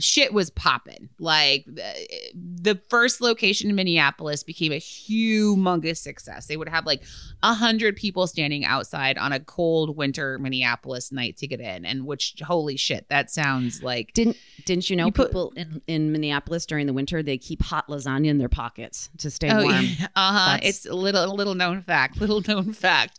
shit 0.00 0.32
was 0.32 0.48
popping. 0.50 1.08
Like 1.18 1.64
the, 1.66 2.80
first 2.88 3.20
location 3.20 3.68
in 3.68 3.74
Minneapolis 3.74 4.44
became 4.44 4.70
a 4.70 4.76
humongous 4.78 5.96
success. 5.96 6.46
They 6.46 6.56
would 6.56 6.68
have 6.68 6.86
like 6.86 7.02
a 7.42 7.52
hundred 7.52 7.96
people 7.96 8.28
standing 8.28 8.64
outside 8.64 9.18
on 9.18 9.32
a 9.32 9.40
cold 9.40 9.96
winter 9.96 10.38
Minneapolis 10.38 11.10
night 11.10 11.36
to 11.38 11.48
get 11.48 11.60
in. 11.60 11.84
And 11.84 12.06
which 12.06 12.36
holy 12.46 12.76
shit, 12.76 13.08
that 13.08 13.28
sounds 13.30 13.82
like 13.82 14.12
Didn't 14.14 14.36
didn't 14.66 14.88
you 14.88 14.94
know 14.94 15.06
You 15.06 15.12
put- 15.12 15.28
people 15.30 15.52
in, 15.56 15.82
in 15.88 16.12
Minneapolis 16.12 16.64
during 16.64 16.86
the 16.86 16.92
winter 16.92 17.20
they 17.22 17.36
keep 17.36 17.60
hot 17.62 17.88
lasagna 17.88 18.28
in 18.28 18.38
their 18.38 18.48
pockets 18.48 19.10
to 19.18 19.30
stay 19.32 19.50
Oh, 19.50 19.64
warm. 19.64 19.84
yeah. 19.84 20.06
uh-huh. 20.16 20.58
It's 20.62 20.86
a 20.86 20.94
little, 20.94 21.24
a 21.24 21.34
little 21.34 21.56
known 21.56 21.82
fact. 21.82 22.20
Little 22.20 22.40
known 22.46 22.72
fact. 22.72 23.18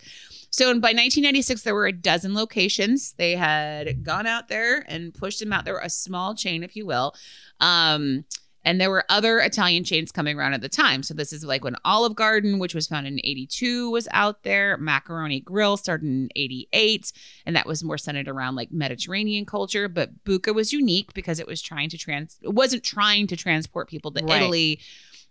So 0.51 0.65
by 0.73 0.89
1996, 0.89 1.61
there 1.61 1.75
were 1.75 1.87
a 1.87 1.91
dozen 1.91 2.33
locations. 2.33 3.13
They 3.13 3.35
had 3.35 4.03
gone 4.03 4.25
out 4.25 4.47
there 4.47 4.83
and 4.87 5.13
pushed 5.13 5.39
them 5.39 5.53
out 5.53 5.65
there, 5.65 5.77
a 5.77 5.89
small 5.89 6.35
chain, 6.35 6.63
if 6.63 6.75
you 6.75 6.85
will. 6.85 7.13
Um, 7.59 8.25
and 8.65 8.79
there 8.79 8.89
were 8.89 9.05
other 9.09 9.39
Italian 9.39 9.83
chains 9.83 10.11
coming 10.11 10.37
around 10.37 10.53
at 10.53 10.61
the 10.61 10.69
time. 10.69 11.01
So 11.01 11.13
this 11.13 11.31
is 11.31 11.45
like 11.45 11.63
when 11.63 11.77
Olive 11.85 12.15
Garden, 12.15 12.59
which 12.59 12.75
was 12.75 12.87
founded 12.87 13.13
in 13.13 13.19
82, 13.23 13.89
was 13.89 14.07
out 14.11 14.43
there. 14.43 14.75
Macaroni 14.77 15.39
Grill 15.39 15.77
started 15.77 16.07
in 16.07 16.29
88. 16.35 17.11
And 17.45 17.55
that 17.55 17.65
was 17.65 17.83
more 17.83 17.97
centered 17.97 18.27
around 18.27 18.55
like 18.55 18.71
Mediterranean 18.71 19.45
culture. 19.45 19.87
But 19.87 20.23
Buca 20.25 20.53
was 20.53 20.73
unique 20.73 21.13
because 21.13 21.39
it 21.39 21.47
was 21.47 21.61
trying 21.61 21.89
to 21.89 21.97
trans, 21.97 22.37
it 22.41 22.53
wasn't 22.53 22.83
trying 22.83 23.27
to 23.27 23.37
transport 23.37 23.87
people 23.87 24.11
to 24.11 24.23
Right. 24.25 24.41
Italy 24.41 24.79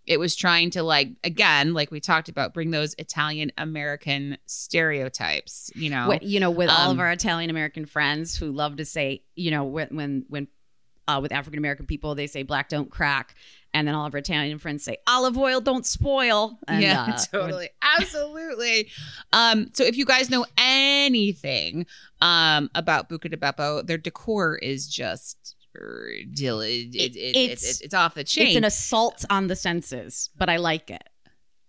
it 0.08 0.18
was 0.18 0.34
trying 0.34 0.70
to 0.70 0.82
like 0.82 1.10
again 1.22 1.74
like 1.74 1.90
we 1.90 2.00
talked 2.00 2.28
about 2.28 2.54
bring 2.54 2.70
those 2.72 2.94
italian 2.98 3.52
american 3.58 4.36
stereotypes 4.46 5.70
you 5.74 5.90
know? 5.90 6.08
What- 6.08 6.22
you 6.22 6.40
know, 6.40 6.50
with 6.50 6.70
all 6.70 6.90
of 6.90 6.96
Um, 6.96 7.00
our 7.00 7.12
Italian 7.12 7.50
American 7.50 7.84
friends 7.86 8.36
who 8.36 8.50
love 8.50 8.76
to 8.76 8.84
say, 8.84 9.22
you 9.36 9.50
know, 9.50 9.64
when 9.64 9.88
when 9.90 10.24
when 10.28 10.48
uh, 11.06 11.20
with 11.22 11.32
African 11.32 11.58
American 11.58 11.86
people 11.86 12.14
they 12.14 12.26
say 12.26 12.42
black 12.42 12.68
don't 12.68 12.90
crack, 12.90 13.34
and 13.72 13.86
then 13.88 13.94
all 13.94 14.06
of 14.06 14.14
our 14.14 14.18
Italian 14.18 14.58
friends 14.58 14.84
say 14.84 14.96
olive 15.06 15.38
oil 15.38 15.60
don't 15.60 15.86
spoil. 15.86 16.58
And, 16.68 16.82
yeah 16.82 17.14
uh, 17.16 17.18
totally. 17.32 17.68
absolutely. 17.82 18.90
Um 19.32 19.68
so 19.72 19.84
if 19.84 19.96
you 19.96 20.04
guys 20.04 20.28
know 20.30 20.44
anything 20.56 21.86
um 22.20 22.70
about 22.74 23.08
buca 23.08 23.30
di 23.30 23.36
beppo 23.36 23.86
their 23.86 23.98
decor 23.98 24.56
is 24.56 24.88
just 24.88 25.54
it, 25.74 26.94
it, 26.94 26.94
it, 26.94 27.16
it, 27.16 27.36
It's- 27.36 27.64
it's, 27.64 27.80
it's 27.80 27.94
off 27.94 28.14
the 28.14 28.24
chain 28.24 28.48
It's 28.48 28.56
an 28.56 28.64
assault 28.64 29.24
on 29.30 29.46
the 29.46 29.56
senses, 29.56 30.30
but 30.36 30.48
I 30.48 30.56
like 30.56 30.90
it. 30.90 31.02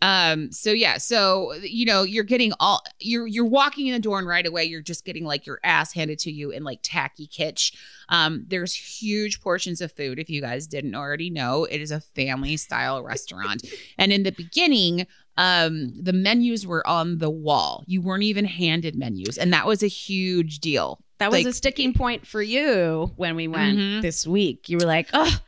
Um, 0.02 0.54
so 0.54 0.72
yeah, 0.72 0.98
so 0.98 1.54
you 1.62 1.86
know, 1.86 2.04
you're 2.04 2.24
getting 2.24 2.54
all 2.62 2.82
you're 3.02 3.28
you're 3.28 3.44
walking 3.46 3.88
in 3.88 3.94
the 3.94 4.00
door 4.00 4.18
and 4.18 4.26
right 4.26 4.48
away 4.48 4.64
you're 4.64 4.82
just 4.82 5.04
getting 5.04 5.26
like 5.26 5.46
your 5.46 5.60
ass 5.62 5.92
handed 5.94 6.20
to 6.20 6.32
you 6.32 6.52
in 6.52 6.64
like 6.64 6.80
tacky 6.84 7.28
kitsch. 7.28 7.76
Um, 8.08 8.46
there's 8.48 8.74
huge 8.74 9.42
portions 9.42 9.82
of 9.82 9.92
food. 9.92 10.18
If 10.18 10.30
you 10.30 10.40
guys 10.40 10.68
didn't 10.68 10.96
already 10.96 11.30
know, 11.30 11.66
it 11.66 11.82
is 11.82 11.92
a 11.92 12.00
family 12.00 12.56
style 12.56 13.04
restaurant. 13.14 13.66
And 13.98 14.14
in 14.14 14.24
the 14.24 14.32
beginning, 14.32 15.06
um, 15.36 15.92
the 16.02 16.14
menus 16.14 16.66
were 16.66 16.88
on 16.88 17.18
the 17.18 17.30
wall. 17.30 17.84
You 17.86 18.02
weren't 18.02 18.24
even 18.24 18.46
handed 18.46 18.96
menus, 18.96 19.38
and 19.38 19.52
that 19.52 19.68
was 19.68 19.84
a 19.84 19.88
huge 19.88 20.60
deal. 20.60 21.02
That 21.20 21.32
was 21.32 21.40
Like- 21.44 21.48
a 21.48 21.54
sticking 21.54 21.94
point 21.94 22.26
for 22.26 22.42
you 22.42 23.12
when 23.18 23.36
we 23.36 23.48
went 23.48 23.78
Mhm. 23.78 24.02
this 24.02 24.26
week. 24.26 24.70
You 24.70 24.78
were 24.78 24.86
like, 24.86 25.10
oh, 25.14 25.40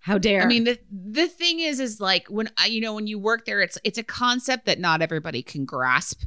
how 0.00 0.16
dare! 0.18 0.42
I 0.42 0.46
mean, 0.46 0.64
the 0.64 0.78
the 0.90 1.28
thing 1.28 1.60
is, 1.60 1.78
is 1.78 2.00
like 2.00 2.26
when 2.28 2.48
I, 2.56 2.66
you 2.66 2.80
know, 2.80 2.94
when 2.94 3.06
you 3.06 3.18
work 3.18 3.44
there, 3.44 3.60
it's 3.60 3.76
it's 3.84 3.98
a 3.98 4.02
concept 4.02 4.64
that 4.66 4.78
not 4.80 5.02
everybody 5.02 5.42
can 5.42 5.66
grasp, 5.66 6.22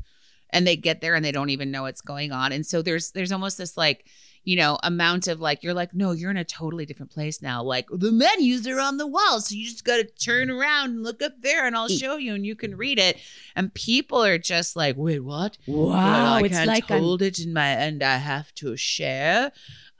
and 0.51 0.67
they 0.67 0.75
get 0.75 1.01
there 1.01 1.15
and 1.15 1.25
they 1.25 1.31
don't 1.31 1.49
even 1.49 1.71
know 1.71 1.81
what's 1.83 2.01
going 2.01 2.31
on, 2.31 2.51
and 2.51 2.65
so 2.65 2.81
there's 2.83 3.11
there's 3.11 3.31
almost 3.31 3.57
this 3.57 3.75
like 3.75 4.05
you 4.43 4.55
know 4.55 4.77
amount 4.83 5.27
of 5.27 5.39
like 5.39 5.63
you're 5.63 5.73
like 5.73 5.93
no 5.93 6.11
you're 6.11 6.31
in 6.31 6.37
a 6.37 6.43
totally 6.43 6.85
different 6.85 7.11
place 7.11 7.41
now 7.41 7.63
like 7.63 7.87
the 7.91 8.11
menus 8.11 8.67
are 8.67 8.79
on 8.79 8.97
the 8.97 9.07
wall 9.07 9.39
so 9.39 9.55
you 9.55 9.63
just 9.65 9.85
got 9.85 9.97
to 9.97 10.03
turn 10.03 10.49
around 10.49 10.89
and 10.91 11.03
look 11.03 11.21
up 11.21 11.33
there 11.41 11.65
and 11.65 11.75
I'll 11.75 11.87
show 11.87 12.17
you 12.17 12.33
and 12.35 12.45
you 12.45 12.55
can 12.55 12.75
read 12.75 12.99
it 12.99 13.17
and 13.55 13.73
people 13.73 14.23
are 14.23 14.37
just 14.37 14.75
like 14.75 14.95
wait 14.97 15.21
what 15.21 15.57
wow, 15.67 15.85
well, 15.87 15.91
I 15.93 16.41
it's 16.41 16.55
can't 16.55 16.67
like 16.67 16.91
I'm- 16.91 17.01
hold 17.01 17.21
it 17.21 17.39
in 17.39 17.53
my 17.53 17.67
and 17.69 18.03
I 18.03 18.17
have 18.17 18.53
to 18.55 18.75
share. 18.77 19.51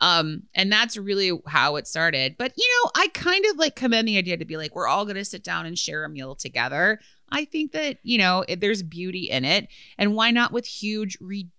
Um, 0.02 0.44
and 0.54 0.70
that's 0.70 0.98
really 0.98 1.32
how 1.48 1.78
it 1.78 1.88
started. 1.88 2.36
But 2.38 2.52
you 2.58 2.68
know, 2.84 2.92
I 2.96 3.08
kind 3.14 3.46
of 3.50 3.58
like 3.58 3.78
commend 3.78 4.06
the 4.06 4.18
idea 4.18 4.36
to 4.36 4.44
be 4.44 4.58
like, 4.58 4.76
we're 4.76 4.88
all 4.88 5.06
gonna 5.06 5.24
sit 5.24 5.46
down 5.46 5.66
and 5.66 5.80
share 5.80 6.04
a 6.04 6.10
meal 6.10 6.36
together. 6.36 7.00
I 7.30 7.46
think 7.46 7.72
that, 7.72 8.00
you 8.04 8.18
know, 8.18 8.44
it, 8.48 8.60
there's 8.60 8.84
beauty 8.84 9.30
in 9.30 9.46
it. 9.46 9.70
And 9.98 10.14
why 10.14 10.32
not 10.32 10.52
with 10.52 10.66
huge, 10.66 11.18
ridiculous 11.22 11.52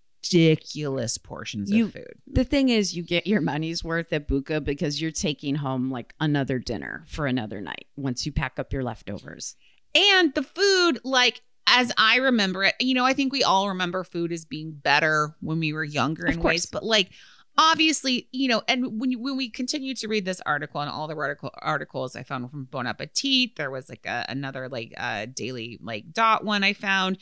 portions 1.23 1.71
You- 1.71 1.85
of 1.85 1.93
food? 1.93 2.13
the 2.27 2.43
thing 2.43 2.69
is, 2.69 2.95
you 2.95 3.03
get 3.03 3.27
your 3.27 3.41
money's 3.41 3.83
worth 3.83 4.11
at 4.13 4.27
Buca 4.27 4.63
because 4.63 5.01
you're 5.01 5.11
taking 5.11 5.55
home 5.55 5.91
like 5.91 6.13
another 6.19 6.59
dinner 6.59 7.05
for 7.07 7.27
another 7.27 7.61
night 7.61 7.87
once 7.95 8.25
you 8.25 8.31
pack 8.31 8.59
up 8.59 8.73
your 8.73 8.83
leftovers. 8.83 9.55
And 9.93 10.33
the 10.33 10.43
food, 10.43 10.99
like 11.03 11.41
as 11.67 11.91
I 11.97 12.17
remember 12.17 12.63
it, 12.63 12.75
you 12.79 12.93
know, 12.93 13.05
I 13.05 13.13
think 13.13 13.31
we 13.31 13.43
all 13.43 13.69
remember 13.69 14.03
food 14.03 14.31
as 14.31 14.45
being 14.45 14.71
better 14.71 15.35
when 15.41 15.59
we 15.59 15.73
were 15.73 15.83
younger 15.83 16.25
in 16.27 16.39
ways, 16.41 16.65
but 16.65 16.83
like 16.83 17.09
obviously, 17.57 18.27
you 18.31 18.49
know, 18.49 18.61
and 18.67 18.99
when 18.99 19.11
you, 19.11 19.19
when 19.19 19.37
we 19.37 19.49
continue 19.49 19.95
to 19.95 20.07
read 20.07 20.25
this 20.25 20.41
article 20.45 20.81
and 20.81 20.89
all 20.89 21.07
the 21.07 21.15
article 21.15 21.51
articles 21.59 22.15
I 22.15 22.23
found 22.23 22.51
from 22.51 22.65
Bon 22.65 22.85
Appetit, 22.85 23.55
there 23.55 23.71
was 23.71 23.87
like 23.89 24.05
a, 24.05 24.25
another 24.29 24.67
like 24.69 24.93
uh 24.97 25.25
daily 25.33 25.79
like 25.81 26.11
dot 26.11 26.43
one 26.43 26.63
I 26.63 26.73
found. 26.73 27.17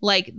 Like, 0.00 0.32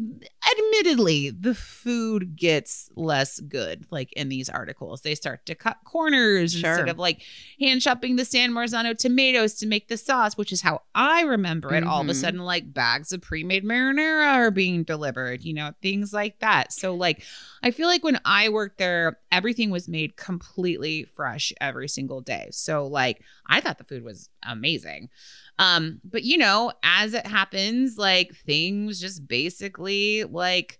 admittedly, 0.49 1.31
the 1.31 1.53
food 1.53 2.35
gets 2.35 2.89
less 2.95 3.39
good. 3.41 3.85
Like 3.91 4.11
in 4.13 4.29
these 4.29 4.49
articles, 4.49 5.01
they 5.01 5.15
start 5.15 5.45
to 5.47 5.55
cut 5.55 5.77
corners 5.83 6.53
Sure. 6.53 6.69
instead 6.69 6.87
of 6.89 6.97
like 6.97 7.21
hand 7.59 7.81
chopping 7.81 8.15
the 8.15 8.23
San 8.25 8.51
Marzano 8.51 8.97
tomatoes 8.97 9.55
to 9.55 9.67
make 9.67 9.87
the 9.89 9.97
sauce, 9.97 10.37
which 10.37 10.51
is 10.53 10.61
how 10.61 10.83
I 10.95 11.23
remember 11.23 11.73
it. 11.75 11.83
All 11.83 12.01
of 12.01 12.07
a 12.09 12.13
Mhm. 12.13 12.21
sudden, 12.21 12.39
like 12.39 12.73
bags 12.73 13.11
of 13.11 13.21
pre-made 13.21 13.65
marinara 13.65 14.33
are 14.33 14.51
being 14.51 14.83
delivered, 14.83 15.43
you 15.43 15.53
know, 15.53 15.73
things 15.81 16.13
like 16.13 16.39
that. 16.39 16.71
So, 16.71 16.95
like, 16.95 17.23
I 17.61 17.71
feel 17.71 17.87
like 17.87 18.03
when 18.03 18.19
I 18.23 18.47
worked 18.49 18.77
there, 18.77 19.19
everything 19.31 19.69
was 19.69 19.89
made 19.89 20.15
completely 20.15 21.03
fresh 21.03 21.51
every 21.59 21.89
single 21.89 22.21
day. 22.21 22.47
So, 22.51 22.87
like, 22.87 23.21
I 23.45 23.59
thought 23.59 23.77
the 23.77 23.83
food 23.83 24.03
was 24.03 24.29
amazing. 24.43 25.09
Um, 25.59 25.99
but 26.03 26.23
you 26.23 26.37
know, 26.37 26.71
as 26.81 27.13
it 27.13 27.27
happens, 27.27 27.97
like 27.97 28.33
things 28.33 28.99
just 28.99 29.27
basically 29.27 30.23
like 30.23 30.79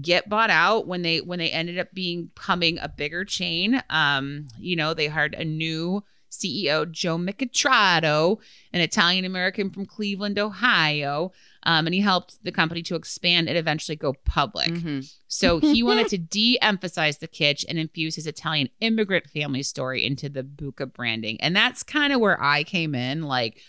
get 0.00 0.28
bought 0.28 0.50
out 0.50 0.86
when 0.86 1.02
they 1.02 1.20
when 1.20 1.38
they 1.38 1.50
ended 1.50 1.78
up 1.78 1.88
being 1.92 2.30
becoming 2.34 2.78
a 2.78 2.88
bigger 2.88 3.24
chain. 3.24 3.82
Um, 3.90 4.46
you 4.58 4.76
know, 4.76 4.94
they 4.94 5.08
hired 5.08 5.34
a 5.34 5.44
new 5.44 6.04
CEO 6.30 6.88
Joe 6.90 7.18
Micatrotto, 7.18 8.38
an 8.72 8.80
Italian 8.80 9.24
American 9.24 9.70
from 9.70 9.86
Cleveland, 9.86 10.38
Ohio. 10.38 11.32
Um, 11.64 11.86
and 11.86 11.94
he 11.94 12.00
helped 12.00 12.42
the 12.42 12.52
company 12.52 12.82
to 12.84 12.94
expand 12.94 13.48
and 13.48 13.58
eventually 13.58 13.96
go 13.96 14.14
public. 14.24 14.68
Mhm. 14.70 15.12
So 15.28 15.58
he 15.58 15.82
wanted 15.82 16.08
to 16.08 16.18
de 16.18 16.58
emphasize 16.62 17.18
the 17.18 17.28
kitsch 17.28 17.64
and 17.68 17.78
infuse 17.78 18.14
his 18.14 18.26
Italian 18.26 18.68
immigrant 18.80 19.28
family 19.28 19.62
story 19.62 20.04
into 20.04 20.28
the 20.28 20.42
Buca 20.42 20.90
branding. 20.90 21.40
And 21.40 21.54
that's 21.54 21.82
kind 21.82 22.12
of 22.12 22.20
where 22.20 22.42
I 22.42 22.64
came 22.64 22.94
in. 22.94 23.22
Like, 23.22 23.60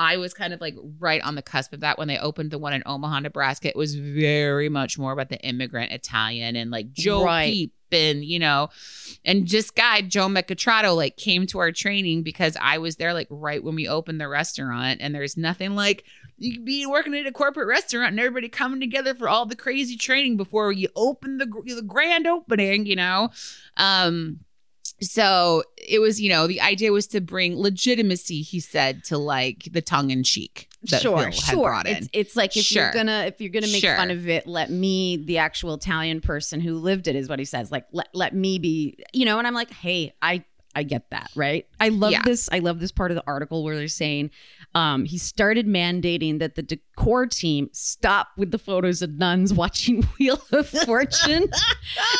I 0.00 0.16
was 0.16 0.32
kind 0.32 0.54
of 0.54 0.62
like 0.62 0.76
right 0.98 1.20
on 1.20 1.34
the 1.34 1.42
cusp 1.42 1.74
of 1.74 1.80
that 1.80 1.98
when 1.98 2.08
they 2.08 2.16
opened 2.16 2.52
the 2.52 2.58
one 2.58 2.72
in 2.72 2.82
Omaha, 2.86 3.20
Nebraska. 3.20 3.68
It 3.68 3.76
was 3.76 3.94
very 3.94 4.70
much 4.70 4.98
more 4.98 5.12
about 5.12 5.28
the 5.28 5.38
immigrant 5.42 5.92
Italian 5.92 6.56
and 6.56 6.70
like 6.70 6.90
Joe 6.94 7.22
Right. 7.22 7.52
Peep 7.52 7.74
and, 7.92 8.24
you 8.24 8.38
know, 8.38 8.70
and 9.26 9.46
just 9.46 9.76
guy, 9.76 10.00
Joe 10.00 10.26
Micatrotto, 10.28 10.96
like 10.96 11.18
came 11.18 11.46
to 11.48 11.58
our 11.58 11.70
training 11.70 12.22
because 12.22 12.56
I 12.58 12.78
was 12.78 12.96
there 12.96 13.12
like 13.12 13.26
right 13.28 13.62
when 13.62 13.74
we 13.74 13.88
opened 13.88 14.22
the 14.22 14.28
restaurant. 14.28 15.02
And 15.02 15.14
there's 15.14 15.36
nothing 15.36 15.74
like 15.74 16.04
you 16.38 16.54
could 16.54 16.64
be 16.64 16.86
working 16.86 17.14
at 17.14 17.26
a 17.26 17.32
corporate 17.32 17.68
restaurant 17.68 18.12
and 18.12 18.20
everybody 18.20 18.48
coming 18.48 18.80
together 18.80 19.14
for 19.14 19.28
all 19.28 19.44
the 19.44 19.54
crazy 19.54 19.98
training 19.98 20.38
before 20.38 20.72
you 20.72 20.88
open 20.96 21.36
the, 21.36 21.44
the 21.44 21.82
grand 21.82 22.26
opening, 22.26 22.86
you 22.86 22.96
know? 22.96 23.28
Um, 23.76 24.40
so 25.00 25.62
it 25.76 25.98
was, 25.98 26.20
you 26.20 26.28
know, 26.28 26.46
the 26.46 26.60
idea 26.60 26.92
was 26.92 27.06
to 27.08 27.20
bring 27.20 27.58
legitimacy, 27.58 28.42
he 28.42 28.60
said, 28.60 29.04
to 29.04 29.18
like 29.18 29.68
the 29.72 29.82
tongue 29.82 30.10
in 30.10 30.22
cheek 30.22 30.70
sure, 30.86 31.32
sure. 31.32 31.82
It's, 31.84 32.08
it's 32.12 32.36
like 32.36 32.56
if 32.56 32.64
Sure. 32.64 32.84
you're 32.84 32.92
gonna 32.92 33.24
if 33.26 33.40
you're 33.40 33.50
gonna 33.50 33.66
make 33.68 33.82
Sure. 33.82 33.96
fun 33.96 34.10
of 34.10 34.28
it, 34.28 34.46
let 34.46 34.70
me, 34.70 35.18
the 35.18 35.38
actual 35.38 35.74
Italian 35.74 36.20
person 36.20 36.60
who 36.60 36.76
lived 36.78 37.08
it, 37.08 37.16
is 37.16 37.28
what 37.28 37.38
he 37.38 37.44
says. 37.44 37.70
Like 37.70 37.86
let 37.92 38.08
let 38.14 38.34
me 38.34 38.58
be, 38.58 38.96
you 39.12 39.24
know. 39.24 39.38
And 39.38 39.46
I'm 39.46 39.54
like, 39.54 39.70
hey, 39.70 40.12
I 40.22 40.44
I 40.74 40.84
get 40.84 41.10
that, 41.10 41.30
right? 41.34 41.66
I 41.80 41.88
love 41.88 42.12
Yeah. 42.12 42.22
this. 42.24 42.48
I 42.52 42.60
love 42.60 42.78
this 42.80 42.92
part 42.92 43.10
of 43.10 43.16
the 43.16 43.24
article 43.26 43.64
where 43.64 43.76
they're 43.76 43.88
saying 43.88 44.30
um, 44.74 45.04
he 45.04 45.18
started 45.18 45.66
mandating 45.66 46.38
that 46.38 46.54
the 46.54 46.62
decor 46.62 47.26
team 47.26 47.68
stop 47.72 48.28
with 48.36 48.52
the 48.52 48.58
photos 48.58 49.02
of 49.02 49.10
nuns 49.18 49.52
watching 49.52 50.02
Wheel 50.18 50.40
of 50.52 50.68
Fortune. 50.68 51.42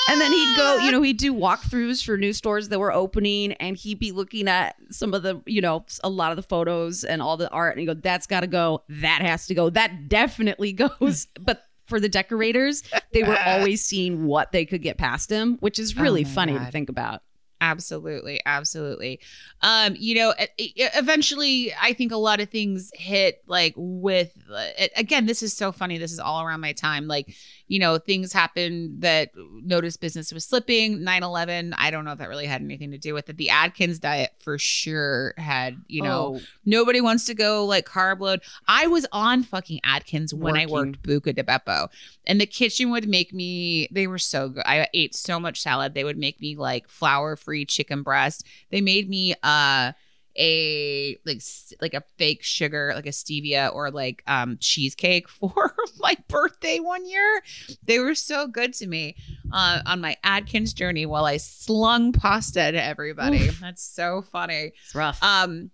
and 0.09 0.21
then 0.21 0.33
he'd 0.33 0.57
go, 0.57 0.79
you 0.79 0.91
know, 0.91 1.01
he'd 1.03 1.17
do 1.19 1.33
walkthroughs 1.33 2.05
for 2.05 2.17
new 2.17 2.33
stores 2.33 2.69
that 2.71 2.81
were 2.81 2.93
opening, 2.93 3.53
and 3.55 3.77
he'd 3.77 4.01
be 4.01 4.11
looking 4.11 4.49
at 4.49 4.75
some 4.91 5.15
of 5.15 5.23
the, 5.23 5.41
you 5.47 5.61
know, 5.61 5.85
a 6.03 6.09
lot 6.09 6.33
of 6.33 6.37
the 6.37 6.43
photos 6.43 7.05
and 7.05 7.23
all 7.23 7.37
the 7.37 7.49
art, 7.51 7.75
and 7.77 7.81
he'd 7.81 7.87
go, 7.87 7.95
"That's 7.95 8.27
got 8.27 8.41
to 8.41 8.47
go. 8.49 8.83
That 8.89 9.23
has 9.23 9.47
to 9.47 9.55
go. 9.55 9.71
That 9.71 10.09
definitely 10.09 10.73
goes." 11.01 11.27
but 11.41 11.63
for 11.87 11.99
the 12.01 12.09
decorators, 12.09 12.83
they 13.13 13.23
were 13.25 13.39
always 13.47 13.85
seeing 13.85 14.25
what 14.27 14.53
they 14.53 14.65
could 14.65 14.81
get 14.83 14.97
past 14.97 15.29
him, 15.31 15.57
which 15.61 15.77
is 15.79 15.97
really 15.97 16.25
Oh 16.25 16.29
funny 16.29 16.57
to 16.59 16.65
think 16.71 16.89
about. 16.89 17.23
Absolutely, 17.63 18.41
absolutely. 18.47 19.21
Um, 19.61 19.95
you 19.99 20.15
know, 20.15 20.33
eventually, 20.57 21.75
I 21.79 21.93
think 21.93 22.11
a 22.11 22.17
lot 22.17 22.41
of 22.41 22.49
things 22.49 22.91
hit 22.95 23.43
like 23.47 23.75
with 23.77 24.33
uh, 24.51 24.65
again. 24.97 25.27
This 25.27 25.43
is 25.43 25.55
so 25.55 25.71
funny. 25.71 25.99
This 25.99 26.11
is 26.13 26.19
all 26.21 26.43
around 26.43 26.61
my 26.63 26.73
time. 26.73 27.07
Like, 27.07 27.35
you 27.71 27.79
know, 27.79 27.99
things 27.99 28.33
happened 28.33 29.01
that 29.03 29.31
noticed 29.63 30.01
business 30.01 30.33
was 30.33 30.45
slipping. 30.45 30.99
9-11, 30.99 31.73
I 31.79 31.93
don't 31.93 32.05
know 32.05 32.11
if 32.11 32.19
that 32.19 32.29
really 32.29 32.47
had 32.47 32.61
anything 32.63 32.91
to 32.91 32.99
do 32.99 33.15
with 33.15 33.29
it. 33.29 33.37
The 33.37 33.49
Atkins 33.51 34.01
diet 34.01 34.33
for 34.41 34.59
sure 34.59 35.35
had. 35.39 35.77
You 35.87 36.03
know, 36.03 36.35
Oh, 36.35 36.41
nobody 36.65 37.01
wants 37.01 37.27
to 37.27 37.35
go 37.35 37.65
like 37.65 37.87
carb 37.87 38.19
load. 38.19 38.41
I 38.67 38.89
was 38.89 39.07
on 39.13 39.45
fucking 39.45 39.79
Atkins 39.85 40.35
when 40.35 40.57
I 40.57 40.67
worked 40.67 41.01
Buca 41.03 41.33
di 41.33 41.43
Beppo, 41.43 41.89
and 42.27 42.41
the 42.41 42.47
kitchen 42.47 42.91
would 42.91 43.07
make 43.09 43.33
me. 43.33 43.87
They 43.93 44.09
were 44.09 44.19
so 44.19 44.49
good. 44.49 44.65
I 44.67 44.89
ate 44.93 45.15
so 45.15 45.39
much 45.39 45.61
salad. 45.63 45.95
They 45.95 46.03
would 46.03 46.19
make 46.19 46.41
me 46.41 46.57
like 46.57 46.89
flour 46.89 47.37
free 47.37 47.65
chicken 47.65 48.03
breast. 48.03 48.45
They 48.71 48.81
made 48.81 49.09
me 49.09 49.37
uh 49.45 49.93
a 50.37 51.17
like 51.27 51.43
like 51.81 51.95
a 51.95 52.03
fake 52.17 52.43
sugar 52.43 52.93
like 52.95 53.07
a 53.07 53.11
stevia 53.11 53.75
or 53.75 53.91
like 53.91 54.23
um 54.27 54.57
cheesecake 54.61 55.29
for 55.29 55.75
my 55.99 56.17
birthday 56.29 56.79
one 56.79 57.07
year. 57.07 57.43
They 57.85 57.99
were 57.99 58.15
so 58.15 58.47
good 58.47 58.73
to 58.75 58.87
me 58.87 59.17
uh 59.53 59.81
on 59.87 60.01
my 60.01 60.17
Atkins 60.23 60.73
journey 60.73 61.07
while 61.07 61.25
i 61.25 61.37
slung 61.37 62.13
pasta 62.13 62.73
to 62.73 62.83
everybody. 62.83 63.49
That's 63.61 63.83
so 63.83 64.23
funny. 64.23 64.73
It's 64.85 64.95
rough. 64.95 65.23
um, 65.23 65.71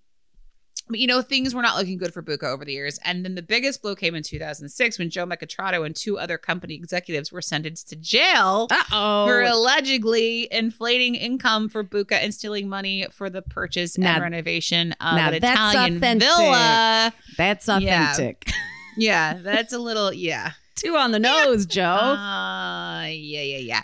but 0.89 0.99
you 0.99 1.07
know, 1.07 1.21
things 1.23 1.55
were 1.55 1.63
not 1.63 1.77
looking 1.77 1.99
good 1.99 2.13
for 2.15 2.23
Buca 2.23 2.45
over 2.45 2.65
the 2.65 2.73
years. 2.73 2.99
And 3.05 3.25
then 3.25 3.35
the 3.35 3.43
biggest 3.43 3.83
blow 3.83 3.95
came 3.97 4.15
in 4.15 4.23
2006 4.23 4.99
when 4.99 5.11
Joe 5.11 5.27
Micatrotto 5.27 5.85
and 5.85 5.95
two 5.97 6.19
other 6.19 6.39
company 6.39 6.75
executives 6.75 7.33
were 7.33 7.43
sentenced 7.43 7.89
to 7.89 7.97
jail 7.97 8.69
Uh 8.71 8.83
oh. 8.93 9.27
for 9.27 9.43
allegedly 9.43 10.49
inflating 10.53 11.15
income 11.15 11.69
for 11.69 11.83
Buca 11.85 12.13
and 12.13 12.33
stealing 12.33 12.69
money 12.69 13.07
for 13.13 13.29
the 13.31 13.43
purchase 13.43 13.99
Now- 13.99 14.15
and 14.15 14.23
renovation 14.23 14.93
of 15.01 15.17
an 15.19 15.35
Italian 15.35 15.97
authentic. 15.97 16.29
villa. 16.29 17.13
That's 17.37 17.67
Yeah. 17.69 18.13
authentic. 18.13 18.51
Yeah, 18.99 19.35
that's 19.43 19.75
a 19.75 19.79
little, 19.79 20.11
yeah. 20.11 20.53
Too 20.75 20.97
on 20.97 21.11
the 21.13 21.19
nose, 21.19 21.67
Joe. 21.67 21.83
Uh, 21.85 23.03
yeah, 23.09 23.43
yeah, 23.43 23.59
yeah. 23.59 23.83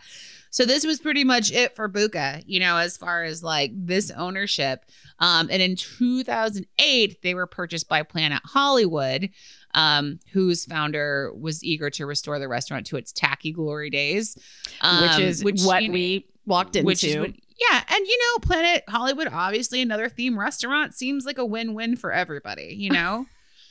So 0.49 0.65
this 0.65 0.87
was 0.87 1.01
pretty 1.01 1.23
much 1.23 1.53
it 1.53 1.77
for 1.77 1.87
Buca, 1.87 2.43
you 2.47 2.59
know, 2.61 2.79
as 2.79 2.97
far 2.97 3.23
as 3.23 3.43
like 3.43 3.73
this 3.75 4.11
ownership. 4.11 4.85
Um, 5.23 5.49
and 5.53 5.63
in 5.63 5.77
2008, 5.77 7.23
they 7.23 7.35
were 7.35 7.47
purchased 7.47 7.89
by 7.89 8.03
Planet 8.03 8.43
Hollywood, 8.45 9.31
um, 9.73 10.19
whose 10.33 10.65
founder 10.65 11.33
was 11.39 11.63
eager 11.63 11.91
to 11.91 12.07
restore 12.07 12.41
the 12.41 12.49
restaurant 12.49 12.87
to 12.89 12.97
its 12.97 13.13
tacky 13.13 13.53
glory 13.53 13.89
days, 13.89 14.37
um, 14.81 15.03
which 15.03 15.19
is 15.21 15.45
what 15.45 15.83
you 15.83 15.89
know, 15.89 15.95
we 15.95 16.27
walked 16.45 16.75
into. 16.75 16.87
which 16.87 17.05
is 17.05 17.17
what, 17.17 17.31
yeah, 17.31 17.85
and 17.89 18.07
you 18.07 18.19
know, 18.19 18.39
Planet 18.41 18.83
Hollywood, 18.89 19.29
obviously 19.33 19.81
another 19.81 20.09
theme 20.09 20.37
restaurant 20.37 20.93
seems 20.93 21.25
like 21.25 21.39
a 21.39 21.47
win-win 21.47 21.95
for 21.95 22.13
everybody, 22.13 22.75
you 22.77 22.91
know. 22.91 23.27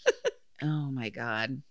oh 0.63 0.89
my 0.89 1.09
god. 1.09 1.61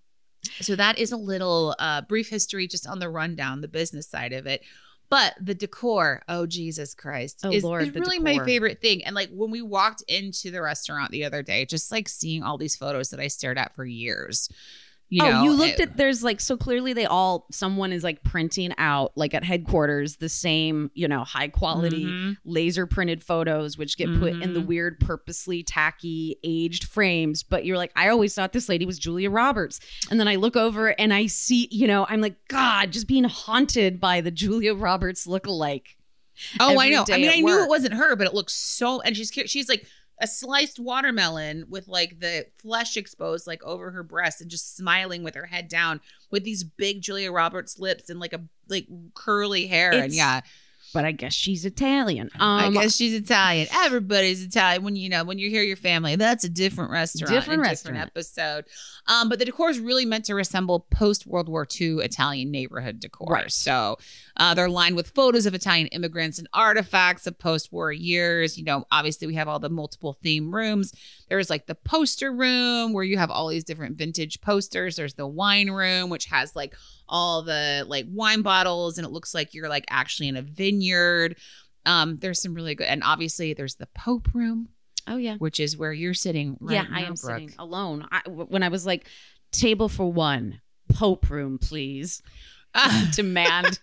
So 0.60 0.76
that 0.76 0.98
is 0.98 1.10
a 1.10 1.16
little 1.16 1.74
uh, 1.78 2.02
brief 2.02 2.28
history 2.28 2.66
just 2.66 2.86
on 2.86 2.98
the 2.98 3.08
rundown, 3.08 3.62
the 3.62 3.68
business 3.68 4.08
side 4.08 4.34
of 4.34 4.46
it. 4.46 4.62
But 5.10 5.34
the 5.40 5.54
decor, 5.54 6.22
oh 6.28 6.46
Jesus 6.46 6.94
Christ, 6.94 7.40
Oh, 7.42 7.50
is, 7.50 7.64
Lord, 7.64 7.82
is 7.82 7.94
really 7.94 8.20
my 8.20 8.44
favorite 8.44 8.80
thing. 8.80 9.04
And 9.04 9.14
like 9.14 9.28
when 9.30 9.50
we 9.50 9.60
walked 9.60 10.02
into 10.02 10.52
the 10.52 10.62
restaurant 10.62 11.10
the 11.10 11.24
other 11.24 11.42
day, 11.42 11.66
just 11.66 11.90
like 11.90 12.08
seeing 12.08 12.44
all 12.44 12.56
these 12.56 12.76
photos 12.76 13.10
that 13.10 13.18
I 13.20 13.26
stared 13.26 13.58
at 13.58 13.74
for 13.74 13.84
years. 13.84 14.48
You 15.12 15.24
oh, 15.24 15.28
know, 15.30 15.42
you 15.42 15.52
looked 15.52 15.80
it- 15.80 15.88
at 15.90 15.96
there's 15.96 16.22
like 16.22 16.40
so 16.40 16.56
clearly 16.56 16.92
they 16.92 17.04
all 17.04 17.46
someone 17.50 17.92
is 17.92 18.04
like 18.04 18.22
printing 18.22 18.72
out 18.78 19.10
like 19.16 19.34
at 19.34 19.42
headquarters 19.42 20.16
the 20.18 20.28
same 20.28 20.90
you 20.94 21.08
know 21.08 21.24
high 21.24 21.48
quality 21.48 22.04
Mhm. 22.06 22.36
laser 22.44 22.86
printed 22.86 23.24
photos 23.24 23.76
which 23.76 23.96
get 23.96 24.06
put 24.20 24.34
in 24.34 24.52
the 24.54 24.60
Mhm. 24.60 24.66
weird 24.66 25.00
purposely 25.00 25.64
tacky 25.64 26.36
aged 26.44 26.84
frames 26.84 27.42
but 27.42 27.64
you're 27.64 27.76
like 27.76 27.90
I 27.96 28.08
always 28.08 28.34
thought 28.36 28.52
this 28.52 28.68
lady 28.68 28.86
was 28.86 29.00
Julia 29.00 29.30
Roberts 29.30 29.80
and 30.12 30.20
then 30.20 30.28
I 30.28 30.36
look 30.36 30.54
over 30.56 30.88
and 31.00 31.12
I 31.12 31.26
see 31.26 31.66
you 31.72 31.88
know 31.88 32.06
I'm 32.08 32.20
like 32.20 32.36
god 32.46 32.92
just 32.92 33.08
being 33.08 33.24
haunted 33.24 34.00
by 34.00 34.20
the 34.20 34.30
Julia 34.30 34.74
Roberts 34.74 35.26
look 35.26 35.46
alike. 35.48 35.96
Oh, 36.58 36.78
I 36.80 36.88
know. 36.88 37.04
I 37.10 37.18
mean, 37.18 37.28
I 37.30 37.40
knew 37.40 37.62
it 37.62 37.68
wasn't 37.68 37.92
her, 37.92 38.16
but 38.16 38.26
it 38.26 38.32
looks 38.32 38.54
so. 38.54 39.02
And 39.02 39.14
she's 39.14 39.30
she's 39.44 39.68
like 39.68 39.86
a 40.20 40.26
sliced 40.26 40.78
watermelon 40.78 41.64
with 41.68 41.88
like 41.88 42.20
the 42.20 42.46
flesh 42.58 42.96
exposed 42.96 43.46
like 43.46 43.62
over 43.64 43.90
her 43.90 44.02
breast 44.02 44.40
and 44.40 44.50
just 44.50 44.76
smiling 44.76 45.22
with 45.22 45.34
her 45.34 45.46
head 45.46 45.66
down 45.66 46.00
with 46.30 46.44
these 46.44 46.62
big 46.62 47.00
Julia 47.00 47.32
Roberts 47.32 47.78
lips 47.78 48.10
and 48.10 48.20
like 48.20 48.34
a 48.34 48.42
like 48.68 48.86
curly 49.14 49.66
hair. 49.66 49.92
and 49.92 50.12
yeah, 50.12 50.42
but 50.92 51.04
I 51.04 51.12
guess 51.12 51.32
she's 51.32 51.64
Italian 51.64 52.30
um, 52.38 52.40
I 52.40 52.70
guess 52.70 52.96
she's 52.96 53.14
Italian. 53.14 53.68
Everybody's 53.72 54.42
Italian. 54.44 54.82
When 54.82 54.96
you 54.96 55.08
know 55.08 55.24
when 55.24 55.38
you 55.38 55.50
hear 55.50 55.62
your 55.62 55.76
family, 55.76 56.16
that's 56.16 56.44
a 56.44 56.48
different 56.48 56.90
restaurant, 56.90 57.32
Different 57.32 57.60
restaurant. 57.62 57.96
different 57.96 58.10
episode. 58.16 58.64
Um, 59.06 59.28
but 59.28 59.38
the 59.38 59.44
decor 59.44 59.70
is 59.70 59.78
really 59.80 60.04
meant 60.04 60.24
to 60.26 60.34
resemble 60.34 60.80
post 60.90 61.26
World 61.26 61.48
War 61.48 61.66
II 61.80 61.96
Italian 61.98 62.50
neighborhood 62.50 63.00
decor. 63.00 63.28
Right. 63.32 63.50
So 63.50 63.98
uh, 64.36 64.54
they're 64.54 64.68
lined 64.68 64.96
with 64.96 65.08
photos 65.10 65.46
of 65.46 65.54
Italian 65.54 65.88
immigrants 65.88 66.38
and 66.38 66.48
artifacts 66.52 67.26
of 67.26 67.38
post-war 67.38 67.92
years. 67.92 68.56
You 68.58 68.64
know, 68.64 68.84
obviously 68.90 69.26
we 69.26 69.34
have 69.34 69.48
all 69.48 69.58
the 69.58 69.68
multiple 69.70 70.16
theme 70.22 70.54
rooms. 70.54 70.92
There's 71.28 71.50
like 71.50 71.66
the 71.66 71.74
poster 71.74 72.32
room 72.32 72.92
where 72.92 73.04
you 73.04 73.18
have 73.18 73.30
all 73.30 73.48
these 73.48 73.64
different 73.64 73.96
vintage 73.96 74.40
posters. 74.40 74.96
There's 74.96 75.14
the 75.14 75.26
wine 75.26 75.70
room, 75.70 76.10
which 76.10 76.26
has 76.26 76.54
like 76.56 76.74
all 77.10 77.42
the 77.42 77.84
like 77.86 78.06
wine 78.08 78.40
bottles, 78.40 78.96
and 78.96 79.06
it 79.06 79.10
looks 79.10 79.34
like 79.34 79.52
you're 79.52 79.68
like 79.68 79.84
actually 79.90 80.28
in 80.28 80.36
a 80.36 80.42
vineyard. 80.42 81.36
Um, 81.84 82.16
there's 82.18 82.40
some 82.40 82.54
really 82.54 82.74
good, 82.74 82.86
and 82.86 83.02
obviously 83.04 83.52
there's 83.52 83.74
the 83.74 83.88
Pope 83.94 84.28
room, 84.32 84.68
oh 85.08 85.16
yeah 85.16 85.36
which 85.36 85.60
is 85.60 85.76
where 85.76 85.92
you're 85.92 86.14
sitting. 86.14 86.56
Right 86.60 86.74
yeah, 86.74 86.84
I 86.90 87.00
am 87.02 87.08
Brooke. 87.14 87.18
sitting 87.18 87.52
alone. 87.58 88.06
I, 88.10 88.20
when 88.28 88.62
I 88.62 88.68
was 88.68 88.86
like, 88.86 89.06
table 89.52 89.88
for 89.88 90.10
one, 90.10 90.60
Pope 90.92 91.28
room, 91.28 91.58
please. 91.58 92.22
Uh, 92.74 93.10
Demand 93.14 93.80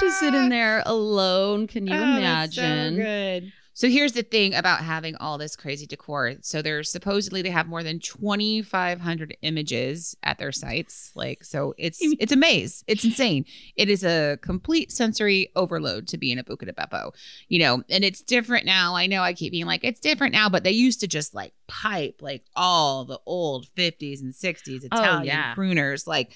to 0.00 0.10
sit 0.10 0.34
in 0.34 0.48
there 0.50 0.82
alone. 0.86 1.66
Can 1.66 1.86
you 1.86 1.94
Oh, 1.94 2.20
that's 2.20 2.54
so 2.56 2.62
imagine? 2.62 2.96
good. 2.96 3.52
So 3.76 3.88
here's 3.88 4.12
the 4.12 4.22
thing 4.22 4.54
about 4.54 4.80
having 4.80 5.16
all 5.16 5.36
this 5.36 5.56
crazy 5.56 5.84
decor. 5.84 6.34
So 6.42 6.62
there's 6.62 6.90
supposedly 6.90 7.42
they 7.42 7.50
have 7.50 7.66
more 7.66 7.82
than 7.82 7.98
2500 7.98 9.36
images 9.42 10.16
at 10.22 10.38
their 10.38 10.52
sites. 10.52 11.10
Like 11.14 11.44
so 11.44 11.74
it's 11.76 11.98
it's 12.00 12.32
a 12.32 12.36
maze. 12.36 12.84
It's 12.86 13.04
insane. 13.04 13.44
It 13.76 13.88
is 13.88 14.04
a 14.04 14.38
complete 14.42 14.92
sensory 14.92 15.50
overload 15.56 16.06
to 16.08 16.18
be 16.18 16.30
in 16.30 16.38
a 16.38 16.44
Buca 16.44 16.66
di 16.66 16.72
Beppo. 16.72 17.12
You 17.48 17.58
know, 17.58 17.82
and 17.90 18.04
it's 18.04 18.22
different 18.22 18.64
now. 18.64 18.94
I 18.94 19.06
know 19.06 19.22
I 19.22 19.32
keep 19.32 19.52
being 19.52 19.66
like 19.66 19.82
it's 19.84 20.00
different 20.00 20.32
now, 20.34 20.48
but 20.48 20.62
they 20.64 20.70
used 20.70 21.00
to 21.00 21.06
just 21.08 21.34
like 21.34 21.52
pipe 21.66 22.16
like 22.20 22.44
all 22.54 23.04
the 23.04 23.18
old 23.26 23.66
50s 23.76 24.20
and 24.20 24.32
60s 24.32 24.82
Oh, 24.92 24.98
Italian 24.98 25.26
yeah. 25.26 25.54
crooners 25.54 26.06
like 26.06 26.32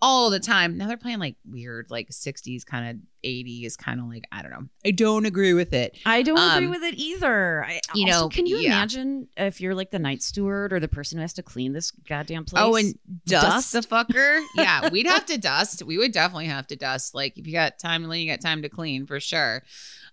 all 0.00 0.30
the 0.30 0.40
time. 0.40 0.76
Now 0.78 0.86
they're 0.86 0.96
playing 0.96 1.18
like 1.18 1.36
weird 1.44 1.90
like 1.90 2.10
60s 2.10 2.64
kind 2.64 2.88
of 2.90 2.96
80s 3.24 3.76
kind 3.76 3.98
of 3.98 4.06
like 4.06 4.24
I 4.30 4.42
don't 4.42 4.52
know. 4.52 4.66
I 4.86 4.92
don't 4.92 5.26
agree 5.26 5.54
with 5.54 5.72
it. 5.72 5.98
I 6.06 6.22
don't 6.22 6.38
agree 6.38 6.66
Um, 6.66 6.70
with 6.70 6.84
it 6.84 6.94
either. 6.94 7.64
I, 7.64 7.80
you 7.94 8.06
also, 8.06 8.20
know, 8.20 8.28
can 8.28 8.46
you 8.46 8.58
yeah. 8.58 8.68
imagine 8.68 9.26
if 9.36 9.60
you're 9.60 9.74
like 9.74 9.90
the 9.90 9.98
night 9.98 10.22
steward 10.22 10.72
or 10.72 10.78
the 10.78 10.86
person 10.86 11.18
who 11.18 11.22
has 11.22 11.32
to 11.34 11.42
clean 11.42 11.72
this 11.72 11.90
goddamn 11.90 12.44
place? 12.44 12.62
Oh, 12.64 12.76
and 12.76 12.96
dust, 13.26 13.72
Dust? 13.72 13.72
the 13.72 13.80
fucker. 13.80 14.40
yeah, 14.54 14.88
we'd 14.92 15.06
have 15.08 15.26
to 15.26 15.36
dust. 15.38 15.82
We 15.82 15.98
would 15.98 16.12
definitely 16.12 16.46
have 16.46 16.68
to 16.68 16.76
dust. 16.76 17.12
Like 17.14 17.36
if 17.36 17.46
you 17.48 17.52
got 17.52 17.78
time 17.80 18.02
to 18.02 18.08
clean, 18.08 18.26
you 18.26 18.32
got 18.32 18.40
time 18.40 18.62
to 18.62 18.68
clean 18.68 19.04
for 19.04 19.18
sure. 19.18 19.64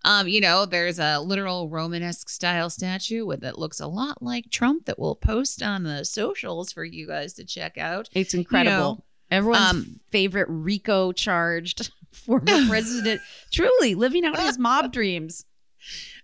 Um, 0.04 0.28
you 0.28 0.42
know, 0.42 0.66
there's 0.66 0.98
a 1.00 1.20
literal 1.20 1.70
Romanesque 1.70 2.30
style 2.30 2.70
statue 2.72 3.26
with 3.26 3.42
that 3.42 3.58
looks 3.60 3.80
a 3.80 3.88
lot 3.88 4.22
like 4.22 4.50
Trump 4.50 4.86
that 4.86 4.98
we'll 5.00 5.16
post 5.16 5.62
on 5.64 5.84
the 5.84 6.06
socials 6.06 6.72
for 6.72 6.84
you 6.84 7.08
guys 7.08 7.34
to 7.34 7.44
check 7.44 7.78
out. 7.78 8.10
it's 8.14 8.34
incredible. 8.34 9.06
Everyone's 9.32 9.69
um, 9.69 9.99
favorite 10.11 10.47
RICO 10.49 11.11
charged 11.11 11.91
former 12.11 12.67
president, 12.67 13.21
truly 13.51 13.95
living 13.95 14.26
out 14.26 14.39
his 14.39 14.57
mob 14.57 14.91
dreams. 14.91 15.45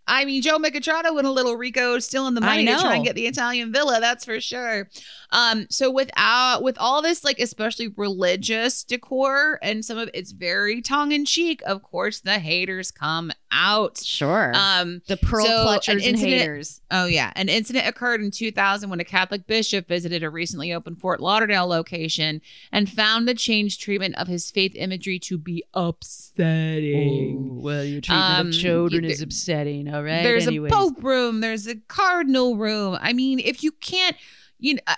I 0.07 0.25
mean, 0.25 0.41
Joe 0.41 0.57
Micatrotto 0.57 1.17
and 1.17 1.27
a 1.27 1.31
little 1.31 1.55
RICO 1.55 1.99
still 1.99 2.27
in 2.27 2.33
the 2.33 2.41
money 2.41 2.65
to 2.65 2.77
try 2.79 2.95
and 2.95 3.05
get 3.05 3.15
the 3.15 3.27
Italian 3.27 3.71
villa. 3.71 3.99
That's 3.99 4.25
for 4.25 4.41
sure. 4.41 4.89
Um, 5.29 5.67
so 5.69 5.91
without 5.91 6.63
with 6.63 6.77
all 6.79 7.01
this, 7.01 7.23
like 7.23 7.39
especially 7.39 7.89
religious 7.95 8.83
decor, 8.83 9.59
and 9.61 9.85
some 9.85 9.97
of 9.97 10.09
it's 10.13 10.31
very 10.31 10.81
tongue 10.81 11.11
in 11.11 11.25
cheek. 11.25 11.61
Of 11.65 11.83
course, 11.83 12.19
the 12.19 12.39
haters 12.39 12.91
come 12.91 13.31
out. 13.51 13.97
Sure. 13.99 14.51
Um, 14.55 15.01
the 15.07 15.17
pearl 15.17 15.45
so 15.45 15.65
clutchers 15.65 16.07
and 16.07 16.17
haters. 16.17 16.81
Oh 16.89 17.05
yeah, 17.05 17.31
an 17.35 17.49
incident 17.49 17.87
occurred 17.87 18.21
in 18.21 18.31
2000 18.31 18.89
when 18.89 18.99
a 18.99 19.03
Catholic 19.05 19.47
bishop 19.47 19.87
visited 19.87 20.23
a 20.23 20.29
recently 20.29 20.73
opened 20.73 20.99
Fort 20.99 21.19
Lauderdale 21.19 21.67
location 21.67 22.41
and 22.71 22.89
found 22.89 23.27
the 23.27 23.33
changed 23.35 23.81
treatment 23.81 24.15
of 24.17 24.27
his 24.27 24.49
faith 24.51 24.73
imagery 24.75 25.19
to 25.19 25.37
be 25.37 25.63
upsetting. 25.73 27.61
well, 27.61 27.83
your 27.83 28.01
treatment 28.01 28.33
of 28.33 28.45
Um, 28.47 28.51
children 28.51 29.05
is 29.05 29.21
upsetting. 29.21 29.93
All 29.93 30.03
right. 30.03 30.23
There's 30.23 30.47
a 30.47 30.59
pope 30.67 31.03
room. 31.03 31.41
There's 31.41 31.67
a 31.67 31.75
cardinal 31.87 32.55
room. 32.57 32.97
I 33.01 33.13
mean, 33.13 33.39
if 33.39 33.63
you 33.63 33.71
can't, 33.73 34.15
you 34.61 34.75
know, 34.75 34.81
uh, 34.85 34.95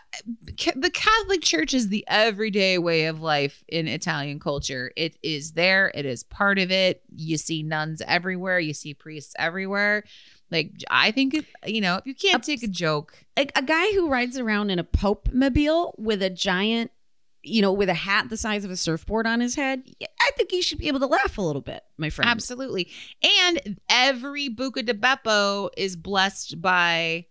the 0.76 0.92
Catholic 0.92 1.42
Church 1.42 1.74
is 1.74 1.88
the 1.88 2.04
everyday 2.10 2.78
way 2.78 3.06
of 3.06 3.22
life 3.22 3.64
in 3.70 3.88
Italian 3.88 4.38
culture. 4.40 4.92
It 4.98 5.18
is 5.24 5.54
there. 5.54 5.90
It 5.96 6.06
is 6.06 6.22
part 6.24 6.60
of 6.60 6.70
it. 6.70 7.02
You 7.16 7.38
see 7.38 7.64
nuns 7.64 8.02
everywhere. 8.06 8.60
You 8.60 8.74
see 8.74 8.94
priests 8.94 9.34
everywhere. 9.40 10.04
Like 10.52 10.74
I 10.92 11.12
think, 11.12 11.46
you 11.66 11.80
know, 11.80 11.96
if 11.96 12.06
you 12.06 12.14
can't 12.14 12.44
take 12.44 12.62
a 12.62 12.68
joke, 12.68 13.18
like 13.38 13.54
a 13.56 13.62
guy 13.62 13.94
who 13.94 14.10
rides 14.10 14.38
around 14.38 14.70
in 14.70 14.80
a 14.80 14.84
Pope 14.84 15.30
mobile 15.32 15.96
with 15.98 16.22
a 16.22 16.30
giant, 16.30 16.92
you 17.42 17.62
know, 17.62 17.72
with 17.72 17.88
a 17.88 17.94
hat 17.94 18.30
the 18.30 18.38
size 18.38 18.66
of 18.66 18.72
a 18.72 18.76
surfboard 18.76 19.26
on 19.26 19.40
his 19.40 19.56
head, 19.56 19.84
yeah, 19.98 20.08
I 20.20 20.32
think 20.36 20.52
he 20.52 20.62
should 20.62 20.78
be 20.78 20.90
able 20.90 21.00
to 21.00 21.08
laugh 21.08 21.38
a 21.38 21.42
little 21.42 21.62
bit, 21.62 21.84
my 21.98 22.10
friend. 22.10 22.30
absolutely. 22.30 22.90
And 23.42 23.80
every 23.90 24.50
Buca 24.50 24.86
di 24.86 24.94
Beppo 24.94 25.70
is 25.78 25.96
blessed 25.96 26.62
by 26.62 27.28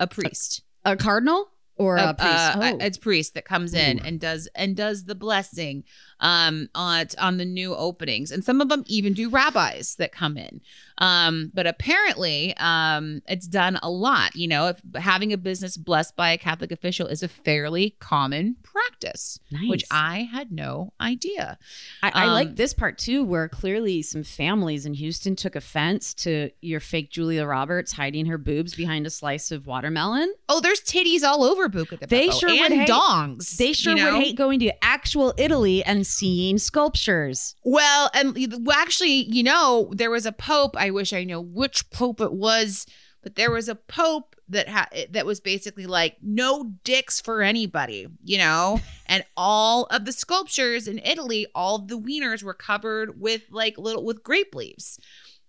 a 0.00 0.06
priest. 0.06 0.62
A 0.86 0.96
cardinal 0.96 1.50
or 1.76 1.96
a, 1.96 2.10
a- 2.10 2.14
priest? 2.14 2.34
uh, 2.34 2.56
oh. 2.60 2.78
it's 2.80 2.98
priest 2.98 3.34
that 3.34 3.44
comes 3.44 3.74
in 3.74 3.98
and 4.00 4.20
does 4.20 4.48
and 4.54 4.76
does 4.76 5.04
the 5.04 5.14
blessing 5.14 5.84
um 6.20 6.68
on 6.74 7.06
on 7.18 7.36
the 7.36 7.44
new 7.44 7.74
openings. 7.74 8.30
And 8.30 8.42
some 8.44 8.60
of 8.60 8.68
them 8.68 8.84
even 8.86 9.12
do 9.12 9.28
rabbis 9.28 9.96
that 9.96 10.12
come 10.12 10.36
in. 10.36 10.60
Um 10.98 11.50
but 11.54 11.66
apparently 11.66 12.54
um 12.58 13.20
it's 13.28 13.46
done 13.46 13.78
a 13.82 13.90
lot. 13.90 14.34
You 14.34 14.48
know 14.48 14.68
if 14.68 14.80
having 14.94 15.32
a 15.32 15.36
business 15.36 15.76
blessed 15.76 16.16
by 16.16 16.30
a 16.32 16.38
catholic 16.38 16.72
official 16.72 17.06
is 17.06 17.22
a 17.22 17.28
fairly 17.28 17.96
common 18.00 18.56
practice 18.62 19.38
which 19.68 19.84
i 19.90 20.28
had 20.32 20.50
no 20.52 20.92
idea. 21.00 21.58
I, 22.02 22.10
I 22.14 22.26
um, 22.26 22.32
like 22.32 22.56
this 22.56 22.72
part 22.74 22.98
too, 22.98 23.24
where 23.24 23.48
clearly 23.48 24.02
some 24.02 24.22
families 24.22 24.86
in 24.86 24.94
Houston 24.94 25.36
took 25.36 25.54
offense 25.56 26.14
to 26.14 26.50
your 26.60 26.80
fake 26.80 27.10
Julia 27.10 27.44
Roberts 27.46 27.92
hiding 27.92 28.26
her 28.26 28.38
boobs 28.38 28.74
behind 28.74 29.06
a 29.06 29.10
slice 29.10 29.50
of 29.50 29.66
watermelon. 29.66 30.32
oh 30.48 30.60
there's 30.60 30.80
titties 30.80 31.22
all 31.22 31.42
over 31.44 31.68
buca 31.68 31.98
di 32.00 32.06
They 32.06 32.28
Beppo 32.28 32.40
sure 32.40 32.48
would 32.50 32.70
and 32.72 32.80
hate- 32.80 32.88
dongs 32.88 33.56
They 33.56 33.72
sure 33.72 33.96
you 33.96 34.04
know? 34.04 34.16
would 34.16 34.24
hate 34.24 34.36
going 34.36 34.60
to 34.60 34.84
actual 34.84 35.34
Italy 35.36 35.82
and 35.84 36.05
seeing 36.08 36.58
sculptures. 36.58 37.54
Well, 37.64 38.10
and 38.14 38.36
well, 38.64 38.76
actually, 38.76 39.24
you 39.24 39.42
know, 39.42 39.90
there 39.92 40.10
was 40.10 40.26
a 40.26 40.32
pope. 40.32 40.76
I 40.76 40.90
wish 40.90 41.12
I 41.12 41.24
know 41.24 41.40
which 41.40 41.90
pope 41.90 42.20
it 42.20 42.32
was, 42.32 42.86
but 43.22 43.34
there 43.34 43.50
was 43.50 43.68
a 43.68 43.74
pope 43.74 44.36
that 44.48 44.68
had 44.68 44.88
eh, 44.92 45.06
that 45.10 45.26
was 45.26 45.40
basically 45.40 45.86
like 45.86 46.16
no 46.22 46.72
dicks 46.84 47.20
for 47.20 47.42
anybody, 47.42 48.06
you 48.24 48.38
know. 48.38 48.80
and 49.06 49.24
all 49.36 49.84
of 49.86 50.04
the 50.04 50.12
sculptures 50.12 50.86
in 50.88 50.98
Italy, 51.00 51.46
all 51.54 51.76
of 51.76 51.88
the 51.88 51.98
wieners 51.98 52.42
were 52.42 52.54
covered 52.54 53.20
with 53.20 53.42
like 53.50 53.78
little 53.78 54.04
with 54.04 54.22
grape 54.22 54.54
leaves. 54.54 54.98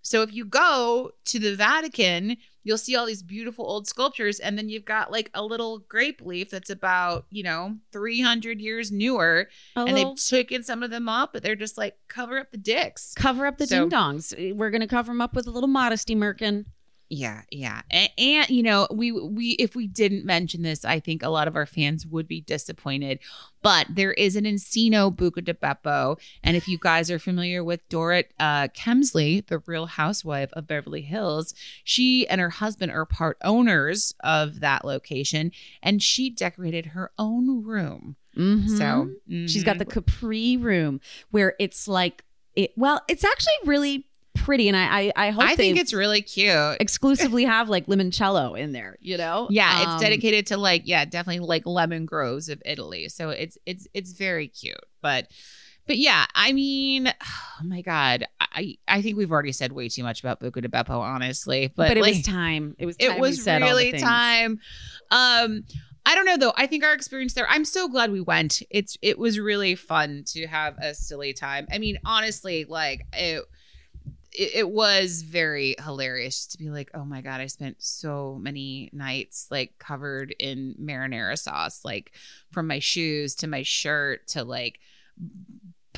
So 0.08 0.22
if 0.22 0.34
you 0.34 0.46
go 0.46 1.12
to 1.26 1.38
the 1.38 1.54
Vatican, 1.58 2.38
you'll 2.64 2.78
see 2.78 2.96
all 2.96 3.06
these 3.06 3.22
beautiful 3.22 3.66
old 3.66 3.88
sculptures, 3.90 4.40
and 4.40 4.58
then 4.58 4.70
you've 4.70 4.86
got 4.86 5.12
like 5.12 5.30
a 5.34 5.44
little 5.44 5.80
grape 5.80 6.22
leaf 6.22 6.50
that's 6.50 6.70
about 6.70 7.26
you 7.30 7.44
know 7.44 7.76
300 7.92 8.62
years 8.62 8.90
newer, 8.90 9.50
A 9.76 9.82
and 9.82 9.98
they've 9.98 10.16
taken 10.16 10.64
some 10.64 10.82
of 10.82 10.92
them 10.92 11.10
up, 11.10 11.34
but 11.34 11.44
they're 11.44 11.58
just 11.58 11.78
like 11.78 11.98
cover 12.08 12.38
up 12.40 12.52
the 12.52 12.58
dicks. 12.58 13.14
cover 13.16 13.46
up 13.46 13.58
the 13.58 13.68
So- 13.68 13.82
ding 13.82 13.90
dongs. 13.90 14.56
We're 14.56 14.70
gonna 14.72 14.88
cover 14.88 15.12
them 15.12 15.20
up 15.20 15.36
with 15.36 15.46
a 15.46 15.52
little 15.52 15.68
modesty, 15.68 16.16
Merkin. 16.16 16.64
Yeah, 17.10 17.44
yeah, 17.52 17.84
and, 17.90 18.10
and 18.18 18.50
you 18.50 18.64
know, 18.64 18.86
we 18.92 19.14
we 19.14 19.52
if 19.52 19.76
we 19.78 19.88
didn't 19.88 20.26
mention 20.26 20.62
this, 20.62 20.84
I 20.84 21.00
think 21.00 21.24
a 21.24 21.30
lot 21.30 21.48
of 21.48 21.56
our 21.56 21.66
fans 21.66 22.06
would 22.06 22.28
be 22.28 22.42
disappointed. 22.42 23.20
But 23.62 23.88
there 23.90 24.12
is 24.12 24.36
an 24.36 24.44
Encino 24.44 25.16
Buca 25.16 25.44
di 25.44 25.54
Beppo, 25.54 26.20
and 26.44 26.58
if 26.58 26.68
you 26.68 26.78
guys 26.78 27.10
are 27.10 27.18
familiar 27.20 27.64
with 27.64 27.88
Dorrit 27.88 28.26
uh, 28.40 28.68
Kemsley, 28.70 29.46
the 29.48 29.60
Real 29.60 29.86
Housewife 29.86 30.50
of 30.52 30.68
Beverly 30.68 31.02
Hills, 31.02 31.54
she 31.86 32.28
and 32.28 32.42
her 32.42 32.50
husband 32.50 32.92
are 32.92 33.06
part 33.06 33.38
owners 33.42 34.14
of 34.22 34.60
that 34.60 34.84
location, 34.84 35.52
and 35.82 36.04
she 36.04 36.30
decorated 36.30 36.88
her 36.88 37.12
own 37.18 37.64
room. 37.64 38.18
Mhm. 38.36 38.78
So 38.78 39.10
she's 39.48 39.64
got 39.64 39.78
the 39.78 39.86
Capri 39.86 40.58
room 40.58 41.00
where 41.32 41.56
it's 41.58 41.88
like 41.88 42.26
it. 42.56 42.74
Well, 42.76 43.02
it's 43.08 43.24
actually 43.24 43.54
really 43.66 44.08
pretty, 44.48 44.70
and 44.70 44.78
I 44.78 45.00
I, 45.00 45.28
I 45.28 45.30
hope 45.32 45.44
I 45.44 45.56
think 45.56 45.78
it's 45.78 45.94
really 45.94 46.22
cute. 46.22 46.78
exclusively 46.80 47.44
have 47.44 47.68
like 47.68 47.86
limoncello 47.88 48.58
in 48.58 48.72
there. 48.72 48.98
You 49.02 49.18
know? 49.18 49.48
Yeah, 49.52 49.70
Um, 49.70 49.94
it's 49.94 50.02
dedicated 50.02 50.48
to 50.48 50.58
like 50.58 50.84
yeah, 50.86 51.04
definitely 51.04 51.46
like 51.46 51.66
lemon 51.66 52.06
groves 52.06 52.48
of 52.48 52.62
Italy. 52.66 53.10
So 53.10 53.30
it's 53.30 53.58
it's 53.66 53.88
it's 53.94 54.14
very 54.14 54.48
cute. 54.48 54.78
But 55.02 55.28
but 55.86 55.98
yeah, 55.98 56.26
I 56.34 56.54
mean, 56.54 57.08
oh 57.62 57.64
my 57.66 57.82
god, 57.82 58.26
I 58.40 58.78
I 58.88 59.02
think 59.02 59.18
we've 59.18 59.32
already 59.32 59.52
said 59.52 59.74
way 59.74 59.90
too 59.90 60.04
much 60.04 60.22
about 60.22 60.40
Buca 60.40 60.62
di 60.62 60.70
Beppo, 60.70 60.98
honestly. 60.98 61.68
But, 61.76 61.90
But, 61.90 61.98
it 61.98 62.02
like, 62.02 62.16
was 62.16 62.24
time. 62.24 62.76
It 62.80 62.86
was. 62.86 62.96
Time 62.96 63.12
it 63.12 63.20
was 63.20 63.46
really 63.46 64.00
time. 64.00 64.60
Um, 65.12 65.66
I 66.06 66.16
don't 66.16 66.26
know 66.26 66.38
though. 66.38 66.54
I 66.56 66.68
think 66.68 66.86
our 66.86 66.94
experience 66.94 67.34
there. 67.34 67.48
I'm 67.50 67.66
so 67.66 67.90
glad 67.90 68.14
we 68.14 68.22
went. 68.22 68.62
It's 68.70 68.98
it 69.02 69.20
was 69.20 69.40
really 69.40 69.76
fun 69.76 70.24
to 70.28 70.48
have 70.48 70.78
a 70.78 70.94
silly 70.94 71.34
time. 71.34 71.68
I 71.70 71.80
mean, 71.80 71.98
honestly, 72.06 72.64
like 72.64 73.06
it. 73.12 73.44
It, 74.38 74.52
it 74.56 74.70
was 74.70 75.24
very 75.24 75.76
hilarious 75.84 76.46
to 76.48 76.58
be 76.58 76.70
like, 76.70 76.92
oh 76.94 77.04
my 77.04 77.22
god, 77.22 77.42
I 77.42 77.48
spent 77.48 77.78
so 77.80 78.38
many 78.40 78.90
nights 78.94 79.48
like 79.50 79.78
covered 79.80 80.36
in 80.40 80.76
marinara 80.80 81.38
sauce, 81.38 81.84
like 81.84 82.12
from 82.52 82.68
my 82.68 82.80
shoes 82.80 83.36
to 83.36 83.48
my 83.48 83.64
shirt 83.64 84.28
to 84.30 84.44
like 84.44 84.80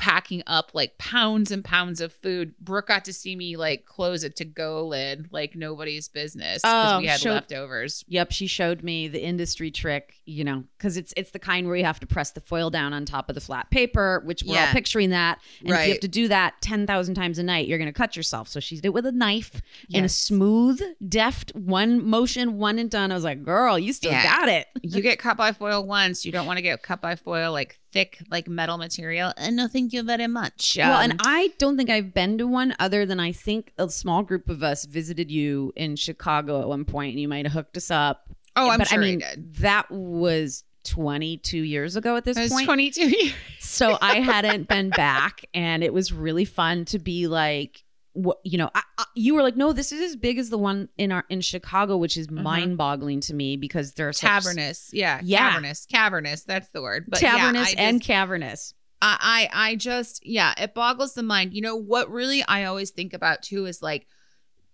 packing 0.00 0.42
up 0.46 0.70
like 0.72 0.96
pounds 0.96 1.50
and 1.50 1.62
pounds 1.62 2.00
of 2.00 2.10
food. 2.10 2.54
Brooke 2.58 2.86
got 2.88 3.04
to 3.04 3.12
see 3.12 3.36
me 3.36 3.56
like 3.56 3.84
close 3.84 4.24
a 4.24 4.30
to 4.30 4.44
go 4.46 4.86
lid 4.86 5.28
like 5.30 5.54
nobody's 5.54 6.08
business 6.08 6.62
because 6.62 6.92
Oh, 6.94 6.98
we 7.00 7.06
had 7.06 7.22
leftovers. 7.24 8.02
Yep, 8.08 8.32
she 8.32 8.46
showed 8.46 8.82
me 8.82 9.08
the 9.08 9.22
industry 9.22 9.70
trick, 9.70 10.14
you 10.24 10.42
know, 10.42 10.64
because 10.78 10.96
it's 10.96 11.12
it's 11.18 11.32
the 11.32 11.38
kind 11.38 11.66
where 11.66 11.76
you 11.76 11.84
have 11.84 12.00
to 12.00 12.06
press 12.06 12.30
the 12.30 12.40
foil 12.40 12.70
down 12.70 12.94
on 12.94 13.04
top 13.04 13.28
of 13.28 13.34
the 13.34 13.40
flat 13.42 13.70
paper, 13.70 14.22
which 14.24 14.42
we're 14.42 14.58
all 14.58 14.72
picturing 14.72 15.10
that. 15.10 15.38
And 15.60 15.68
if 15.68 15.72
you 15.72 15.74
Right. 15.74 15.88
have 15.88 16.00
to 16.00 16.08
do 16.08 16.28
that 16.28 16.54
ten 16.62 16.86
thousand 16.86 17.14
times 17.14 17.38
a 17.38 17.42
night, 17.42 17.68
you're 17.68 17.78
gonna 17.78 17.92
cut 17.92 18.16
yourself. 18.16 18.48
So 18.48 18.58
she 18.60 18.76
did 18.76 18.86
it 18.86 18.94
with 18.94 19.04
a 19.04 19.12
knife 19.12 19.60
in 19.90 20.04
a 20.04 20.08
smooth, 20.08 20.80
deft 21.06 21.54
one 21.54 22.02
motion, 22.08 22.56
one 22.58 22.78
and 22.78 22.90
done. 22.90 23.12
I 23.12 23.14
was 23.14 23.24
like, 23.24 23.42
girl, 23.44 23.78
you 23.78 23.92
still 23.92 24.12
Yeah. 24.12 24.22
got 24.22 24.48
it. 24.48 24.66
you 24.82 25.02
get 25.02 25.18
cut 25.18 25.36
by 25.36 25.52
foil 25.52 25.84
once, 25.84 26.24
you 26.24 26.32
don't 26.32 26.46
want 26.46 26.56
to 26.56 26.62
get 26.62 26.82
cut 26.82 27.02
by 27.02 27.16
foil 27.16 27.52
like 27.52 27.78
thick 27.92 28.18
like 28.30 28.48
metal 28.48 28.78
material. 28.78 29.32
And 29.36 29.56
no, 29.56 29.66
thank 29.68 29.92
you 29.92 30.02
very 30.02 30.26
much. 30.26 30.76
well, 30.78 30.98
Um, 30.98 31.10
and 31.10 31.20
I 31.24 31.50
don't 31.58 31.76
think 31.76 31.90
I've 31.90 32.14
been 32.14 32.38
to 32.38 32.46
one 32.46 32.74
other 32.78 33.04
than 33.06 33.18
I 33.20 33.32
think 33.32 33.72
a 33.78 33.88
small 33.88 34.22
group 34.22 34.48
of 34.48 34.62
us 34.62 34.84
visited 34.84 35.30
you 35.30 35.72
in 35.76 35.96
Chicago 35.96 36.60
at 36.60 36.68
one 36.68 36.84
point, 36.84 37.10
and 37.12 37.20
you 37.20 37.28
might 37.28 37.44
have 37.46 37.52
hooked 37.52 37.76
us 37.76 37.90
up. 37.90 38.28
oh, 38.56 38.70
I'm 38.70 38.78
but 38.78 38.88
sure 38.88 38.98
I 38.98 39.02
mean, 39.02 39.22
that 39.60 39.90
was 39.90 40.64
22 40.84 41.58
years 41.58 41.96
ago 41.96 42.16
at 42.16 42.24
this 42.24 42.36
I 42.36 42.42
was 42.42 42.52
point. 42.52 42.64
22 42.66 43.08
years. 43.08 43.34
so 43.60 43.98
I 44.00 44.20
hadn't 44.20 44.68
been 44.68 44.90
back, 44.90 45.44
and 45.54 45.82
it 45.84 45.92
was 45.92 46.12
really 46.12 46.44
fun 46.44 46.84
to 46.86 46.98
be 46.98 47.26
like, 47.26 47.82
what 48.12 48.38
you 48.44 48.58
know, 48.58 48.70
I, 48.74 48.82
I, 48.98 49.04
you 49.14 49.34
were 49.34 49.42
like, 49.42 49.56
no, 49.56 49.72
this 49.72 49.92
is 49.92 50.00
as 50.00 50.16
big 50.16 50.38
as 50.38 50.50
the 50.50 50.58
one 50.58 50.88
in 50.98 51.12
our 51.12 51.24
in 51.28 51.40
Chicago, 51.40 51.96
which 51.96 52.16
is 52.16 52.26
mm-hmm. 52.26 52.42
mind-boggling 52.42 53.20
to 53.22 53.34
me 53.34 53.56
because 53.56 53.92
there's 53.92 54.20
Cavernous, 54.20 54.90
yeah, 54.92 55.20
Yeah. 55.22 55.50
cavernous, 55.50 55.86
cavernous. 55.86 56.42
That's 56.44 56.68
the 56.70 56.82
word. 56.82 57.06
But 57.08 57.20
cavernous 57.20 57.68
I 57.68 57.74
and 57.78 58.00
just- 58.00 58.06
cavernous. 58.06 58.74
I, 59.02 59.48
I 59.52 59.70
I 59.70 59.76
just 59.76 60.26
yeah, 60.26 60.52
it 60.58 60.74
boggles 60.74 61.14
the 61.14 61.22
mind. 61.22 61.54
You 61.54 61.62
know 61.62 61.76
what 61.76 62.10
really 62.10 62.42
I 62.42 62.64
always 62.64 62.90
think 62.90 63.14
about 63.14 63.42
too 63.42 63.64
is 63.64 63.80
like 63.80 64.06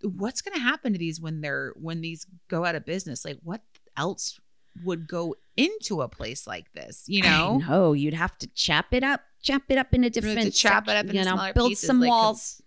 what's 0.03 0.43
going 0.43 0.55
to 0.55 0.61
happen 0.61 0.93
to 0.93 0.99
these 0.99 1.21
when 1.21 1.41
they're 1.41 1.73
when 1.77 2.01
these 2.01 2.27
go 2.49 2.65
out 2.65 2.75
of 2.75 2.85
business? 2.85 3.25
Like 3.25 3.39
what 3.43 3.61
else 3.97 4.41
would 4.85 5.09
go 5.09 5.37
into 5.57 6.03
a 6.03 6.09
place 6.09 6.47
like 6.47 6.71
this, 6.73 7.05
you 7.07 7.23
know? 7.23 7.63
no, 7.67 7.93
you'd 7.93 8.15
have 8.15 8.37
to 8.39 8.47
chop 8.49 8.87
it 8.93 9.03
up, 9.03 9.23
chop 9.43 9.63
it 9.69 9.79
up 9.79 9.95
into 9.95 10.07
have 10.07 10.13
to 10.13 10.21
different, 10.21 10.55
chop 10.55 10.89
it 10.89 10.97
up 10.97 11.15
you 11.15 11.25
know, 11.25 11.51
build 11.55 11.71
pieces, 11.71 11.87
some 11.87 12.01
like, 12.01 12.11
walls. 12.11 12.63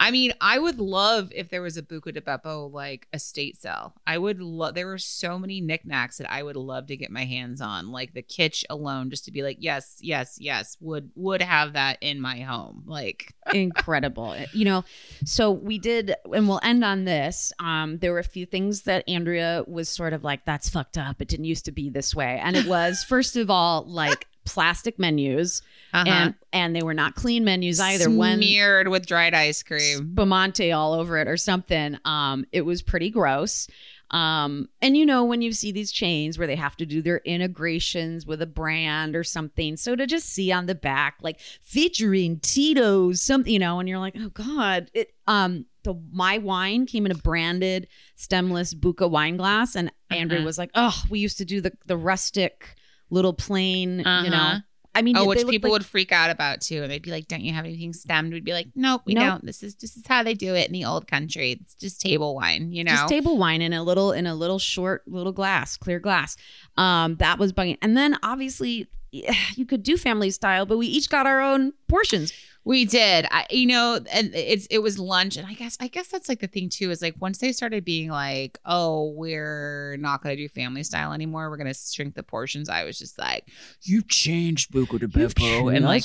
I 0.00 0.10
mean, 0.10 0.32
I 0.40 0.58
would 0.58 0.78
love 0.78 1.32
if 1.34 1.48
there 1.48 1.62
was 1.62 1.76
a 1.76 1.82
Buca 1.82 2.14
di 2.14 2.20
Beppo 2.20 2.72
like 2.72 3.08
estate 3.12 3.60
sale. 3.60 3.94
I 4.06 4.18
would 4.18 4.40
love. 4.40 4.74
There 4.74 4.86
were 4.86 4.98
so 4.98 5.38
many 5.38 5.60
knickknacks 5.60 6.18
that 6.18 6.30
I 6.30 6.42
would 6.42 6.56
love 6.56 6.86
to 6.86 6.96
get 6.96 7.10
my 7.10 7.24
hands 7.24 7.60
on, 7.60 7.90
like 7.90 8.14
the 8.14 8.22
kitsch 8.22 8.64
alone, 8.70 9.10
just 9.10 9.24
to 9.24 9.32
be 9.32 9.42
like, 9.42 9.56
yes, 9.60 9.98
yes, 10.00 10.38
yes, 10.40 10.76
would 10.80 11.10
would 11.16 11.42
have 11.42 11.72
that 11.72 11.98
in 12.00 12.20
my 12.20 12.40
home. 12.40 12.84
Like, 12.86 13.34
incredible 13.54 14.36
you 14.52 14.64
know 14.64 14.84
so 15.24 15.50
we 15.50 15.78
did 15.78 16.14
and 16.32 16.48
we'll 16.48 16.60
end 16.62 16.84
on 16.84 17.04
this 17.04 17.52
um 17.60 17.98
there 17.98 18.12
were 18.12 18.18
a 18.18 18.24
few 18.24 18.44
things 18.44 18.82
that 18.82 19.04
andrea 19.08 19.64
was 19.66 19.88
sort 19.88 20.12
of 20.12 20.24
like 20.24 20.44
that's 20.44 20.68
fucked 20.68 20.98
up 20.98 21.20
it 21.20 21.28
didn't 21.28 21.44
used 21.46 21.64
to 21.64 21.72
be 21.72 21.88
this 21.88 22.14
way 22.14 22.40
and 22.42 22.56
it 22.56 22.66
was 22.66 23.02
first 23.04 23.36
of 23.36 23.50
all 23.50 23.84
like 23.86 24.26
plastic 24.48 24.98
menus 24.98 25.60
uh-huh. 25.92 26.04
and 26.08 26.34
and 26.52 26.74
they 26.74 26.82
were 26.82 26.94
not 26.94 27.14
clean 27.14 27.44
menus 27.44 27.78
either 27.80 28.10
when 28.10 28.38
smeared 28.38 28.88
with 28.88 29.06
dried 29.06 29.34
ice 29.34 29.62
cream. 29.62 30.12
spumante 30.14 30.72
all 30.72 30.92
over 30.94 31.18
it 31.18 31.28
or 31.28 31.36
something 31.36 31.98
um 32.04 32.44
it 32.50 32.62
was 32.62 32.80
pretty 32.82 33.10
gross 33.10 33.68
um 34.10 34.66
and 34.80 34.96
you 34.96 35.04
know 35.04 35.22
when 35.22 35.42
you 35.42 35.52
see 35.52 35.70
these 35.70 35.92
chains 35.92 36.38
where 36.38 36.46
they 36.46 36.56
have 36.56 36.74
to 36.76 36.86
do 36.86 37.02
their 37.02 37.18
integrations 37.26 38.24
with 38.26 38.40
a 38.40 38.46
brand 38.46 39.14
or 39.14 39.22
something 39.22 39.76
so 39.76 39.94
to 39.94 40.06
just 40.06 40.30
see 40.30 40.50
on 40.50 40.64
the 40.64 40.74
back 40.74 41.16
like 41.20 41.38
featuring 41.60 42.40
tito's 42.40 43.20
something 43.20 43.52
you 43.52 43.58
know 43.58 43.78
and 43.78 43.86
you're 43.88 43.98
like 43.98 44.14
oh 44.18 44.30
god 44.30 44.90
it 44.94 45.12
um 45.26 45.66
the 45.84 45.94
my 46.10 46.38
wine 46.38 46.86
came 46.86 47.04
in 47.04 47.12
a 47.12 47.16
branded 47.16 47.86
stemless 48.16 48.72
buca 48.74 49.08
wine 49.10 49.36
glass 49.36 49.76
and 49.76 49.92
andrea 50.10 50.38
Uh-huh. 50.40 50.46
was 50.46 50.56
like 50.58 50.70
oh 50.74 51.02
we 51.10 51.18
used 51.18 51.36
to 51.36 51.44
do 51.44 51.60
the 51.60 51.72
the 51.84 51.96
rustic 51.96 52.76
little 53.10 53.32
plain 53.32 53.98
you 53.98 54.04
know 54.04 54.36
Uh-huh. 54.36 54.58
i 54.94 55.02
mean 55.02 55.16
Oh, 55.16 55.26
which 55.26 55.46
people 55.46 55.70
like- 55.70 55.80
would 55.80 55.86
freak 55.86 56.10
out 56.12 56.30
about 56.30 56.60
too, 56.60 56.82
and 56.82 56.90
they'd 56.90 57.02
be 57.02 57.10
like, 57.10 57.28
"Don't 57.28 57.42
you 57.42 57.52
have 57.52 57.64
anything 57.64 57.92
stemmed?" 57.92 58.32
We'd 58.32 58.44
be 58.44 58.52
like, 58.52 58.68
"Nope, 58.74 59.02
we 59.04 59.14
Nope. 59.14 59.24
don't. 59.24 59.46
This 59.46 59.62
is 59.62 59.74
this 59.76 59.96
is 59.96 60.02
how 60.06 60.22
they 60.22 60.34
do 60.34 60.54
it 60.54 60.66
in 60.66 60.72
the 60.72 60.84
old 60.84 61.06
country. 61.06 61.52
It's 61.52 61.74
just 61.74 62.00
table 62.00 62.34
wine, 62.34 62.72
you 62.72 62.82
know." 62.84 62.92
just 62.92 63.08
table 63.08 63.36
wine 63.38 63.62
in 63.62 63.72
a 63.72 63.82
little 63.82 64.12
in 64.12 64.26
a 64.26 64.34
little 64.34 64.58
short 64.58 65.02
little 65.06 65.32
glass 65.32 65.76
clear 65.76 66.00
glass 66.00 66.36
um 66.76 67.16
that 67.16 67.38
was 67.38 67.52
bugging 67.52 67.78
and 67.82 67.96
then 67.96 68.18
obviously 68.22 68.88
you 69.56 69.64
could 69.66 69.82
do 69.82 69.96
family 69.96 70.30
style 70.30 70.66
but 70.66 70.76
we 70.78 70.86
each 70.86 71.08
got 71.08 71.26
our 71.26 71.40
own 71.40 71.72
portions 71.88 72.32
We 72.68 72.84
did. 72.84 73.26
I, 73.30 73.46
you 73.50 73.66
know, 73.66 73.98
and 74.12 74.30
it's 74.34 74.66
it 74.66 74.80
was 74.80 74.98
lunch, 74.98 75.38
and 75.38 75.46
I 75.46 75.54
guess 75.54 75.78
I 75.80 75.88
guess 75.88 76.08
that's 76.08 76.28
like 76.28 76.40
the 76.40 76.46
thing 76.48 76.68
too 76.68 76.90
is 76.90 77.00
like 77.00 77.14
once 77.18 77.38
they 77.38 77.50
started 77.52 77.82
being 77.84 78.10
like, 78.10 78.58
oh, 78.66 79.10
we're 79.16 79.96
not 79.98 80.22
going 80.22 80.36
to 80.36 80.42
do 80.42 80.48
family 80.50 80.82
style 80.82 81.14
anymore. 81.14 81.48
We're 81.48 81.56
going 81.56 81.72
to 81.72 81.78
shrink 81.78 82.14
the 82.14 82.22
portions. 82.22 82.68
I 82.68 82.84
was 82.84 82.98
just 82.98 83.18
like, 83.18 83.48
you 83.82 84.02
changed 84.02 84.70
Buco 84.70 85.00
to 85.00 85.08
Beppo, 85.08 85.74
and 85.74 85.84
like 85.84 86.04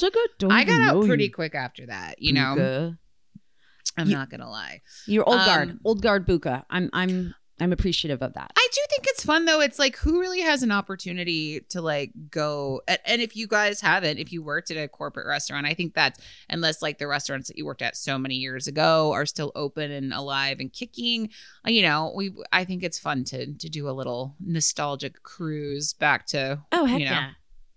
I 0.49 0.63
got 0.63 0.79
out 0.81 1.05
pretty 1.05 1.27
quick 1.29 1.53
after 1.53 1.85
that. 1.87 2.21
You 2.21 2.31
know, 2.31 2.95
I'm 3.97 4.07
You- 4.07 4.15
not 4.15 4.29
gonna 4.29 4.49
lie. 4.49 4.81
you're 5.05 5.27
old 5.27 5.39
guard 5.45 5.69
Um, 5.71 5.79
old 5.83 6.01
guard 6.01 6.25
buca 6.25 6.63
i'm 6.69 6.89
i'm 6.93 7.35
i'm 7.59 7.71
appreciative 7.71 8.21
of 8.21 8.33
that 8.33 8.53
I 8.63 8.67
do 8.71 8.81
think 8.89 9.05
it's 9.07 9.25
fun 9.25 9.45
though. 9.45 9.59
It's 9.59 9.77
like 9.77 9.97
who 9.97 10.19
really 10.19 10.41
has 10.41 10.63
an 10.63 10.71
opportunity 10.71 11.59
to 11.69 11.81
like 11.81 12.11
go 12.31 12.81
and, 12.87 12.99
and 13.05 13.21
if 13.21 13.35
you 13.35 13.45
guys 13.45 13.81
haven't, 13.81 14.17
if 14.17 14.31
you 14.31 14.41
worked 14.41 14.71
at 14.71 14.77
a 14.77 14.87
corporate 14.87 15.27
restaurant, 15.27 15.67
I 15.67 15.73
think 15.73 15.93
that's 15.93 16.19
unless 16.49 16.81
like 16.81 16.97
the 16.97 17.07
restaurants 17.07 17.49
that 17.49 17.57
you 17.57 17.65
worked 17.65 17.81
at 17.81 17.97
so 17.97 18.17
many 18.17 18.35
years 18.35 18.67
ago 18.67 19.11
are 19.11 19.25
still 19.25 19.51
open 19.55 19.91
and 19.91 20.13
alive 20.13 20.59
and 20.59 20.71
kicking, 20.71 21.29
uh, 21.67 21.71
you 21.71 21.81
know, 21.81 22.13
we 22.15 22.31
I 22.51 22.63
think 22.63 22.83
it's 22.83 22.99
fun 22.99 23.25
to 23.25 23.53
to 23.53 23.69
do 23.69 23.89
a 23.89 23.91
little 23.91 24.35
nostalgic 24.39 25.21
cruise 25.23 25.93
back 25.93 26.25
to 26.27 26.61
oh 26.71 26.85
heck 26.85 26.99
you 26.99 27.05
know. 27.05 27.11
yeah 27.11 27.29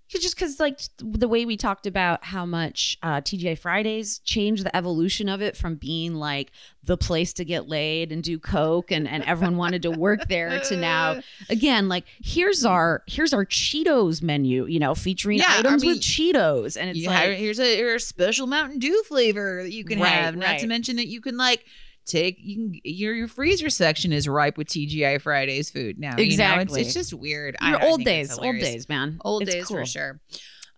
just 0.09 0.37
because 0.37 0.61
like 0.61 0.81
the 0.99 1.29
way 1.29 1.45
we 1.45 1.57
talked 1.57 1.87
about 1.87 2.25
how 2.25 2.47
much 2.47 2.97
uh, 3.03 3.21
TGI 3.21 3.59
Fridays 3.59 4.21
changed 4.21 4.65
the 4.65 4.75
evolution 4.77 5.29
of 5.29 5.43
it 5.43 5.57
from 5.57 5.75
being 5.75 6.15
like 6.15 6.53
the 6.85 6.97
place 6.97 7.33
to 7.33 7.45
get 7.45 7.69
laid 7.69 8.13
and 8.13 8.23
do 8.23 8.39
coke 8.39 8.93
and, 8.93 9.09
and 9.09 9.25
everyone 9.25 9.57
wanted 9.57 9.83
to 9.83 9.91
work 9.91 10.29
there 10.29 10.61
to 10.61 10.77
now 10.77 11.21
again 11.51 11.89
like 11.89 12.05
here's 12.23 12.65
our 12.65 13.03
here's 13.07 13.35
our 13.35 13.45
Cheetos 13.45 14.23
menu 14.23 14.67
you 14.67 14.79
know 14.79 14.95
featuring 14.95 15.39
Yeah, 15.39 15.47
I 15.49 15.59
items 15.59 15.83
mean, 15.83 15.95
with 15.95 16.01
Cheetos 16.03 16.77
and 16.81 16.91
it's 16.91 17.05
like 17.05 17.37
here's 17.39 17.59
a 17.59 17.77
here's 17.77 18.05
a 18.05 18.07
special 18.07 18.47
Mountain 18.47 18.79
Dew 18.79 19.03
flavor 19.09 19.65
that 19.65 19.73
you 19.73 19.85
can 19.85 19.99
Right, 20.01 20.09
have. 20.09 20.37
Not 20.37 20.59
to 20.61 20.67
mention 20.69 20.97
that 20.97 21.09
you 21.09 21.21
can 21.21 21.37
like 21.37 21.65
take 22.07 22.39
you 22.41 22.55
can 22.57 22.81
your 22.85 23.15
your 23.15 23.29
freezer 23.29 23.71
section 23.71 24.13
is 24.13 24.29
ripe 24.29 24.57
with 24.57 24.69
TGI 24.69 25.21
Fridays 25.21 25.71
food 25.71 25.99
now. 25.99 26.11
You 26.11 26.17
know? 26.17 26.23
Exactly. 26.23 26.81
it's, 26.81 26.89
it's 26.89 26.95
just 26.95 27.15
weird. 27.15 27.57
Your 27.61 27.85
old 27.85 28.05
days 28.05 28.37
old 28.39 28.59
days 28.59 28.89
man 28.89 29.19
Old 29.25 29.43
It's 29.43 29.53
days 29.53 29.67
cool. 29.67 29.79
for 29.79 29.87
sure. 29.87 30.21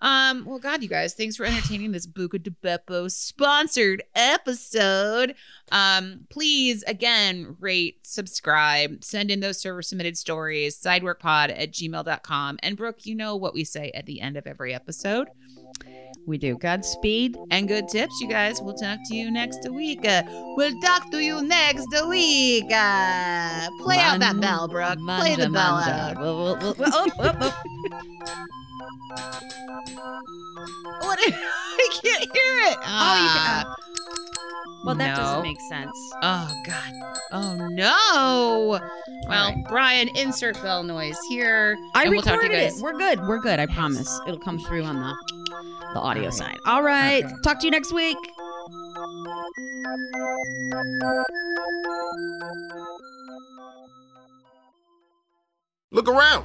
Um, 0.01 0.45
well, 0.45 0.61
God, 0.61 0.83
you 0.83 0.89
guys, 0.89 1.15
thanks 1.15 1.37
for 1.37 1.45
entertaining 1.45 1.91
this 1.91 2.07
Buca 2.07 2.41
di 2.41 2.51
Beppo 2.63 3.11
sponsored 3.11 4.03
episode. 4.15 5.35
Um, 5.73 6.21
please 6.31 6.85
again 6.85 7.57
rate, 7.59 8.07
subscribe, 8.07 9.03
send 9.03 9.31
in 9.31 9.41
those 9.41 9.61
server 9.61 9.83
submitted 9.83 10.17
stories, 10.17 10.81
sideworkpod 10.81 11.51
at 11.51 11.73
gmail.com. 11.73 12.59
And 12.63 12.77
Brooke, 12.77 13.07
you 13.07 13.17
know 13.17 13.35
what 13.35 13.55
we 13.55 13.65
say 13.65 13.91
at 13.93 14.07
the 14.07 14.21
end 14.21 14.37
of 14.37 14.47
every 14.47 14.73
episode. 14.73 15.29
We 16.29 16.37
do 16.37 16.59
Godspeed 16.59 17.39
And 17.51 17.67
good 17.67 17.89
tips, 17.89 18.21
you 18.21 18.29
guys. 18.29 18.61
We'll 18.61 18.75
talk 18.75 18.99
to 19.07 19.17
you 19.17 19.31
next 19.31 19.67
week. 19.71 20.07
Uh, 20.07 20.23
we'll 20.59 20.79
talk 20.81 21.11
to 21.11 21.19
you 21.25 21.43
next 21.43 21.89
week. 22.07 22.65
Uh, 22.71 23.69
play 23.81 23.99
out 23.99 24.21
that 24.21 24.39
bell, 24.39 24.69
Brooke. 24.69 24.99
Play 24.99 25.37
the 25.37 25.47
mangia, 25.47 25.53
bell 25.53 25.77
out. 25.79 26.21
We'll- 26.21 26.37
we'll- 26.37 26.57
we'll- 26.61 26.75
we'll- 26.79 26.91
oh, 26.93 27.11
oh, 27.19 27.55
oh. 28.27 28.45
What? 31.01 31.19
I 31.27 31.89
can't 32.03 32.23
hear 32.23 32.71
it. 32.71 32.77
Ah. 32.85 33.75
well 34.85 34.95
that 34.95 35.11
No. 35.11 35.17
doesn't 35.17 35.43
make 35.43 35.61
sense 35.69 35.91
Oh 36.23 36.53
God. 36.67 36.93
Oh 37.33 37.69
no. 37.69 38.79
Well, 39.29 39.51
right. 39.55 39.65
Brian, 39.69 40.09
insert 40.17 40.61
bell 40.63 40.83
noise 40.83 41.19
here. 41.29 41.77
I 41.95 42.03
and 42.05 42.11
we'll 42.13 42.23
talk 42.23 42.35
to 42.41 42.47
recorded 42.47 42.57
you 42.57 42.63
guys. 42.69 42.79
it. 42.79 42.83
We're 42.83 42.93
good. 42.99 43.21
We're 43.21 43.41
good. 43.41 43.59
I 43.61 43.67
promise. 43.67 44.21
It'll 44.27 44.41
come 44.41 44.59
through 44.61 44.85
on 44.85 44.97
the 44.97 45.15
the 45.95 46.01
audio 46.01 46.25
right. 46.25 46.33
side. 46.35 46.57
All 46.67 46.83
right. 46.83 47.25
Okay. 47.25 47.35
Talk 47.45 47.61
to 47.61 47.67
you 47.67 47.71
next 47.71 47.93
week. 47.93 48.17
Look 55.91 56.09
around. 56.09 56.45